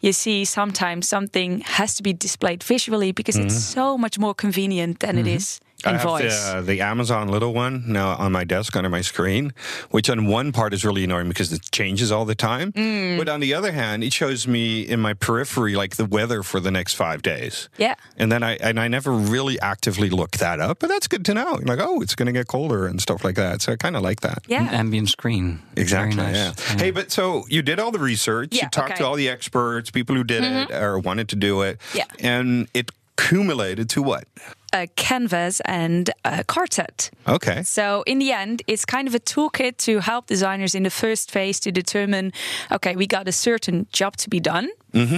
you 0.00 0.12
see 0.12 0.44
sometimes 0.44 1.08
something 1.08 1.62
has 1.64 1.94
to 1.94 2.02
be 2.02 2.12
displayed 2.12 2.64
visually 2.64 3.12
because 3.12 3.38
it's 3.38 3.54
so 3.54 3.96
much 3.96 4.18
more 4.18 4.34
convenient 4.34 4.98
than 4.98 5.16
it 5.16 5.26
is 5.28 5.60
Mm-hmm. 5.60 5.71
I 5.84 5.92
have 5.92 6.02
voice. 6.02 6.44
the, 6.44 6.56
uh, 6.58 6.60
the 6.62 6.80
Amazon 6.80 7.28
little 7.28 7.52
one 7.52 7.84
now 7.86 8.14
on 8.16 8.32
my 8.32 8.44
desk 8.44 8.76
under 8.76 8.88
my 8.88 9.00
screen, 9.00 9.52
which 9.90 10.08
on 10.10 10.26
one 10.26 10.52
part 10.52 10.72
is 10.74 10.84
really 10.84 11.04
annoying 11.04 11.28
because 11.28 11.52
it 11.52 11.70
changes 11.72 12.10
all 12.12 12.24
the 12.24 12.34
time. 12.34 12.72
Mm. 12.72 13.18
But 13.18 13.28
on 13.28 13.40
the 13.40 13.54
other 13.54 13.72
hand, 13.72 14.04
it 14.04 14.12
shows 14.12 14.46
me 14.46 14.82
in 14.82 15.00
my 15.00 15.14
periphery 15.14 15.74
like 15.74 15.96
the 15.96 16.04
weather 16.04 16.42
for 16.42 16.60
the 16.60 16.70
next 16.70 16.94
five 16.94 17.22
days. 17.22 17.68
Yeah. 17.78 17.94
And 18.16 18.30
then 18.30 18.42
I 18.42 18.56
and 18.56 18.78
I 18.78 18.88
never 18.88 19.12
really 19.12 19.58
actively 19.60 20.10
look 20.10 20.32
that 20.38 20.60
up, 20.60 20.78
but 20.78 20.88
that's 20.88 21.08
good 21.08 21.24
to 21.26 21.34
know. 21.34 21.58
Like, 21.62 21.80
oh, 21.80 22.00
it's 22.00 22.14
going 22.14 22.26
to 22.26 22.32
get 22.32 22.46
colder 22.48 22.86
and 22.86 23.00
stuff 23.00 23.24
like 23.24 23.36
that. 23.36 23.62
So 23.62 23.72
I 23.72 23.76
kind 23.76 23.96
of 23.96 24.02
like 24.02 24.20
that. 24.20 24.44
yeah. 24.46 24.68
An 24.68 24.74
ambient 24.74 25.08
screen. 25.08 25.60
Exactly. 25.76 26.16
Very 26.16 26.32
nice. 26.32 26.70
Yeah. 26.70 26.78
Hey, 26.78 26.90
but 26.90 27.10
so 27.10 27.44
you 27.48 27.62
did 27.62 27.78
all 27.78 27.90
the 27.90 27.98
research. 27.98 28.50
Yeah, 28.52 28.64
you 28.64 28.70
talked 28.70 28.96
to 28.96 29.06
all 29.06 29.14
the 29.14 29.28
experts, 29.28 29.90
people 29.90 30.16
who 30.16 30.24
did 30.24 30.44
it 30.44 30.70
or 30.70 30.98
wanted 30.98 31.28
to 31.30 31.36
do 31.36 31.62
it. 31.62 31.78
Yeah. 31.94 32.04
And 32.18 32.68
it 32.74 32.90
accumulated 33.18 33.88
to 33.90 34.02
what? 34.02 34.24
A 34.72 34.86
canvas 34.96 35.60
and 35.64 36.10
a 36.24 36.44
card 36.44 36.72
set. 36.72 37.10
Okay. 37.26 37.62
So 37.62 38.02
in 38.06 38.18
the 38.18 38.32
end, 38.32 38.62
it's 38.66 38.84
kind 38.84 39.08
of 39.08 39.14
a 39.14 39.20
toolkit 39.20 39.76
to 39.78 40.00
help 40.00 40.26
designers 40.26 40.74
in 40.74 40.82
the 40.82 40.90
first 40.90 41.30
phase 41.30 41.60
to 41.60 41.72
determine, 41.72 42.32
okay, 42.70 42.96
we 42.96 43.06
got 43.06 43.28
a 43.28 43.32
certain 43.32 43.86
job 43.92 44.16
to 44.16 44.30
be 44.30 44.40
done 44.40 44.68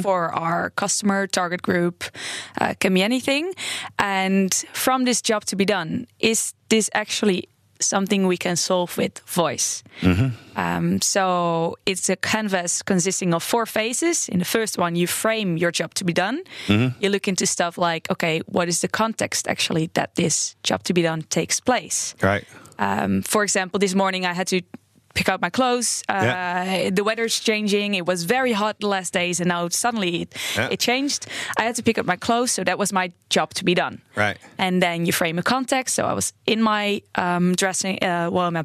for 0.03 0.33
our 0.33 0.71
customer 0.71 1.27
target 1.27 1.61
group, 1.63 2.05
uh, 2.61 2.75
can 2.79 2.95
be 2.95 3.03
anything, 3.03 3.53
and 3.99 4.55
from 4.73 5.05
this 5.05 5.21
job 5.21 5.45
to 5.47 5.57
be 5.57 5.65
done, 5.65 6.07
is 6.21 6.55
this 6.69 6.89
actually 6.95 7.49
something 7.85 8.27
we 8.27 8.37
can 8.37 8.57
solve 8.57 8.97
with 8.97 9.19
voice? 9.27 9.83
Um, 10.57 11.01
so 11.01 11.77
it's 11.87 12.09
a 12.09 12.17
canvas 12.17 12.83
consisting 12.83 13.35
of 13.35 13.43
four 13.43 13.67
phases. 13.67 14.29
In 14.29 14.39
the 14.39 14.45
first 14.45 14.79
one, 14.79 14.97
you 14.97 15.07
frame 15.07 15.57
your 15.57 15.71
job 15.73 15.95
to 15.95 16.05
be 16.05 16.13
done. 16.13 16.43
You 17.01 17.11
look 17.11 17.29
into 17.29 17.47
stuff 17.47 17.79
like, 17.79 18.11
okay, 18.11 18.41
what 18.47 18.69
is 18.69 18.81
the 18.81 18.89
context 18.89 19.49
actually 19.49 19.91
that 19.95 20.15
this 20.15 20.57
job 20.63 20.83
to 20.85 20.93
be 20.93 21.03
done 21.03 21.23
takes 21.23 21.61
place? 21.61 22.15
Right. 22.23 22.45
Um, 22.79 23.23
for 23.23 23.43
example, 23.43 23.79
this 23.79 23.95
morning 23.95 24.27
I 24.27 24.33
had 24.33 24.47
to 24.49 24.61
pick 25.15 25.29
out 25.29 25.41
my 25.41 25.51
clothes. 25.51 26.03
Uh, 26.09 26.23
Yeah. 26.25 26.91
The 26.91 27.03
weather's 27.05 27.39
changing. 27.41 27.95
It 27.95 28.05
was 28.07 28.25
very 28.25 28.53
hot 28.53 28.77
the 28.81 28.89
last 28.89 29.13
days, 29.13 29.41
and 29.41 29.49
now 29.49 29.69
suddenly 29.69 30.23
it, 30.23 30.35
Yeah. 30.57 30.69
it 30.73 30.81
changed. 30.81 31.27
I 31.57 31.63
had 31.65 31.77
to 31.77 31.83
pick 31.83 31.99
up 31.99 32.07
my 32.07 32.17
clothes, 32.17 32.53
so 32.53 32.65
that 32.65 32.79
was 32.79 32.93
my 32.93 33.13
job 33.31 33.55
to 33.55 33.65
be 33.65 33.75
done. 33.75 34.01
Right. 34.17 34.37
And 34.59 34.83
then 34.83 35.07
you 35.07 35.13
frame 35.13 35.39
a 35.39 35.43
context. 35.43 35.95
So 35.95 36.05
I 36.05 36.13
was 36.13 36.33
in 36.47 36.61
my 36.63 37.03
um, 37.15 37.55
dressing, 37.55 38.03
uh, 38.03 38.29
well, 38.33 38.51
my 38.51 38.65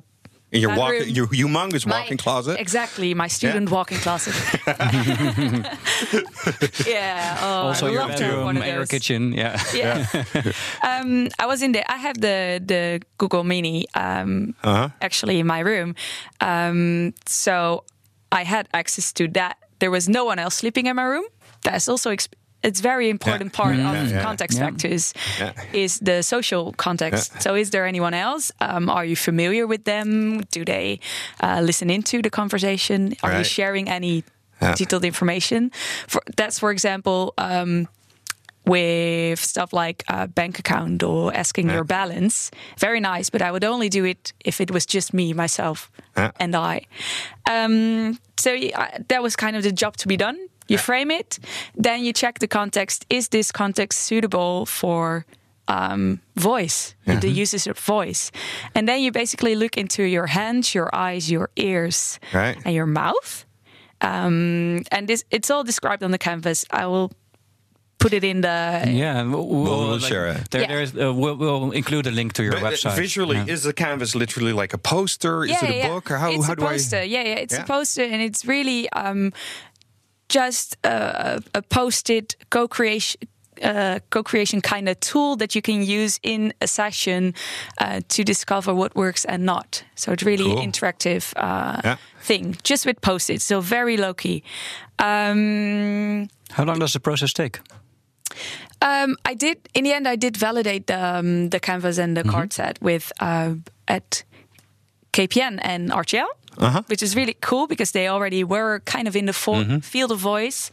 In 0.51 0.61
your 0.61 0.71
Bedroom. 0.75 0.99
walk, 0.99 1.15
your 1.15 1.27
humongous 1.27 1.85
my- 1.85 1.99
walk-in 1.99 2.17
closet. 2.17 2.59
Exactly, 2.59 3.13
my 3.13 3.27
student 3.27 3.69
walk-in 3.69 3.99
closet. 3.99 4.33
yeah. 6.87 7.37
Oh, 7.41 7.67
Also, 7.67 7.87
I 7.87 7.91
your 7.91 8.01
love 8.01 8.15
to 8.15 8.23
have 8.23 8.43
one 8.43 8.55
bedroom, 8.55 8.57
of 8.57 8.63
and 8.63 8.65
your 8.65 8.77
those. 8.79 8.89
kitchen. 8.89 9.33
Yeah. 9.33 9.61
Yeah. 9.73 10.05
um, 10.89 11.27
I 11.39 11.45
was 11.45 11.61
in 11.61 11.71
there. 11.73 11.85
I 11.87 11.97
have 11.97 12.19
the 12.19 12.61
the 12.65 13.01
Google 13.17 13.43
Mini 13.43 13.85
um, 13.95 14.55
Uh-huh. 14.63 14.89
actually 15.01 15.39
in 15.39 15.47
my 15.47 15.59
room, 15.59 15.95
um, 16.41 17.13
so 17.25 17.83
I 18.31 18.43
had 18.43 18.67
access 18.73 19.13
to 19.13 19.27
that. 19.33 19.57
There 19.79 19.91
was 19.91 20.07
no 20.09 20.25
one 20.25 20.39
else 20.39 20.55
sleeping 20.55 20.87
in 20.87 20.95
my 20.95 21.03
room. 21.03 21.25
That's 21.63 21.87
also. 21.89 22.11
Exp- 22.11 22.33
it's 22.63 22.81
very 22.81 23.09
important 23.09 23.53
part 23.53 23.73
of 23.75 23.79
Yeah, 23.79 24.03
yeah. 24.03 24.23
context 24.23 24.57
Yeah. 24.57 24.65
factors 24.65 25.13
Yeah. 25.39 25.53
is 25.73 25.99
the 25.99 26.21
social 26.23 26.73
context. 26.77 27.31
Yeah. 27.33 27.39
So, 27.41 27.55
is 27.55 27.69
there 27.69 27.85
anyone 27.87 28.13
else? 28.13 28.51
Um, 28.59 28.89
are 28.89 29.05
you 29.05 29.15
familiar 29.15 29.65
with 29.67 29.83
them? 29.83 30.41
Do 30.51 30.63
they 30.65 30.99
uh, 31.43 31.61
listen 31.65 31.89
into 31.89 32.21
the 32.21 32.29
conversation? 32.29 33.13
Are 33.23 33.37
you 33.37 33.43
sharing 33.43 33.87
any 33.89 34.23
Yeah. 34.61 34.75
detailed 34.75 35.05
information? 35.05 35.71
For, 36.07 36.21
that's, 36.37 36.59
for 36.59 36.71
example, 36.71 37.33
um, 37.37 37.87
with 38.65 39.39
stuff 39.39 39.73
like 39.73 40.03
a 40.07 40.27
bank 40.27 40.59
account 40.59 41.01
or 41.03 41.33
asking 41.33 41.69
your 41.69 41.83
balance. 41.83 42.51
Very 42.77 42.99
nice, 42.99 43.29
but 43.31 43.41
I 43.41 43.51
would 43.51 43.63
only 43.63 43.89
do 43.89 44.05
it 44.05 44.33
if 44.45 44.61
it 44.61 44.69
was 44.71 44.85
just 44.85 45.13
me, 45.13 45.33
myself, 45.33 45.89
Yeah. 46.17 46.31
and 46.39 46.55
I. 46.55 46.81
Um, 47.49 48.19
so 48.37 48.51
yeah, 48.51 48.97
that 49.07 49.23
was 49.23 49.35
kind 49.35 49.55
of 49.55 49.63
the 49.63 49.71
job 49.71 49.97
to 49.97 50.07
be 50.07 50.17
done. 50.17 50.37
You 50.69 50.77
frame 50.77 51.11
it, 51.11 51.39
then 51.75 52.03
you 52.03 52.13
check 52.13 52.39
the 52.39 52.47
context. 52.47 53.05
Is 53.09 53.27
this 53.29 53.51
context 53.51 53.99
suitable 53.99 54.65
for 54.65 55.25
um, 55.67 56.19
voice, 56.35 56.95
the 57.05 57.29
uses 57.29 57.67
of 57.67 57.77
voice? 57.77 58.31
And 58.75 58.87
then 58.87 59.01
you 59.01 59.11
basically 59.11 59.55
look 59.55 59.77
into 59.77 60.03
your 60.03 60.27
hands, 60.27 60.73
your 60.73 60.89
eyes, 60.93 61.29
your 61.29 61.49
ears, 61.55 62.19
Right. 62.33 62.57
and 62.65 62.73
your 62.73 62.85
mouth. 62.87 63.45
Um, 64.01 64.83
and 64.91 65.07
this 65.07 65.23
it's 65.29 65.49
all 65.51 65.63
described 65.63 66.03
on 66.03 66.11
the 66.11 66.17
canvas. 66.17 66.65
I 66.71 66.85
will 66.85 67.11
put 67.97 68.13
it 68.13 68.23
in 68.23 68.39
the 68.41 68.83
Yeah, 68.87 69.23
we'll, 69.23 69.45
we'll, 69.45 69.63
we'll 69.89 69.99
share 69.99 70.27
it. 70.29 70.49
There, 70.51 70.61
Yeah. 70.61 70.67
there's, 70.67 70.95
uh, 70.95 71.13
we'll, 71.13 71.35
we'll 71.35 71.71
include 71.71 72.07
a 72.07 72.11
link 72.11 72.31
to 72.33 72.43
your 72.43 72.53
But, 72.53 72.63
uh, 72.63 72.69
website. 72.71 72.95
Visually, 72.95 73.35
Yeah. 73.35 73.53
is 73.53 73.63
the 73.63 73.73
canvas 73.73 74.15
literally 74.15 74.53
like 74.53 74.73
a 74.73 74.77
poster? 74.77 75.43
Is 75.43 75.49
yeah, 75.51 75.65
it 75.65 75.69
a 75.69 75.77
yeah. 75.77 75.87
book? 75.89 76.09
Or 76.11 76.17
how, 76.17 76.31
it's 76.31 76.45
how 76.47 76.53
a 76.53 76.55
do 76.55 76.61
poster. 76.65 76.97
I? 76.99 77.01
Yeah, 77.03 77.23
yeah, 77.23 77.33
it's 77.43 77.53
Yeah. 77.53 77.63
a 77.63 77.65
poster, 77.67 78.03
and 78.03 78.21
it's 78.21 78.45
really 78.45 78.89
um, 78.91 79.33
just 80.29 80.77
a, 80.83 81.41
a 81.53 81.61
post-it 81.61 82.35
co-creation. 82.49 83.21
Uh, 83.61 83.99
co-creation 84.09 84.61
kind 84.61 84.87
of 84.87 84.97
tool 85.01 85.35
that 85.35 85.53
you 85.53 85.61
can 85.61 85.83
use 85.83 86.17
in 86.23 86.53
a 86.61 86.65
session 86.67 87.33
uh, 87.81 87.99
to 88.07 88.23
discover 88.23 88.73
what 88.73 88.95
works 88.95 89.25
and 89.25 89.43
not. 89.43 89.83
So 89.95 90.13
it's 90.13 90.23
really 90.23 90.45
Cool. 90.45 90.63
interactive 90.63 91.33
uh, 91.35 91.81
Yeah. 91.83 91.97
thing, 92.21 92.55
just 92.63 92.85
with 92.85 93.01
post-its. 93.01 93.43
So 93.43 93.59
very 93.59 93.97
low 93.97 94.13
key. 94.13 94.43
Um, 94.97 96.29
How 96.51 96.63
long 96.63 96.79
does 96.79 96.93
the 96.93 96.99
process 97.01 97.33
take? 97.33 97.59
um, 98.81 99.17
I 99.25 99.33
did 99.35 99.57
in 99.73 99.83
the 99.83 99.91
end. 99.93 100.07
I 100.07 100.15
did 100.15 100.37
validate 100.37 100.87
the 100.87 101.17
um, 101.17 101.49
the 101.49 101.59
canvas 101.59 101.97
and 101.97 102.15
the 102.15 102.23
card 102.23 102.53
set 102.53 102.77
with 102.81 103.11
uh, 103.19 103.55
at 103.87 104.23
KPN 105.11 105.59
and 105.63 105.91
RTL, 105.91 106.27
Uh-huh. 106.59 106.81
which 106.87 107.01
is 107.03 107.15
really 107.15 107.35
cool 107.41 107.67
because 107.67 107.91
they 107.91 108.07
already 108.09 108.43
were 108.43 108.81
kind 108.85 109.07
of 109.07 109.15
in 109.15 109.25
the 109.25 109.33
fo- 109.33 109.79
field 109.81 110.11
of 110.11 110.19
voice, 110.19 110.71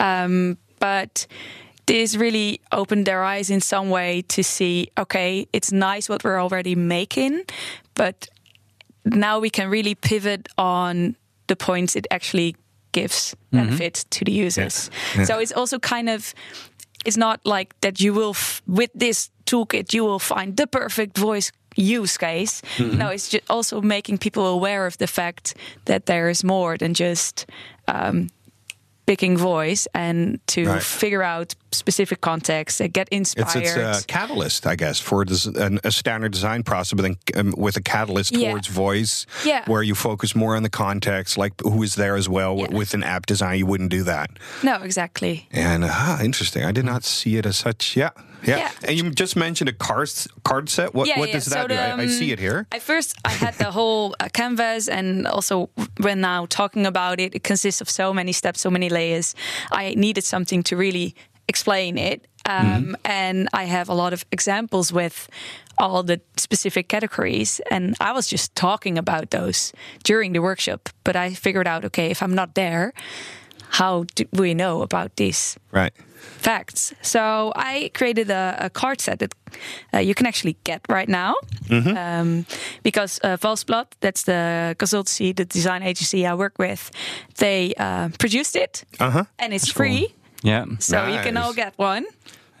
um, 0.00 0.56
but. 0.78 1.26
This 1.86 2.16
really 2.16 2.60
opened 2.72 3.06
their 3.06 3.22
eyes 3.22 3.48
in 3.48 3.60
some 3.60 3.90
way 3.90 4.22
to 4.22 4.42
see, 4.42 4.88
okay, 4.98 5.46
it's 5.52 5.70
nice 5.70 6.08
what 6.08 6.24
we're 6.24 6.40
already 6.42 6.74
making, 6.74 7.44
but 7.94 8.28
now 9.04 9.38
we 9.38 9.50
can 9.50 9.70
really 9.70 9.94
pivot 9.94 10.48
on 10.58 11.14
the 11.46 11.54
points 11.54 11.94
it 11.94 12.06
actually 12.10 12.56
gives 12.90 13.36
benefit 13.52 14.04
to 14.10 14.24
the 14.24 14.32
users. 14.32 14.90
Yeah. 15.16 15.26
So 15.26 15.38
it's 15.38 15.52
also 15.52 15.78
kind 15.78 16.08
of 16.08 16.34
it's 17.04 17.16
not 17.16 17.38
like 17.44 17.74
that 17.82 18.00
you 18.00 18.12
will 18.12 18.30
f- 18.34 18.62
with 18.66 18.90
this 18.94 19.30
toolkit 19.44 19.94
you 19.94 20.04
will 20.04 20.18
find 20.18 20.56
the 20.56 20.66
perfect 20.66 21.16
voice 21.16 21.52
use 21.76 22.16
case. 22.16 22.62
No, 22.78 23.08
it's 23.08 23.28
just 23.28 23.44
also 23.50 23.80
making 23.80 24.18
people 24.18 24.46
aware 24.46 24.86
of 24.86 24.96
the 24.98 25.06
fact 25.06 25.54
that 25.84 26.06
there 26.06 26.28
is 26.30 26.42
more 26.44 26.76
than 26.76 26.94
just 26.94 27.46
um, 27.88 28.28
picking 29.06 29.36
voice 29.36 29.86
and 29.94 30.40
to 30.48 30.64
Right. 30.66 30.82
figure 30.82 31.22
out 31.22 31.54
specific 31.70 32.20
context 32.20 32.80
and 32.80 32.92
get 32.92 33.08
inspired. 33.10 33.62
it's 33.64 34.02
a 34.02 34.06
catalyst, 34.06 34.66
I 34.66 34.74
guess, 34.74 34.98
for 34.98 35.24
this, 35.24 35.46
an, 35.46 35.78
a 35.84 35.92
standard 35.92 36.32
design 36.32 36.64
process, 36.64 36.94
but 36.96 37.02
then 37.02 37.16
um, 37.36 37.54
with 37.56 37.76
a 37.76 37.82
catalyst 37.82 38.32
Yeah. 38.32 38.48
towards 38.50 38.66
voice, 38.66 39.24
Yeah. 39.44 39.62
where 39.66 39.82
you 39.82 39.94
focus 39.94 40.34
more 40.34 40.56
on 40.56 40.64
the 40.64 40.70
context, 40.70 41.38
like 41.38 41.52
who 41.62 41.82
is 41.84 41.94
there 41.94 42.16
as 42.16 42.28
well. 42.28 42.56
Yeah. 42.58 42.66
With 42.76 42.94
an 42.94 43.04
app 43.04 43.26
design, 43.26 43.58
you 43.58 43.66
wouldn't 43.66 43.90
do 43.90 44.02
that. 44.04 44.30
no, 44.64 44.76
exactly. 44.82 45.46
And 45.52 45.84
ah, 45.84 46.20
interesting. 46.20 46.64
I 46.64 46.72
did 46.72 46.84
not 46.84 47.04
see 47.04 47.36
it 47.36 47.46
as 47.46 47.56
such. 47.58 47.96
Yeah, 47.96 48.10
yeah. 48.46 48.58
Yeah. 48.58 48.70
And 48.88 48.96
you 48.98 49.10
just 49.10 49.36
mentioned 49.36 49.68
a 49.68 49.72
card 49.72 50.10
card 50.44 50.68
set. 50.68 50.94
What 50.94 51.08
Yeah, 51.08 51.18
what 51.18 51.28
yeah. 51.28 51.34
does 51.34 51.44
So 51.44 51.50
that 51.50 51.68
do? 51.68 51.74
the, 51.74 51.82
I, 51.82 52.02
I 52.02 52.06
see 52.06 52.26
um, 52.26 52.32
it 52.32 52.38
here. 52.38 52.66
At 52.72 52.82
first, 52.82 53.16
I 53.24 53.30
had 53.30 53.54
the 53.54 53.70
whole 53.70 54.14
uh, 54.20 54.28
canvas, 54.32 54.88
and 54.88 55.26
also 55.26 55.68
when 56.00 56.20
now 56.20 56.46
talking 56.46 56.86
about 56.86 57.20
it, 57.20 57.34
it 57.34 57.42
consists 57.42 57.80
of 57.80 57.88
so 57.90 58.12
many 58.12 58.32
steps, 58.32 58.60
so 58.60 58.70
many 58.70 58.88
layers. 58.88 59.34
I 59.72 59.94
needed 59.96 60.24
something 60.24 60.62
to 60.64 60.76
really 60.76 61.14
explain 61.48 61.98
it. 61.98 62.26
Um, 62.48 62.66
Mm-hmm. 62.66 62.94
And 63.04 63.48
I 63.52 63.64
have 63.66 63.88
a 63.90 63.94
lot 63.94 64.12
of 64.12 64.24
examples 64.30 64.92
with 64.92 65.28
all 65.78 66.04
the 66.04 66.20
specific 66.36 66.88
categories, 66.88 67.60
and 67.70 67.94
I 68.00 68.12
was 68.12 68.28
just 68.30 68.54
talking 68.54 68.98
about 68.98 69.30
those 69.30 69.72
during 70.04 70.32
the 70.32 70.40
workshop. 70.40 70.88
But 71.04 71.16
I 71.16 71.34
figured 71.34 71.66
out, 71.66 71.84
okay, 71.84 72.10
if 72.10 72.22
I'm 72.22 72.34
not 72.34 72.54
there, 72.54 72.92
how 73.70 74.04
do 74.14 74.24
we 74.32 74.54
know 74.54 74.82
about 74.82 75.16
this? 75.16 75.56
Right. 75.72 75.92
facts. 76.38 76.92
So 77.02 77.52
I 77.56 77.90
created 77.94 78.30
a, 78.30 78.56
a 78.66 78.70
card 78.70 79.00
set 79.00 79.18
that 79.18 79.32
uh, 79.94 79.98
you 79.98 80.14
can 80.14 80.26
actually 80.26 80.56
get 80.64 80.80
right 80.88 81.08
now. 81.08 81.34
Um, 81.70 82.46
because 82.82 83.20
uh, 83.24 83.36
Valsplat, 83.36 83.86
that's 84.00 84.22
the 84.24 84.74
consultancy, 84.78 85.32
the 85.34 85.44
design 85.44 85.82
agency 85.82 86.26
I 86.26 86.34
work 86.34 86.58
with, 86.58 86.90
they 87.38 87.72
uh, 87.78 88.08
produced 88.18 88.56
it 88.56 88.84
Uh 89.00 89.10
huh. 89.10 89.24
and 89.38 89.52
it's 89.52 89.70
free. 89.72 90.14
Yeah, 90.44 90.64
So 90.78 91.06
you 91.06 91.18
can 91.22 91.36
all 91.36 91.52
get 91.54 91.72
one. 91.78 92.04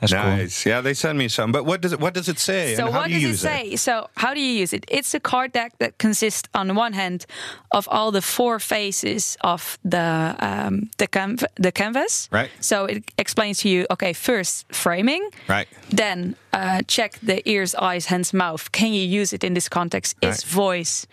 That's 0.00 0.12
cool. 0.12 0.22
Nice. 0.22 0.66
Yeah, 0.66 0.80
they 0.82 0.94
send 0.94 1.18
me 1.18 1.28
some. 1.28 1.52
But 1.52 1.64
what 1.64 1.80
does 1.80 1.92
it 1.92 2.00
what 2.00 2.14
does 2.14 2.28
it 2.28 2.38
say? 2.38 2.74
So 2.76 2.84
and 2.86 2.94
how 2.94 3.00
what 3.00 3.08
do 3.08 3.14
you 3.14 3.20
does 3.20 3.24
it 3.24 3.28
use 3.32 3.40
say? 3.40 3.76
So 3.76 4.08
how 4.16 4.34
do 4.34 4.40
you 4.40 4.52
use 4.60 4.72
it? 4.72 4.84
It's 4.88 5.14
a 5.14 5.20
card 5.20 5.52
deck 5.52 5.78
that 5.78 5.98
consists, 5.98 6.48
on 6.54 6.74
one 6.76 6.92
hand, 6.92 7.26
of 7.70 7.88
all 7.90 8.10
the 8.12 8.20
four 8.22 8.58
faces 8.58 9.36
of 9.40 9.78
the 9.84 10.34
um, 10.38 10.90
the, 10.98 11.06
canv- 11.08 11.46
the 11.56 11.72
canvas. 11.72 12.28
Right. 12.30 12.50
So 12.60 12.84
it 12.84 13.04
explains 13.18 13.60
to 13.60 13.68
you, 13.68 13.86
okay, 13.90 14.12
first 14.12 14.66
framing. 14.72 15.30
Right. 15.48 15.68
Then 15.90 16.36
uh, 16.52 16.82
check 16.86 17.18
the 17.22 17.40
ears, 17.48 17.74
eyes, 17.74 18.06
hands, 18.06 18.32
mouth. 18.32 18.70
Can 18.72 18.92
you 18.92 19.02
use 19.20 19.32
it 19.32 19.42
in 19.44 19.54
this 19.54 19.68
context? 19.68 20.16
Is 20.20 20.28
Right. 20.44 20.44
voice 20.44 21.06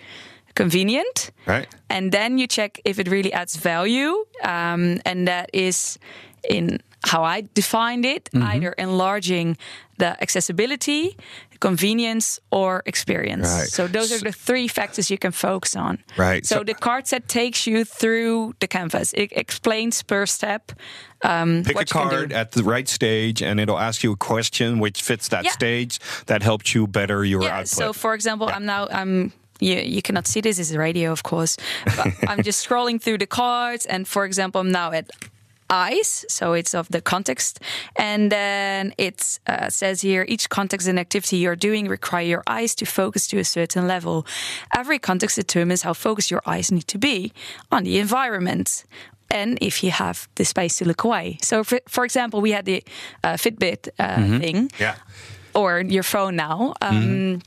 convenient? 0.55 1.31
Right. 1.47 1.67
And 1.89 2.11
then 2.11 2.37
you 2.37 2.47
check 2.47 2.79
if 2.85 2.99
it 2.99 3.07
really 3.07 3.33
adds 3.33 3.55
value. 3.55 4.25
Um, 4.43 4.99
and 5.05 5.27
that 5.27 5.49
is 5.53 5.97
in 6.49 6.79
how 7.05 7.23
I 7.23 7.43
defined 7.53 8.05
it, 8.05 8.29
Mm-hmm. 8.33 8.47
either 8.47 8.71
enlarging 8.77 9.57
the 9.97 10.21
accessibility, 10.21 11.15
convenience, 11.59 12.39
or 12.51 12.81
experience. 12.85 13.47
Right. 13.47 13.67
So 13.67 13.87
those 13.87 14.11
are 14.11 14.19
the 14.19 14.31
three 14.31 14.67
factors 14.67 15.09
you 15.09 15.17
can 15.17 15.31
focus 15.31 15.75
on. 15.75 15.97
Right. 16.17 16.45
So, 16.45 16.55
So- 16.57 16.63
the 16.63 16.73
card 16.73 17.07
set 17.07 17.27
takes 17.27 17.65
you 17.67 17.85
through 17.85 18.53
the 18.59 18.67
canvas. 18.67 19.13
It 19.13 19.31
explains 19.31 20.03
per 20.03 20.25
step. 20.25 20.71
Um, 21.21 21.63
Pick 21.65 21.75
what 21.75 21.89
a 21.89 21.93
card 21.93 22.33
at 22.33 22.51
the 22.51 22.63
right 22.63 22.89
stage, 22.89 23.41
and 23.41 23.59
it'll 23.59 23.79
ask 23.79 24.03
you 24.03 24.11
a 24.13 24.17
question 24.17 24.79
which 24.79 25.01
fits 25.01 25.27
that 25.29 25.43
Yeah. 25.45 25.51
stage 25.51 25.99
that 26.25 26.41
helps 26.43 26.73
you 26.75 26.87
better 26.87 27.23
your 27.23 27.43
yeah. 27.43 27.55
output. 27.59 27.67
So, 27.67 27.93
for 27.93 28.13
example, 28.13 28.49
I'm 28.49 28.65
now 28.65 28.87
I'm. 28.91 29.31
You, 29.59 29.75
you 29.77 30.01
cannot 30.01 30.27
see 30.27 30.41
this. 30.41 30.57
This 30.57 30.71
is 30.71 30.75
radio, 30.77 31.11
of 31.11 31.21
course. 31.23 31.55
But 31.95 32.07
I'm 32.27 32.43
just 32.43 32.67
scrolling 32.67 32.99
through 33.01 33.19
the 33.19 33.27
cards, 33.27 33.85
and 33.85 34.05
for 34.07 34.25
example, 34.25 34.59
I'm 34.59 34.71
now 34.71 34.91
at 34.91 35.05
eyes, 35.69 36.25
so 36.29 36.53
it's 36.53 36.73
of 36.73 36.87
the 36.89 37.01
context, 37.01 37.59
and 37.95 38.31
then 38.31 38.93
it 38.97 39.39
uh, 39.47 39.69
says 39.69 40.01
here 40.01 40.25
each 40.27 40.49
context 40.49 40.87
and 40.87 40.99
activity 40.99 41.37
you're 41.37 41.55
doing 41.55 41.87
require 41.87 42.25
your 42.25 42.43
eyes 42.47 42.75
to 42.75 42.85
focus 42.85 43.27
to 43.27 43.39
a 43.39 43.43
certain 43.43 43.87
level. 43.87 44.25
Every 44.75 44.99
context 44.99 45.35
determines 45.35 45.81
how 45.83 45.93
focused 45.93 46.31
your 46.31 46.41
eyes 46.45 46.71
need 46.71 46.87
to 46.87 46.97
be 46.97 47.33
on 47.71 47.83
the 47.83 47.99
environment. 47.99 48.85
And 49.31 49.57
if 49.61 49.83
you 49.83 49.89
have 49.91 50.27
the 50.35 50.45
space 50.45 50.77
to 50.77 50.85
look 50.85 51.03
away. 51.03 51.37
So, 51.41 51.63
for, 51.63 51.79
for 51.87 52.05
example, 52.05 52.39
we 52.39 52.51
had 52.51 52.65
the 52.65 52.83
uh, 53.23 53.33
Fitbit 53.33 53.89
uh, 53.97 54.39
thing 54.39 54.69
yeah. 54.79 54.95
or 55.55 55.79
your 55.81 56.03
phone 56.03 56.35
now. 56.35 56.75
Um, 56.81 57.41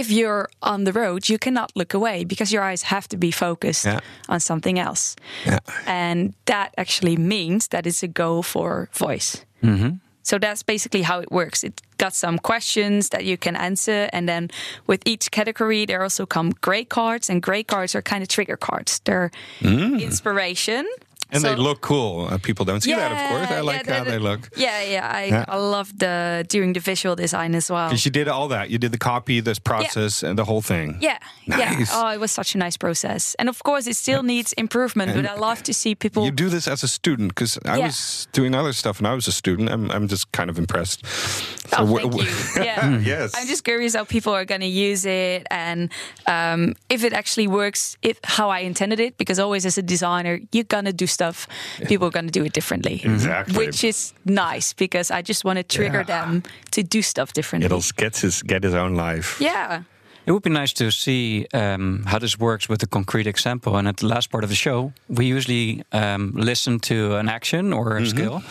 If 0.00 0.10
you're 0.10 0.48
on 0.60 0.84
the 0.84 0.92
road, 0.92 1.28
you 1.28 1.38
cannot 1.38 1.70
look 1.74 1.94
away 1.94 2.24
because 2.24 2.54
your 2.54 2.62
eyes 2.62 2.82
have 2.82 3.06
to 3.08 3.16
be 3.16 3.30
focused 3.30 3.84
Yeah. 3.86 4.00
on 4.28 4.40
something 4.40 4.78
else. 4.78 5.16
Yeah. 5.46 5.60
And 5.86 6.34
that 6.44 6.74
actually 6.76 7.16
means 7.16 7.68
that 7.68 7.86
it's 7.86 8.02
a 8.02 8.08
go 8.08 8.42
for 8.42 8.88
voice. 8.92 9.44
Mm-hmm. 9.62 9.96
So 10.22 10.38
that's 10.38 10.64
basically 10.64 11.02
how 11.02 11.20
it 11.20 11.30
works. 11.30 11.62
It 11.62 11.80
got 11.98 12.12
some 12.14 12.38
questions 12.38 13.08
that 13.10 13.24
you 13.24 13.36
can 13.36 13.56
answer, 13.56 14.08
and 14.12 14.26
then 14.28 14.50
with 14.86 15.00
each 15.06 15.30
category, 15.30 15.86
there 15.86 16.02
also 16.02 16.26
come 16.26 16.52
gray 16.60 16.84
cards, 16.84 17.30
and 17.30 17.40
gray 17.40 17.62
cards 17.62 17.94
are 17.94 18.02
kind 18.02 18.22
of 18.22 18.28
trigger 18.28 18.56
cards. 18.56 19.00
They're 19.04 19.30
mm. 19.60 20.02
inspiration. 20.02 20.84
And 21.30 21.42
So- 21.42 21.48
they 21.48 21.56
look 21.56 21.80
cool. 21.80 22.28
Uh, 22.30 22.38
people 22.38 22.64
don't 22.64 22.80
see 22.82 22.94
that, 22.94 23.10
of 23.12 23.18
course. 23.30 23.50
I 23.50 23.60
like 23.60 23.86
yeah, 23.86 23.98
how 23.98 24.04
they 24.04 24.18
look. 24.18 24.48
Yeah, 24.56 24.80
yeah. 24.82 25.10
I, 25.20 25.24
Yeah. 25.24 25.44
I 25.48 25.56
love 25.56 25.92
the 25.98 26.44
doing 26.48 26.72
the 26.74 26.80
visual 26.80 27.16
design 27.16 27.54
as 27.54 27.68
well. 27.70 27.88
Because 27.88 28.04
you 28.04 28.12
did 28.12 28.28
all 28.28 28.48
that. 28.48 28.70
You 28.70 28.78
did 28.78 28.92
the 28.92 28.98
copy, 28.98 29.40
this 29.40 29.58
process, 29.58 30.22
and 30.22 30.38
the 30.38 30.44
whole 30.44 30.62
thing. 30.62 30.98
Yeah, 31.00 31.18
yeah. 31.46 31.84
Oh, 31.92 32.08
it 32.14 32.20
was 32.20 32.30
such 32.32 32.54
a 32.54 32.58
nice 32.58 32.76
process, 32.76 33.34
and 33.38 33.48
of 33.48 33.62
course, 33.62 33.86
it 33.90 33.96
still 33.96 34.22
needs 34.22 34.52
improvement. 34.54 35.14
But 35.14 35.26
I 35.26 35.34
love 35.34 35.62
to 35.64 35.72
see 35.74 35.94
people. 35.94 36.24
You 36.24 36.30
do 36.30 36.48
this 36.48 36.68
as 36.68 36.82
a 36.84 36.88
student 36.88 37.28
because 37.34 37.58
I 37.64 37.78
Yeah. 37.78 37.86
was 37.86 38.28
doing 38.32 38.54
other 38.54 38.72
stuff 38.72 38.98
and 38.98 39.06
I 39.08 39.14
was 39.14 39.26
a 39.28 39.32
student. 39.32 39.68
I'm, 39.70 39.90
I'm 39.90 40.06
just 40.08 40.30
kind 40.32 40.48
of 40.50 40.58
impressed. 40.58 41.04
So 41.06 41.76
Oh, 41.78 41.96
thank 41.96 42.14
you. 42.14 42.62
Yeah. 42.64 42.98
yes. 43.12 43.32
I'm 43.36 43.46
just 43.48 43.64
curious 43.64 43.94
how 43.96 44.04
people 44.04 44.32
are 44.32 44.44
going 44.44 44.60
to 44.60 44.66
use 44.90 45.04
it 45.04 45.46
and 45.50 45.90
um, 46.26 46.74
if 46.88 47.02
it 47.04 47.12
actually 47.12 47.48
works, 47.48 47.96
if 48.02 48.18
how 48.24 48.50
I 48.50 48.60
intended 48.60 49.00
it. 49.00 49.18
Because 49.18 49.38
always, 49.42 49.66
as 49.66 49.78
a 49.78 49.82
designer, 49.82 50.38
you're 50.52 50.64
gonna 50.68 50.92
do 50.92 51.06
stuff. 51.16 51.46
People 51.88 52.06
are 52.08 52.14
gonna 52.18 52.30
do 52.40 52.44
it 52.44 52.52
differently, 52.54 53.00
Exactly. 53.04 53.56
which 53.66 53.82
is 53.84 54.12
nice 54.24 54.74
because 54.76 55.10
I 55.18 55.22
just 55.28 55.44
want 55.44 55.56
to 55.58 55.62
trigger 55.78 55.98
Yeah. 56.08 56.14
them 56.14 56.42
to 56.70 56.80
do 56.82 57.00
stuff 57.02 57.30
differently. 57.32 57.66
It'll 57.66 57.92
get 57.96 58.20
his 58.22 58.42
get 58.42 58.62
his 58.64 58.74
own 58.74 58.94
life. 59.08 59.28
yeah. 59.40 59.82
It 60.26 60.32
would 60.32 60.42
be 60.42 60.50
nice 60.50 60.72
to 60.74 60.90
see 60.90 61.46
um, 61.54 62.02
how 62.06 62.18
this 62.18 62.36
works 62.38 62.68
with 62.68 62.82
a 62.82 62.86
concrete 62.88 63.26
example. 63.28 63.76
And 63.78 63.86
at 63.88 63.96
the 63.96 64.06
last 64.06 64.30
part 64.30 64.44
of 64.44 64.50
the 64.50 64.56
show, 64.56 64.92
we 65.08 65.24
usually 65.36 65.82
um, 65.92 66.32
listen 66.34 66.80
to 66.80 67.16
an 67.16 67.28
action 67.28 67.72
or 67.72 67.96
a 67.96 68.06
skill. 68.06 68.42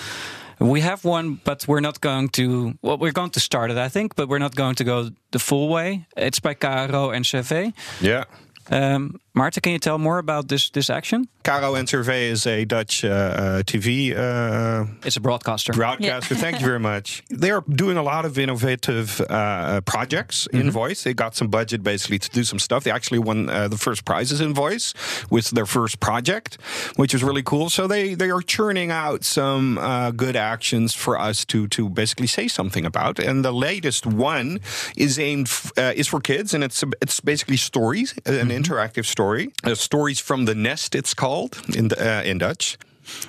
We 0.60 0.82
have 0.82 0.99
one, 1.10 1.39
but 1.43 1.65
we're 1.67 1.82
not 1.82 1.99
going 1.99 2.30
to. 2.30 2.45
Well, 2.82 2.97
we're 2.97 3.12
going 3.12 3.32
to 3.32 3.39
start 3.39 3.71
it, 3.71 3.78
I 3.78 3.89
think, 3.89 4.15
but 4.15 4.30
we're 4.30 4.39
not 4.39 4.56
going 4.56 4.75
to 4.75 4.84
go 4.86 5.10
the 5.32 5.39
full 5.39 5.67
way. 5.67 6.06
It's 6.15 6.39
by 6.39 6.54
KRO-NCRV. 6.56 7.73
Yeah. 8.01 8.23
Um, 8.71 9.19
Maarten, 9.36 9.62
can 9.62 9.74
you 9.74 9.80
tell 9.80 9.98
more 9.98 10.17
about 10.17 10.48
this 10.48 10.69
this 10.69 10.89
action? 10.89 11.28
KRO-NCRV 11.43 12.32
is 12.32 12.48
a 12.48 12.65
Dutch 12.65 13.04
uh, 13.04 13.10
uh, 13.10 13.63
TV 13.63 14.15
uh, 14.17 14.86
It's 15.04 15.17
a 15.17 15.21
broadcaster. 15.21 15.73
broadcaster. 15.73 16.33
Thank 16.36 16.60
you 16.60 16.65
very 16.65 16.79
much. 16.79 17.21
They 17.29 17.52
are 17.52 17.63
doing 17.69 17.98
a 17.98 18.02
lot 18.04 18.25
of 18.25 18.38
innovative 18.40 19.21
uh, 19.29 19.81
projects 19.81 20.48
in 20.54 20.71
voice. 20.71 21.04
They 21.04 21.13
got 21.13 21.36
some 21.36 21.50
budget 21.50 21.83
basically 21.83 22.17
to 22.19 22.29
do 22.29 22.44
some 22.44 22.60
stuff. 22.60 22.83
They 22.83 22.92
actually 22.92 23.19
won 23.19 23.50
uh, 23.50 23.67
the 23.67 23.77
first 23.77 24.06
prizes 24.06 24.40
in 24.42 24.54
voice 24.54 24.94
with 25.29 25.52
their 25.52 25.65
first 25.65 26.00
project, 26.00 26.58
which 26.96 27.13
is 27.13 27.21
really 27.23 27.44
cool. 27.44 27.69
So 27.69 27.88
they 27.88 28.15
they 28.15 28.31
are 28.31 28.42
churning 28.42 28.90
out 28.92 29.23
some 29.25 29.77
uh, 29.77 30.12
good 30.12 30.36
actions 30.36 30.96
for 30.96 31.19
us 31.29 31.46
to 31.46 31.67
to 31.67 31.90
basically 31.90 32.27
say 32.27 32.48
something 32.48 32.86
about. 32.86 33.19
And 33.19 33.44
the 33.44 33.52
latest 33.69 34.06
one 34.06 34.60
is 34.96 35.19
aimed 35.19 35.48
f- 35.48 35.71
uh, 35.77 35.94
is 36.00 36.08
for 36.08 36.21
kids, 36.21 36.54
and 36.54 36.63
it's 36.63 36.83
it's 37.02 37.19
basically 37.21 37.58
stories, 37.58 38.13
an 38.25 38.50
interactive 38.50 39.06
story. 39.06 39.25
Uh, 39.63 39.76
stories 39.76 40.19
from 40.21 40.46
the 40.46 40.54
nest. 40.56 40.96
It's 40.96 41.13
called 41.13 41.58
in 41.76 41.88
the, 41.90 41.96
uh, 41.96 42.23
in 42.23 42.38
Dutch. 42.40 42.78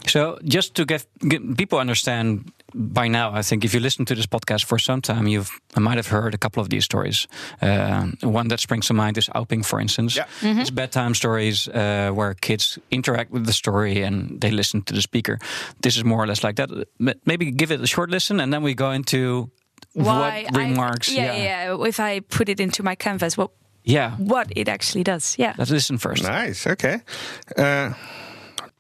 So, 0.07 0.39
just 0.45 0.75
to 0.75 0.85
get, 0.85 1.07
get 1.29 1.57
people 1.57 1.79
understand 1.79 2.51
by 2.75 3.09
now, 3.09 3.39
I 3.39 3.43
think 3.43 3.65
if 3.65 3.73
you 3.75 3.81
listen 3.81 4.05
to 4.07 4.15
this 4.15 4.27
podcast 4.27 4.65
for 4.65 4.79
some 4.79 5.01
time, 5.01 5.27
you've 5.29 5.51
I 5.77 5.81
might 5.81 5.97
have 5.97 6.09
heard 6.11 6.35
a 6.35 6.39
couple 6.39 6.63
of 6.63 6.69
these 6.69 6.85
stories. 6.85 7.29
Uh, 7.63 8.07
one 8.23 8.49
that 8.49 8.61
springs 8.61 8.87
to 8.87 8.95
mind 8.95 9.17
is 9.19 9.29
Auping, 9.35 9.65
for 9.65 9.81
instance. 9.81 10.17
Yeah. 10.17 10.27
It's 10.61 10.71
bedtime 10.71 11.15
stories 11.15 11.69
uh, 11.69 12.11
where 12.15 12.35
kids 12.41 12.79
interact 12.91 13.31
with 13.33 13.45
the 13.47 13.53
story 13.53 14.03
and 14.05 14.41
they 14.41 14.51
listen 14.51 14.83
to 14.83 14.95
the 14.95 15.01
speaker. 15.03 15.39
This 15.81 15.97
is 15.97 16.05
more 16.05 16.23
or 16.23 16.27
less 16.27 16.43
like 16.43 16.57
that. 16.57 16.71
Maybe 17.25 17.51
give 17.51 17.71
it 17.75 17.81
a 17.81 17.87
short 17.87 18.11
listen, 18.11 18.41
and 18.41 18.53
then 18.53 18.63
we 18.63 18.75
go 18.75 18.91
into 18.93 19.51
Why 19.95 20.47
what 20.49 20.57
I- 20.57 20.69
remarks. 20.69 21.09
yeah, 21.09 21.37
yeah, 21.37 21.87
If 21.89 21.99
I 22.01 22.21
put 22.21 22.49
it 22.49 22.61
into 22.61 22.83
my 22.83 22.95
canvas, 22.97 23.37
what 23.37 23.51
yeah. 23.87 24.13
what 24.19 24.47
it 24.51 24.69
actually 24.69 25.03
does. 25.03 25.35
Yeah. 25.37 25.55
Let's 25.57 25.71
listen 25.71 25.99
first. 25.99 26.23
Nice, 26.23 26.71
oké. 26.71 27.03
Eh, 27.47 27.93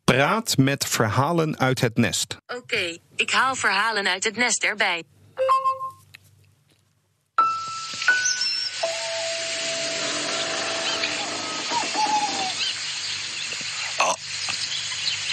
praat 0.04 0.56
met 0.56 0.86
verhalen 0.86 1.58
uit 1.58 1.80
het 1.80 1.96
nest. 1.96 2.36
Oké, 2.46 2.98
ik 3.16 3.30
haal 3.30 3.54
verhalen 3.54 4.06
uit 4.06 4.24
het 4.24 4.36
nest 4.36 4.64
erbij. 4.64 5.02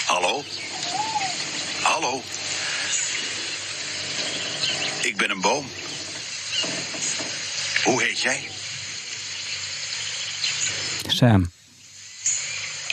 Hallo? 0.05 0.43
Hallo? 1.81 2.21
Ik 5.01 5.17
ben 5.17 5.29
een 5.29 5.41
boom. 5.41 5.65
Hoe 7.83 8.03
heet 8.03 8.19
jij? 8.19 8.52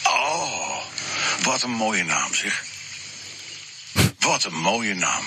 Oh, 0.05 0.77
wat 1.43 1.63
een 1.63 1.71
mooie 1.71 2.05
naam 2.05 2.35
zeg. 2.35 2.65
Wat 4.19 4.45
een 4.45 4.61
mooie 4.61 4.95
naam. 4.95 5.25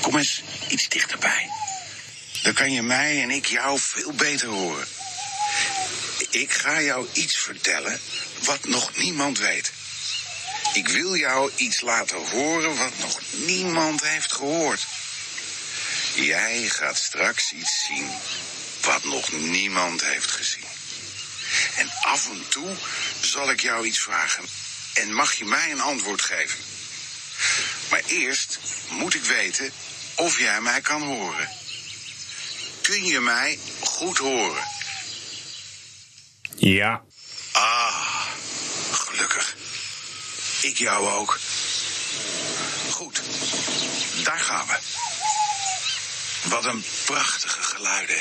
Kom 0.00 0.16
eens 0.16 0.42
iets 0.68 0.88
dichterbij. 0.88 1.50
Dan 2.42 2.52
kan 2.52 2.72
je 2.72 2.82
mij 2.82 3.22
en 3.22 3.30
ik 3.30 3.46
jou 3.46 3.78
veel 3.80 4.12
beter 4.12 4.48
horen. 4.48 4.86
Ik 6.30 6.52
ga 6.52 6.80
jou 6.80 7.08
iets 7.12 7.36
vertellen 7.36 8.00
wat 8.44 8.64
nog 8.64 8.96
niemand 8.96 9.38
weet. 9.38 9.72
Ik 10.72 10.88
wil 10.88 11.16
jou 11.16 11.50
iets 11.56 11.80
laten 11.80 12.28
horen 12.28 12.76
wat 12.76 12.92
nog 13.00 13.20
niemand 13.30 14.02
heeft 14.02 14.32
gehoord. 14.32 14.86
Jij 16.14 16.68
gaat 16.68 16.96
straks 16.96 17.52
iets 17.52 17.84
zien 17.86 18.10
wat 18.80 19.04
nog 19.04 19.32
niemand 19.32 20.04
heeft 20.04 20.30
gezien. 20.30 20.57
En 21.78 21.90
af 22.02 22.28
en 22.30 22.48
toe 22.48 22.76
zal 23.20 23.50
ik 23.50 23.60
jou 23.60 23.86
iets 23.86 23.98
vragen. 23.98 24.44
En 24.94 25.14
mag 25.14 25.32
je 25.32 25.44
mij 25.44 25.70
een 25.70 25.80
antwoord 25.80 26.22
geven. 26.22 26.58
Maar 27.90 28.02
eerst 28.06 28.58
moet 28.90 29.14
ik 29.14 29.24
weten 29.24 29.72
of 30.14 30.38
jij 30.38 30.60
mij 30.60 30.80
kan 30.80 31.02
horen. 31.02 31.48
Kun 32.82 33.04
je 33.04 33.20
mij 33.20 33.58
goed 33.80 34.18
horen? 34.18 34.64
Ja. 36.56 37.02
Ah, 37.52 38.26
gelukkig. 38.90 39.56
Ik 40.60 40.78
jou 40.78 41.08
ook. 41.08 41.38
Goed, 42.90 43.22
daar 44.24 44.38
gaan 44.38 44.66
we. 44.66 44.78
Wat 46.48 46.64
een 46.64 46.84
prachtige 47.04 47.62
geluiden. 47.62 48.20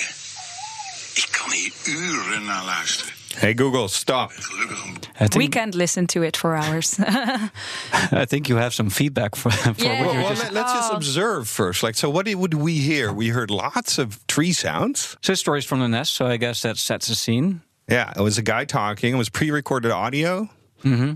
Ik 1.14 1.28
kan 1.32 1.52
hier 1.52 1.72
uren 1.84 2.46
naar 2.46 2.64
luisteren. 2.64 3.17
Hey 3.36 3.54
Google, 3.54 3.88
stop. 3.88 4.32
Gelukkig 4.32 5.10
een 5.20 5.30
We 5.38 5.48
can't 5.50 5.74
listen 5.76 6.06
to 6.06 6.22
it 6.24 6.38
for 6.38 6.56
hours. 6.56 6.98
I 8.12 8.26
think 8.26 8.48
you 8.48 8.58
have 8.58 8.74
some 8.74 8.90
feedback 8.90 9.36
for, 9.36 9.52
for 9.52 9.74
Yeah. 9.84 10.06
what 10.06 10.14
you 10.14 10.22
Well, 10.22 10.30
just 10.30 10.52
let, 10.52 10.66
us 10.66 10.72
just 10.74 10.92
Oh. 10.92 10.96
observe 10.96 11.46
first. 11.48 11.84
Like, 11.84 11.96
so 11.98 12.10
what 12.10 12.26
did- 12.26 12.36
would 12.36 12.54
we 12.54 12.72
hear? 12.80 13.12
We 13.14 13.30
heard 13.30 13.50
lots 13.50 13.98
of 14.00 14.18
tree 14.26 14.54
sounds. 14.54 15.18
So 15.22 15.34
stories 15.36 15.66
from 15.66 15.80
the 15.80 15.88
nest. 15.88 16.14
So 16.14 16.26
I 16.26 16.38
guess 16.38 16.62
that 16.62 16.78
sets 16.78 17.08
the 17.08 17.16
scene. 17.16 17.62
Yeah, 17.90 18.12
it 18.16 18.22
was 18.22 18.38
a 18.38 18.42
guy 18.44 18.66
talking. 18.66 19.14
It 19.14 19.18
was 19.18 19.30
pre-recorded 19.30 19.92
audio. 19.92 20.50
Mm-hmm. 20.84 21.14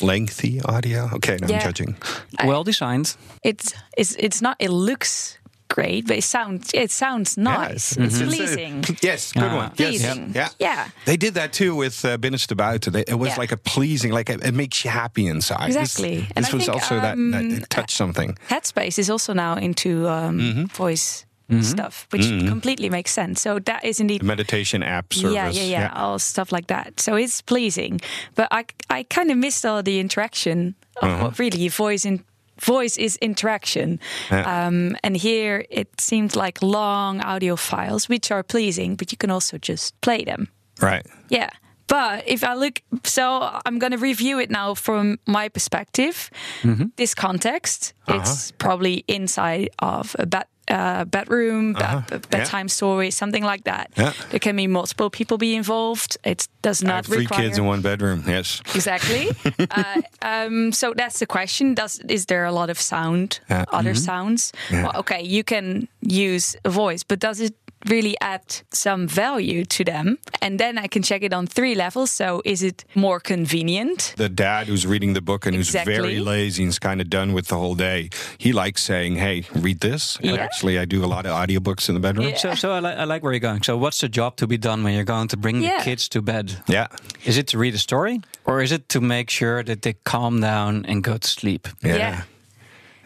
Lengthy 0.00 0.60
audio. 0.60 1.08
Okay, 1.14 1.36
no, 1.40 1.46
I'm 1.54 1.60
judging. 1.60 1.96
well 2.44 2.64
designed. 2.64 3.16
it's 3.42 3.74
it's 3.96 4.14
it's 4.18 4.40
not. 4.40 4.56
It 4.58 4.70
looks 4.70 5.38
great, 5.76 6.06
but 6.06 6.16
it 6.16 6.24
sounds 6.24 6.70
it 6.74 6.90
sounds 6.90 7.36
nice. 7.36 7.96
Yes. 7.96 8.06
It's 8.06 8.20
a- 8.20 8.26
pleasing. 8.26 8.84
yes, 9.08 9.32
good 9.32 9.52
Ah. 9.52 9.56
one. 9.56 9.70
Yes. 9.76 9.88
Pleasing. 9.90 10.32
Yeah. 10.34 10.48
Yeah. 10.58 10.88
They 11.04 11.16
did 11.16 11.34
that 11.34 11.52
too 11.52 11.72
with 11.82 12.04
uh, 12.04 12.16
Binnenste 12.18 12.54
Buiten. 12.56 12.94
It 13.08 13.18
was 13.18 13.28
Yeah. 13.30 13.40
like 13.42 13.52
a 13.54 13.56
pleasing, 13.74 14.12
like 14.18 14.28
it, 14.34 14.44
it 14.44 14.54
makes 14.54 14.84
you 14.84 14.90
happy 14.92 15.24
inside. 15.26 15.68
This- 15.72 15.76
Exactly. 15.82 16.16
This, 16.20 16.32
And 16.36 16.46
I 16.46 16.50
was 16.56 16.64
think, 16.64 16.74
also 16.76 16.94
that, 17.00 17.16
that 17.16 17.42
um, 17.44 17.64
touched 17.68 17.96
something. 17.96 18.36
Headspace 18.48 18.98
is 18.98 19.08
also 19.10 19.32
now 19.34 19.54
into 19.56 19.90
um, 20.08 20.38
Mm-hmm. 20.38 20.64
voice 20.76 21.24
stuff, 21.60 22.06
which 22.12 22.26
completely 22.48 22.88
makes 22.88 23.10
sense. 23.12 23.42
So 23.42 23.58
that 23.60 23.84
is 23.84 24.00
indeed 24.00 24.20
The 24.22 24.26
meditation 24.26 24.82
app 24.82 25.12
service. 25.12 25.34
Yeah, 25.34 25.50
yeah, 25.50 25.68
yeah, 25.78 25.92
all 26.02 26.18
stuff 26.18 26.50
like 26.50 26.66
that. 26.68 26.98
So 27.00 27.14
it's 27.16 27.42
pleasing, 27.42 28.00
but 28.34 28.46
I 28.50 28.64
I 28.98 29.04
kind 29.16 29.30
of 29.30 29.36
missed 29.36 29.66
all 29.66 29.82
the 29.82 29.98
interaction 30.00 30.74
of 31.02 31.08
Uh-huh. 31.08 31.22
what 31.24 31.38
really 31.38 31.68
voice 31.68 32.08
in 32.08 32.24
voice 32.64 32.96
is 32.96 33.16
interaction. 33.20 33.98
Yeah. 34.30 34.66
Um, 34.66 34.96
and 35.02 35.16
here 35.16 35.64
it 35.70 35.88
seems 36.00 36.36
like 36.36 36.62
long 36.62 37.20
audio 37.20 37.56
files, 37.56 38.08
which 38.08 38.30
are 38.30 38.42
pleasing, 38.42 38.96
but 38.96 39.10
you 39.12 39.18
can 39.18 39.30
also 39.30 39.58
just 39.58 40.00
play 40.00 40.24
them. 40.24 40.48
Right. 40.80 41.06
Yeah. 41.28 41.50
But 41.88 42.24
if 42.26 42.42
I 42.42 42.54
look, 42.54 42.80
so 43.04 43.60
I'm 43.66 43.78
going 43.78 43.90
to 43.92 43.98
review 43.98 44.40
it 44.40 44.50
now 44.50 44.74
from 44.74 45.18
my 45.26 45.48
perspective. 45.50 46.30
Mm-hmm. 46.62 46.86
This 46.96 47.14
context, 47.14 47.92
Uh-huh. 48.08 48.20
it's 48.20 48.52
probably 48.52 49.04
inside 49.06 49.68
of 49.78 50.16
a 50.18 50.24
bed, 50.26 50.44
uh, 50.68 51.04
bedroom, 51.04 51.72
bed- 51.74 52.04
a 52.12 52.18
bedtime 52.30 52.68
story, 52.68 53.10
something 53.10 53.42
like 53.44 53.64
that. 53.64 53.90
Uh-huh. 53.96 54.12
Yeah. 54.14 54.26
There 54.30 54.40
can 54.40 54.56
be 54.56 54.66
multiple 54.66 55.10
people 55.10 55.38
be 55.38 55.54
involved. 55.56 56.16
It 56.24 56.48
does 56.62 56.82
not 56.82 57.06
three 57.06 57.18
require 57.18 57.42
kids 57.42 57.58
in 57.58 57.64
one 57.66 57.82
bedroom. 57.82 58.24
Yes. 58.26 58.60
exactly. 58.74 59.28
uh, 59.70 60.00
um, 60.22 60.72
so 60.72 60.94
that's 60.94 61.18
the 61.18 61.26
question: 61.26 61.74
Does 61.74 61.98
is 62.08 62.26
there 62.26 62.44
a 62.44 62.52
lot 62.52 62.70
of 62.70 62.78
sound, 62.80 63.40
Yeah. 63.50 63.64
other 63.72 63.94
sounds? 63.94 64.52
Yeah. 64.70 64.82
Well, 64.84 64.92
okay, 65.00 65.22
you 65.22 65.42
can 65.44 65.88
use 66.00 66.56
a 66.64 66.70
voice, 66.70 67.02
but 67.04 67.18
does 67.20 67.40
it 67.40 67.54
really 67.88 68.16
add 68.20 68.42
some 68.70 69.06
value 69.08 69.64
to 69.64 69.84
them? 69.84 70.18
And 70.40 70.58
then 70.58 70.78
I 70.78 70.86
can 70.88 71.02
check 71.02 71.22
it 71.22 71.32
on 71.32 71.46
three 71.46 71.74
levels. 71.74 72.10
So 72.10 72.42
is 72.44 72.62
it 72.62 72.84
more 72.94 73.20
convenient? 73.20 74.14
The 74.16 74.28
dad 74.28 74.66
who's 74.68 74.86
reading 74.86 75.14
the 75.14 75.20
book 75.20 75.46
and 75.46 75.54
who's 75.56 75.70
very 75.70 76.18
lazy 76.20 76.62
and's 76.62 76.78
kind 76.78 77.00
of 77.00 77.08
done 77.10 77.32
with 77.32 77.46
the 77.48 77.56
whole 77.56 77.74
day, 77.74 78.10
he 78.38 78.52
likes 78.52 78.82
saying, 78.82 79.16
Hey, 79.16 79.44
read 79.54 79.80
this. 79.80 80.16
And 80.16 80.36
Yeah. 80.36 80.44
actually, 80.44 80.78
I 80.78 80.84
do 80.84 81.04
a 81.04 81.06
lot 81.06 81.26
of 81.26 81.32
audiobooks 81.32 81.88
in 81.88 81.94
the 81.94 82.00
bedroom. 82.00 82.28
Yeah. 82.28 82.36
So, 82.36 82.54
so 82.54 82.70
I, 82.72 82.80
li- 82.80 82.96
I 82.98 83.04
like 83.04 83.22
where 83.22 83.32
you're 83.32 83.40
going. 83.50 83.62
So, 83.62 83.76
what's 83.76 83.98
the 84.00 84.08
job 84.08 84.36
to 84.36 84.46
be 84.46 84.56
done 84.58 84.82
when 84.84 84.94
you're 84.94 85.04
going 85.16 85.28
to 85.28 85.36
bring 85.36 85.62
Yeah. 85.62 85.78
the 85.78 85.84
kids 85.84 86.08
to 86.08 86.22
bed? 86.22 86.62
Yeah. 86.68 86.86
Is 87.24 87.36
it 87.36 87.46
to 87.48 87.58
read 87.58 87.74
a 87.74 87.78
story, 87.78 88.20
or 88.44 88.62
is 88.62 88.72
it 88.72 88.88
to 88.88 89.00
make 89.00 89.30
sure 89.30 89.62
that 89.64 89.82
they 89.82 89.94
calm 90.04 90.40
down 90.40 90.84
and 90.86 91.02
go 91.04 91.16
to 91.18 91.28
sleep? 91.28 91.68
Yeah. 91.82 91.96
Yeah. 91.96 92.22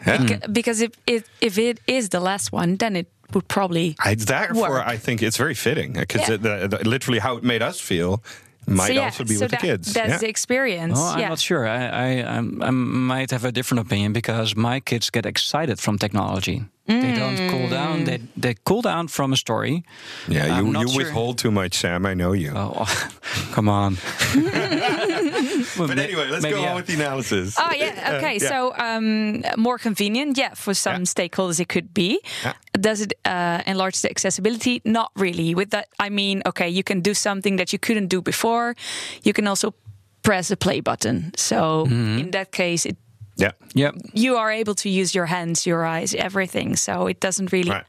Yeah. 0.05 0.17
Beca- 0.17 0.53
Because 0.53 0.81
if 0.81 0.91
it, 1.07 1.25
if 1.41 1.57
it 1.57 1.79
is 1.87 2.09
the 2.09 2.19
last 2.19 2.51
one, 2.51 2.77
then 2.77 2.95
it 2.95 3.07
would 3.33 3.47
probably 3.47 3.95
I, 3.99 4.15
therefore, 4.15 4.69
Work. 4.69 4.87
I 4.87 4.97
think 4.97 5.21
it's 5.21 5.37
very 5.37 5.53
fitting 5.53 5.93
because 5.93 6.29
Yeah. 6.29 6.37
the, 6.37 6.67
the, 6.67 6.89
literally 6.89 7.19
how 7.19 7.37
it 7.37 7.43
made 7.43 7.61
us 7.61 7.79
feel 7.79 8.23
might 8.67 8.87
so 8.87 8.93
yeah, 8.93 9.03
also 9.05 9.23
be 9.23 9.35
so 9.35 9.45
with 9.45 9.51
that, 9.51 9.61
the 9.61 9.67
kids. 9.67 9.93
That's 9.93 10.09
yeah. 10.09 10.17
the 10.17 10.27
experience. 10.27 10.99
Oh, 10.99 11.13
I'm 11.13 11.19
yeah. 11.19 11.29
not 11.29 11.39
sure. 11.39 11.67
I, 11.67 11.87
I, 11.87 12.07
I'm, 12.37 12.61
I 12.61 12.69
might 12.69 13.31
have 13.31 13.45
a 13.45 13.51
different 13.51 13.85
opinion 13.85 14.13
because 14.13 14.55
my 14.55 14.79
kids 14.81 15.09
get 15.09 15.25
excited 15.25 15.79
from 15.79 15.97
technology. 15.97 16.65
They 16.87 17.13
don't 17.13 17.49
cool 17.49 17.67
mm. 17.67 17.69
down. 17.69 18.05
They 18.05 18.21
they 18.37 18.55
cool 18.63 18.81
down 18.81 19.09
from 19.09 19.33
a 19.33 19.35
story. 19.35 19.83
yeah, 20.29 20.57
I'm 20.57 20.67
you, 20.67 20.79
you 20.79 20.87
sure. 20.87 20.97
withhold 21.03 21.37
too 21.37 21.51
much, 21.51 21.75
Sam. 21.75 22.05
I 22.05 22.13
know 22.13 22.31
you. 22.31 22.53
Oh, 22.55 22.85
come 23.51 23.67
on. 23.67 23.97
Well, 25.77 25.87
But 25.87 25.99
anyway, 25.99 26.27
let's 26.29 26.43
maybe, 26.43 26.55
go 26.55 26.61
yeah. 26.61 26.69
on 26.71 26.75
with 26.75 26.87
the 26.87 26.93
analysis. 26.95 27.55
Oh 27.57 27.71
yeah. 27.73 28.15
Okay. 28.17 28.37
yeah. 28.41 28.49
So 28.49 28.73
um, 28.77 29.41
more 29.57 29.77
convenient. 29.77 30.37
Yeah, 30.37 30.53
for 30.55 30.73
some 30.73 31.01
Yeah. 31.01 31.05
stakeholders 31.15 31.59
it 31.59 31.67
could 31.67 31.93
be. 31.93 32.19
Yeah. 32.43 32.53
Does 32.79 33.01
it 33.01 33.13
uh, 33.25 33.61
enlarge 33.65 34.01
the 34.01 34.09
accessibility? 34.09 34.81
Not 34.83 35.11
really. 35.15 35.55
With 35.55 35.69
that, 35.71 35.87
I 35.99 36.09
mean, 36.09 36.41
okay, 36.45 36.69
you 36.69 36.83
can 36.83 37.01
do 37.01 37.13
something 37.13 37.57
that 37.57 37.71
you 37.73 37.79
couldn't 37.79 38.07
do 38.07 38.21
before. 38.21 38.75
You 39.23 39.33
can 39.33 39.47
also 39.47 39.73
press 40.21 40.47
the 40.47 40.57
play 40.57 40.81
button. 40.81 41.31
So 41.35 41.55
Mm-hmm. 41.85 42.19
in 42.19 42.31
that 42.31 42.51
case, 42.51 42.85
it 42.89 42.97
Yeah. 43.39 43.51
Yeah. 43.75 43.91
you 44.13 44.37
are 44.37 44.51
able 44.61 44.73
to 44.75 44.89
use 44.89 45.13
your 45.17 45.27
hands, 45.27 45.65
your 45.65 45.85
eyes, 45.85 46.13
everything. 46.15 46.75
So 46.77 47.07
it 47.09 47.19
doesn't 47.21 47.51
really 47.51 47.69
Right. 47.71 47.85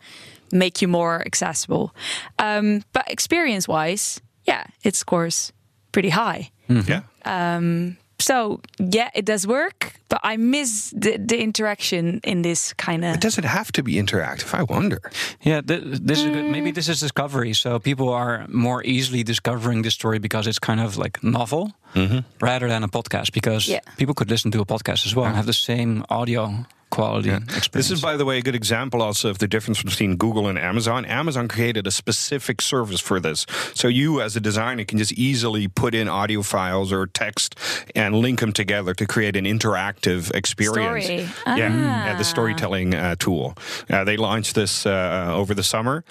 make 0.53 0.83
you 0.83 0.89
more 0.91 1.22
accessible. 1.26 1.91
Um, 2.39 2.83
but 2.93 3.03
experience 3.11 3.66
wise, 3.68 4.20
yeah, 4.47 4.64
it 4.85 4.97
scores 4.97 5.53
pretty 5.93 6.11
high. 6.11 6.51
Mm-hmm. 6.68 6.90
Yeah. 6.90 7.02
Um, 7.24 7.96
so 8.20 8.60
yeah, 8.78 9.10
it 9.14 9.24
does 9.24 9.46
work, 9.46 9.94
but 10.08 10.20
I 10.24 10.36
miss 10.36 10.90
the, 10.90 11.18
the 11.18 11.38
interaction 11.40 12.20
in 12.24 12.42
this 12.42 12.72
kind 12.72 13.04
of. 13.04 13.14
It 13.14 13.20
does 13.20 13.38
it 13.38 13.44
have 13.44 13.70
to 13.72 13.82
be 13.82 13.94
interactive? 13.94 14.52
I 14.54 14.64
wonder. 14.64 14.98
Yeah, 15.42 15.60
th- 15.60 15.82
this 15.84 16.18
is 16.18 16.24
good. 16.24 16.44
Mm. 16.44 16.50
Maybe 16.50 16.72
this 16.72 16.88
is 16.88 16.98
discovery. 16.98 17.54
So 17.54 17.78
people 17.78 18.08
are 18.08 18.44
more 18.48 18.82
easily 18.84 19.22
discovering 19.22 19.82
the 19.82 19.90
story 19.90 20.18
because 20.18 20.48
it's 20.48 20.58
kind 20.58 20.80
of 20.80 20.96
like 20.96 21.22
novel 21.22 21.72
mm-hmm. 21.94 22.18
rather 22.40 22.68
than 22.68 22.82
a 22.82 22.88
podcast. 22.88 23.32
Because 23.32 23.68
Yeah. 23.68 23.80
people 23.96 24.14
could 24.14 24.30
listen 24.30 24.50
to 24.50 24.60
a 24.60 24.66
podcast 24.66 25.06
as 25.06 25.14
well 25.14 25.26
and 25.26 25.36
have 25.36 25.46
the 25.46 25.52
same 25.52 26.04
audio 26.10 26.66
quality 26.91 27.30
experience. 27.30 27.68
This 27.68 27.91
is, 27.91 28.01
by 28.01 28.16
the 28.16 28.24
way, 28.24 28.39
a 28.39 28.43
good 28.43 28.55
example 28.55 29.03
also 29.03 29.28
of 29.30 29.39
the 29.39 29.49
difference 29.49 29.82
between 29.82 30.16
Google 30.16 30.47
and 30.49 30.59
Amazon. 30.59 31.05
Amazon 31.05 31.49
created 31.49 31.86
a 31.86 31.91
specific 31.91 32.61
service 32.61 33.01
for 33.01 33.20
this. 33.20 33.47
So 33.74 33.89
you, 33.89 34.20
as 34.20 34.36
a 34.36 34.41
designer, 34.41 34.84
can 34.84 34.99
just 34.99 35.12
easily 35.12 35.68
put 35.68 35.95
in 35.95 36.09
audio 36.09 36.43
files 36.43 36.93
or 36.93 37.07
text 37.07 37.55
and 37.95 38.14
link 38.16 38.41
them 38.41 38.53
together 38.53 38.95
to 38.95 39.07
create 39.07 39.36
an 39.36 39.45
interactive 39.45 40.34
experience. 40.34 41.05
Story. 41.05 41.28
Yeah, 41.47 41.68
Ah. 41.70 42.07
yeah, 42.07 42.14
the 42.16 42.24
storytelling 42.24 42.95
uh, 42.95 43.16
tool. 43.18 43.55
Uh, 43.91 44.05
they 44.05 44.16
launched 44.16 44.55
this 44.55 44.86
uh, 44.86 45.30
over 45.34 45.55
the 45.55 45.62
summer. 45.62 46.05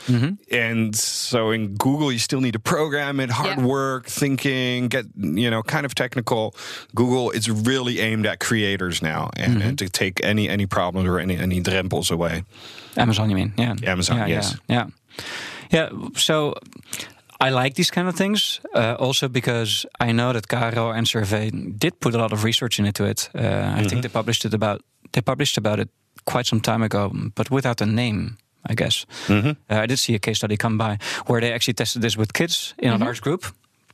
And 0.51 0.95
so 0.95 1.51
in 1.51 1.75
Google, 1.75 2.11
you 2.11 2.19
still 2.19 2.41
need 2.41 2.53
to 2.53 2.59
program 2.59 3.19
it, 3.19 3.30
hard 3.30 3.57
Yeah. 3.59 3.65
work, 3.65 4.07
thinking, 4.07 4.88
get, 4.89 5.05
you 5.17 5.49
know, 5.49 5.63
kind 5.63 5.86
of 5.86 5.95
technical. 5.95 6.55
Google 6.95 7.32
is 7.32 7.49
really 7.49 7.99
aimed 7.99 8.25
at 8.25 8.39
creators 8.39 9.01
now 9.01 9.30
and, 9.36 9.61
and 9.61 9.78
to 9.80 9.89
take 9.89 10.19
any 10.23 10.47
any 10.49 10.65
problems 10.68 11.07
or 11.09 11.20
any 11.20 11.38
any 11.38 11.61
drempels 11.61 12.11
away. 12.11 12.43
Amazon, 12.95 13.30
you 13.30 13.36
mean? 13.36 13.53
Yeah. 13.57 13.76
Amazon, 13.91 14.18
yeah, 14.18 14.28
yes. 14.36 14.55
Yeah. 14.70 14.86
Yeah. 15.72 15.89
Yeah. 15.91 16.09
So 16.15 16.53
I 17.45 17.49
like 17.63 17.74
these 17.76 17.91
kind 17.91 18.07
of 18.07 18.15
things 18.15 18.61
uh, 18.76 18.95
also 18.99 19.28
because 19.30 19.86
I 19.99 20.11
know 20.11 20.34
that 20.34 20.47
KRO-NCRV 20.47 21.78
did 21.80 21.99
put 21.99 22.15
a 22.15 22.18
lot 22.18 22.32
of 22.34 22.43
research 22.43 22.80
into 22.80 23.03
it. 23.05 23.30
Uh, 23.36 23.39
I 23.39 23.41
Mm-hmm. 23.41 23.88
think 23.89 24.01
they 24.01 24.09
published 24.11 24.45
it 24.45 24.53
about 24.53 24.82
they 25.11 25.22
published 25.22 25.57
about 25.57 25.80
it 25.80 25.89
quite 26.26 26.45
some 26.47 26.61
time 26.61 26.84
ago, 26.86 27.11
but 27.36 27.49
without 27.51 27.82
a 27.82 27.86
name. 27.86 28.38
I 28.70 28.74
guess 28.76 29.05
Mm-hmm. 29.28 29.49
uh, 29.72 29.84
I 29.84 29.86
did 29.88 29.97
see 29.99 30.15
a 30.15 30.20
case 30.20 30.38
study 30.38 30.57
come 30.57 30.78
by 30.78 30.97
where 31.28 31.39
they 31.41 31.53
actually 31.53 31.76
tested 31.76 32.01
this 32.01 32.18
with 32.18 32.32
kids 32.34 32.74
in 32.78 32.89
Mm-hmm. 32.89 33.01
a 33.01 33.05
large 33.05 33.22
group, 33.22 33.45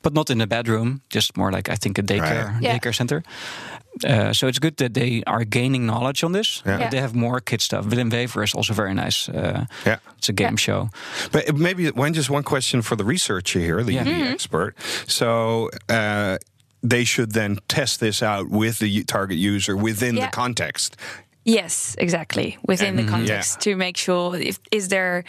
but 0.04 0.12
not 0.12 0.30
in 0.30 0.40
a 0.40 0.46
bedroom, 0.46 1.00
just 1.10 1.36
more 1.36 1.50
like 1.56 1.68
I 1.72 1.76
think 1.76 1.98
a 1.98 2.02
daycare 2.02 2.44
Right. 2.52 2.62
Yeah. 2.62 2.78
daycare 2.78 2.94
center. 2.94 3.22
Uh, 4.04 4.32
so 4.32 4.46
it's 4.48 4.58
good 4.58 4.76
that 4.76 4.92
they 4.94 5.22
are 5.26 5.44
gaining 5.44 5.86
knowledge 5.86 6.24
on 6.24 6.32
this. 6.32 6.62
Yeah. 6.66 6.78
Yeah. 6.80 6.90
They 6.90 7.00
have 7.00 7.14
more 7.14 7.40
kid 7.40 7.60
stuff. 7.60 7.86
Willem 7.86 8.10
Wever 8.10 8.42
is 8.44 8.54
also 8.54 8.74
very 8.74 8.92
nice. 8.94 9.28
Uh, 9.28 9.64
Yeah. 9.86 9.98
it's 10.18 10.28
a 10.28 10.32
game 10.32 10.50
Yeah. 10.54 10.56
show. 10.56 10.88
But 11.32 11.56
maybe 11.56 11.90
one 11.90 12.12
just 12.12 12.28
one 12.30 12.42
question 12.42 12.82
for 12.82 12.96
the 12.96 13.04
researcher 13.04 13.60
here, 13.60 13.82
the, 13.84 13.92
Yeah. 13.92 14.04
the 14.04 14.30
expert. 14.32 14.74
So 15.06 15.70
uh, 15.88 16.36
they 16.88 17.04
should 17.04 17.32
then 17.32 17.58
test 17.68 18.00
this 18.00 18.22
out 18.22 18.50
with 18.50 18.78
the 18.78 19.04
target 19.04 19.38
user 19.38 19.76
within 19.76 20.16
Yeah. 20.16 20.26
the 20.26 20.30
context. 20.36 20.96
Yes, 21.44 21.94
exactly. 21.98 22.56
Within 22.66 22.96
the 22.96 23.04
context 23.04 23.56
yeah. 23.66 23.72
to 23.72 23.76
make 23.76 23.96
sure 23.98 24.34
if 24.36 24.58
is 24.70 24.88
there 24.88 25.24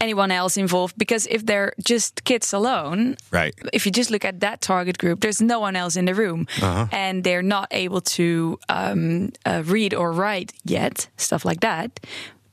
anyone 0.00 0.30
else 0.30 0.56
involved 0.60 0.94
because 0.96 1.26
if 1.30 1.44
they're 1.44 1.72
just 1.84 2.22
kids 2.24 2.52
alone, 2.52 3.16
Right. 3.32 3.52
if 3.72 3.84
you 3.84 3.90
just 3.92 4.10
look 4.10 4.24
at 4.24 4.38
that 4.40 4.60
target 4.60 4.98
group, 4.98 5.20
there's 5.20 5.40
no 5.42 5.58
one 5.58 5.74
else 5.74 5.96
in 5.98 6.04
the 6.04 6.14
room, 6.14 6.46
and 6.92 7.24
they're 7.24 7.42
not 7.42 7.66
able 7.72 8.00
to 8.00 8.58
um, 8.68 9.30
uh, 9.44 9.62
read 9.66 9.92
or 9.94 10.12
write 10.12 10.52
yet, 10.64 11.08
stuff 11.16 11.44
like 11.44 11.60
that. 11.60 12.00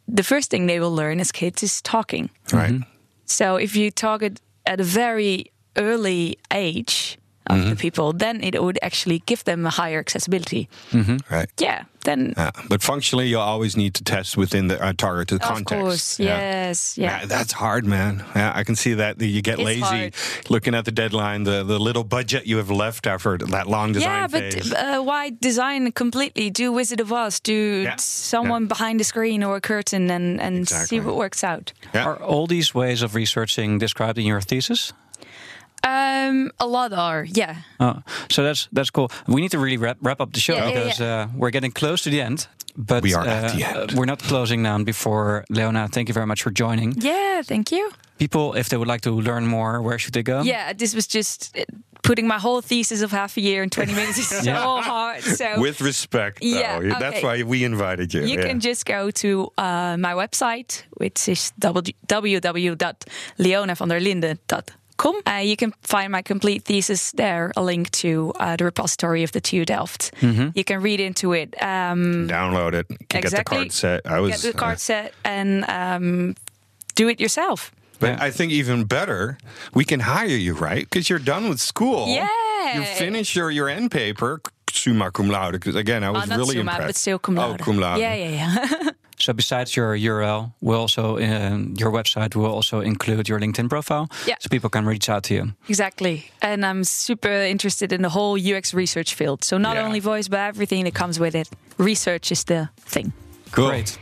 The 0.08 0.24
first 0.24 0.50
thing 0.50 0.66
they 0.68 0.80
will 0.80 0.96
learn 0.96 1.20
as 1.20 1.32
kids 1.32 1.64
is 1.64 1.82
talking. 1.82 2.30
Right. 2.52 2.82
So 3.26 3.56
if 3.58 3.76
you 3.76 3.92
target 3.92 4.42
at 4.66 4.80
a 4.80 4.84
very 4.84 5.52
early 5.78 6.38
age 6.52 7.18
of 7.48 7.58
Mm-hmm. 7.58 7.70
the 7.70 7.76
people, 7.76 8.14
then 8.14 8.42
it 8.42 8.64
would 8.64 8.80
actually 8.82 9.20
give 9.26 9.44
them 9.44 9.66
a 9.66 9.70
higher 9.70 10.00
accessibility. 10.00 10.70
Right. 11.30 11.50
Yeah, 11.60 11.84
then 12.04 12.34
Yeah. 12.38 12.52
But 12.70 12.82
functionally, 12.84 13.28
you 13.28 13.40
always 13.40 13.76
need 13.76 13.94
to 13.96 14.04
test 14.04 14.38
within 14.38 14.68
the 14.68 14.82
uh, 14.84 14.94
targeted 14.98 15.42
of 15.42 15.48
context. 15.48 15.82
course, 15.82 16.20
Yeah. 16.20 16.38
yes, 16.68 16.98
yeah. 16.98 17.20
Yeah, 17.20 17.26
that's 17.26 17.54
hard, 17.54 17.86
man. 17.86 18.24
Yeah, 18.36 18.52
I 18.56 18.64
can 18.64 18.76
see 18.76 18.94
that 18.96 19.22
you 19.22 19.42
get 19.42 19.60
It's 19.60 19.66
lazy 19.66 19.82
hard. 19.82 20.14
looking 20.50 20.76
at 20.76 20.86
the 20.86 20.92
deadline, 20.92 21.44
the, 21.44 21.64
the 21.64 21.80
little 21.80 22.04
budget 22.04 22.46
you 22.46 22.58
have 22.58 22.70
left 22.72 23.08
after 23.08 23.38
that 23.38 23.68
long 23.68 23.94
design 23.94 24.12
yeah, 24.22 24.28
but 24.28 24.74
uh, 24.74 25.02
why 25.02 25.32
design 25.42 25.92
completely? 25.92 26.50
Do 26.50 26.72
Wizard 26.72 27.00
of 27.00 27.12
Oz, 27.12 27.40
do 27.40 27.54
Yeah, 27.84 27.96
someone 27.98 28.68
behind 28.68 29.00
the 29.00 29.04
screen 29.04 29.44
or 29.44 29.56
a 29.56 29.62
curtain 29.62 30.10
and, 30.12 30.40
and 30.42 30.58
Exactly. 30.60 30.88
see 30.88 31.00
what 31.06 31.16
works 31.16 31.44
out. 31.44 31.74
yeah. 31.94 32.06
Are 32.06 32.18
all 32.22 32.48
these 32.48 32.74
ways 32.76 33.02
of 33.04 33.16
researching 33.16 33.80
described 33.80 34.18
in 34.18 34.26
your 34.26 34.42
thesis? 34.42 34.94
Um, 35.86 36.52
a 36.60 36.66
lot 36.68 36.94
are, 36.94 37.26
yeah. 37.26 37.56
Oh, 37.80 38.02
so 38.30 38.44
that's 38.44 38.70
that's 38.72 38.90
cool. 38.90 39.10
We 39.28 39.42
need 39.42 39.52
to 39.52 39.60
really 39.60 39.78
wrap, 39.78 39.98
wrap 40.02 40.22
up 40.22 40.32
the 40.34 40.40
show 40.40 40.56
Yeah, 40.56 40.68
yeah, 40.70 40.84
because 40.84 41.02
Uh, 41.02 41.28
we're 41.36 41.52
getting 41.52 41.72
close 41.74 42.04
to 42.04 42.10
the 42.10 42.22
end. 42.22 42.48
But 42.76 43.04
We 43.04 43.14
are 43.16 43.28
at 43.28 43.44
uh, 43.44 43.56
the 43.58 43.64
end. 43.64 43.92
We're 43.92 44.06
not 44.08 44.20
closing 44.24 44.62
now. 44.64 44.84
Before 44.84 45.44
Leona, 45.50 45.88
thank 45.88 46.08
you 46.08 46.14
very 46.14 46.26
much 46.26 46.42
for 46.42 46.52
joining. 46.52 46.94
Yeah, 46.98 47.44
thank 47.44 47.70
you. 47.72 47.92
People, 48.18 48.60
if 48.60 48.68
they 48.68 48.78
would 48.78 48.88
like 48.88 49.02
to 49.02 49.12
learn 49.22 49.46
more, 49.48 49.82
where 49.82 50.00
should 50.00 50.14
they 50.14 50.24
go? 50.24 50.42
Yeah, 50.44 50.74
this 50.78 50.96
was 50.96 51.06
just 51.08 51.56
uh, 51.58 51.62
putting 52.02 52.28
my 52.28 52.40
whole 52.40 52.62
thesis 52.62 53.02
of 53.04 53.12
half 53.12 53.38
a 53.38 53.42
year 53.42 53.62
in 53.64 53.70
20 53.70 53.94
minutes 53.94 54.18
is 54.18 54.28
so 54.44 54.44
Yeah. 54.44 54.82
hard. 54.82 55.24
So 55.24 55.46
With 55.62 55.82
respect, 55.82 56.40
though. 56.42 56.48
Yeah, 56.48 57.00
That's 57.00 57.22
why 57.22 57.44
we 57.44 57.64
invited 57.64 58.14
you. 58.14 58.22
You 58.22 58.38
yeah. 58.40 58.48
can 58.48 58.60
just 58.60 58.86
go 58.86 59.12
to 59.12 59.52
uh, 59.58 59.98
my 59.98 60.14
website, 60.16 60.84
which 60.98 61.28
is 61.30 61.52
w- 61.60 61.94
www.leonavanderlinden.com. 64.98 65.22
Uh, 65.28 65.38
you 65.40 65.56
can 65.58 65.74
find 65.82 66.12
my 66.12 66.22
complete 66.22 66.64
thesis 66.64 67.12
there, 67.14 67.52
a 67.56 67.64
link 67.64 67.90
to 67.92 68.34
uh, 68.40 68.56
the 68.56 68.64
repository 68.66 69.24
of 69.24 69.32
the 69.32 69.42
TU 69.42 69.66
Delft. 69.66 70.12
You 70.22 70.64
can 70.64 70.82
read 70.82 71.00
into 71.00 71.34
it. 71.34 71.54
Um, 71.62 72.28
download 72.28 72.74
it. 72.74 72.88
Exactly. 72.90 73.20
Get 73.22 73.32
the 73.32 73.44
card 73.44 73.72
set. 73.72 74.02
I 74.06 74.20
was 74.20 74.32
get 74.32 74.42
the 74.54 74.58
uh, 74.58 74.60
card 74.60 74.80
set 74.80 75.14
and 75.24 75.66
um, 75.70 76.36
do 76.96 77.08
it 77.10 77.20
yourself. 77.20 77.72
But 78.00 78.20
I 78.22 78.32
think 78.32 78.52
even 78.52 78.84
better, 78.84 79.38
we 79.74 79.86
can 79.86 80.02
hire 80.02 80.26
you, 80.28 80.56
right? 80.56 80.84
Because 80.90 81.10
you're 81.10 81.20
done 81.20 81.48
with 81.48 81.60
school. 81.62 82.08
Yeah. 82.08 82.28
You 82.76 82.84
finished 82.84 83.36
your, 83.36 83.50
your 83.52 83.70
end 83.70 83.92
paper, 83.92 84.42
summa 84.70 85.10
cum 85.12 85.30
laude. 85.30 85.54
Because 85.54 85.76
again, 85.76 86.04
I 86.04 86.10
was 86.10 86.24
Oh, 86.24 86.26
not 86.26 86.38
really 86.40 86.56
summa, 86.58 86.72
impressed. 86.72 86.88
but 86.88 86.96
still 86.96 87.20
cum 87.20 87.36
laude. 87.36 87.62
Oh, 87.62 87.64
cum 87.64 87.78
laude. 87.78 88.00
Yeah, 88.00 88.14
yeah, 88.16 88.30
yeah. 88.30 88.90
So 89.24 89.34
besides 89.34 89.76
your 89.76 89.96
URL, 89.98 90.52
we'll 90.62 90.80
also 90.82 91.18
um, 91.18 91.74
your 91.78 91.92
website 91.92 92.36
will 92.36 92.52
also 92.54 92.82
include 92.82 93.30
your 93.30 93.40
LinkedIn 93.40 93.70
profile, 93.70 94.08
Yeah. 94.28 94.36
so 94.40 94.50
people 94.50 94.70
can 94.70 94.86
reach 94.86 95.10
out 95.10 95.24
to 95.24 95.34
you. 95.34 95.52
exactly. 95.70 96.26
And 96.42 96.66
I'm 96.66 96.84
super 96.84 97.32
interested 97.32 97.92
in 97.94 98.02
the 98.02 98.10
whole 98.10 98.38
UX 98.38 98.74
research 98.74 99.14
field. 99.16 99.44
So 99.44 99.58
not 99.58 99.76
Yeah. 99.76 99.86
only 99.86 100.00
voice, 100.02 100.28
but 100.30 100.40
everything 100.40 100.84
that 100.86 100.94
comes 100.94 101.20
with 101.20 101.36
it. 101.36 101.50
Research 101.78 102.32
is 102.32 102.44
the 102.44 102.68
thing. 102.94 103.14
Cool. 103.52 103.70
Great. 103.70 103.98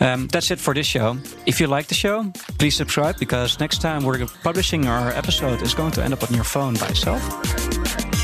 Um, 0.00 0.28
that's 0.28 0.50
it 0.50 0.58
for 0.58 0.72
this 0.74 0.86
show. 0.86 1.16
If 1.44 1.60
you 1.60 1.66
like 1.76 1.86
the 1.88 1.94
show, 1.94 2.32
please 2.58 2.74
subscribe 2.76 3.18
because 3.18 3.58
next 3.60 3.80
time 3.82 4.00
we're 4.04 4.26
publishing 4.42 4.88
our 4.88 5.10
episode 5.10 5.60
is 5.62 5.74
going 5.74 5.92
to 5.92 6.02
end 6.02 6.12
up 6.14 6.22
on 6.22 6.34
your 6.34 6.44
phone 6.44 6.74
by 6.80 6.88
itself. 6.88 7.20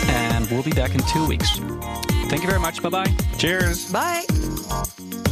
And 0.09 0.47
we'll 0.51 0.63
be 0.63 0.73
back 0.73 0.95
in 0.95 1.01
two 1.13 1.27
weeks. 1.27 1.61
Thank 2.31 2.43
you 2.43 2.49
very 2.49 2.61
much. 2.61 2.81
Bye 2.83 2.91
bye. 2.91 3.15
Cheers. 3.39 3.93
Bye. 3.93 5.26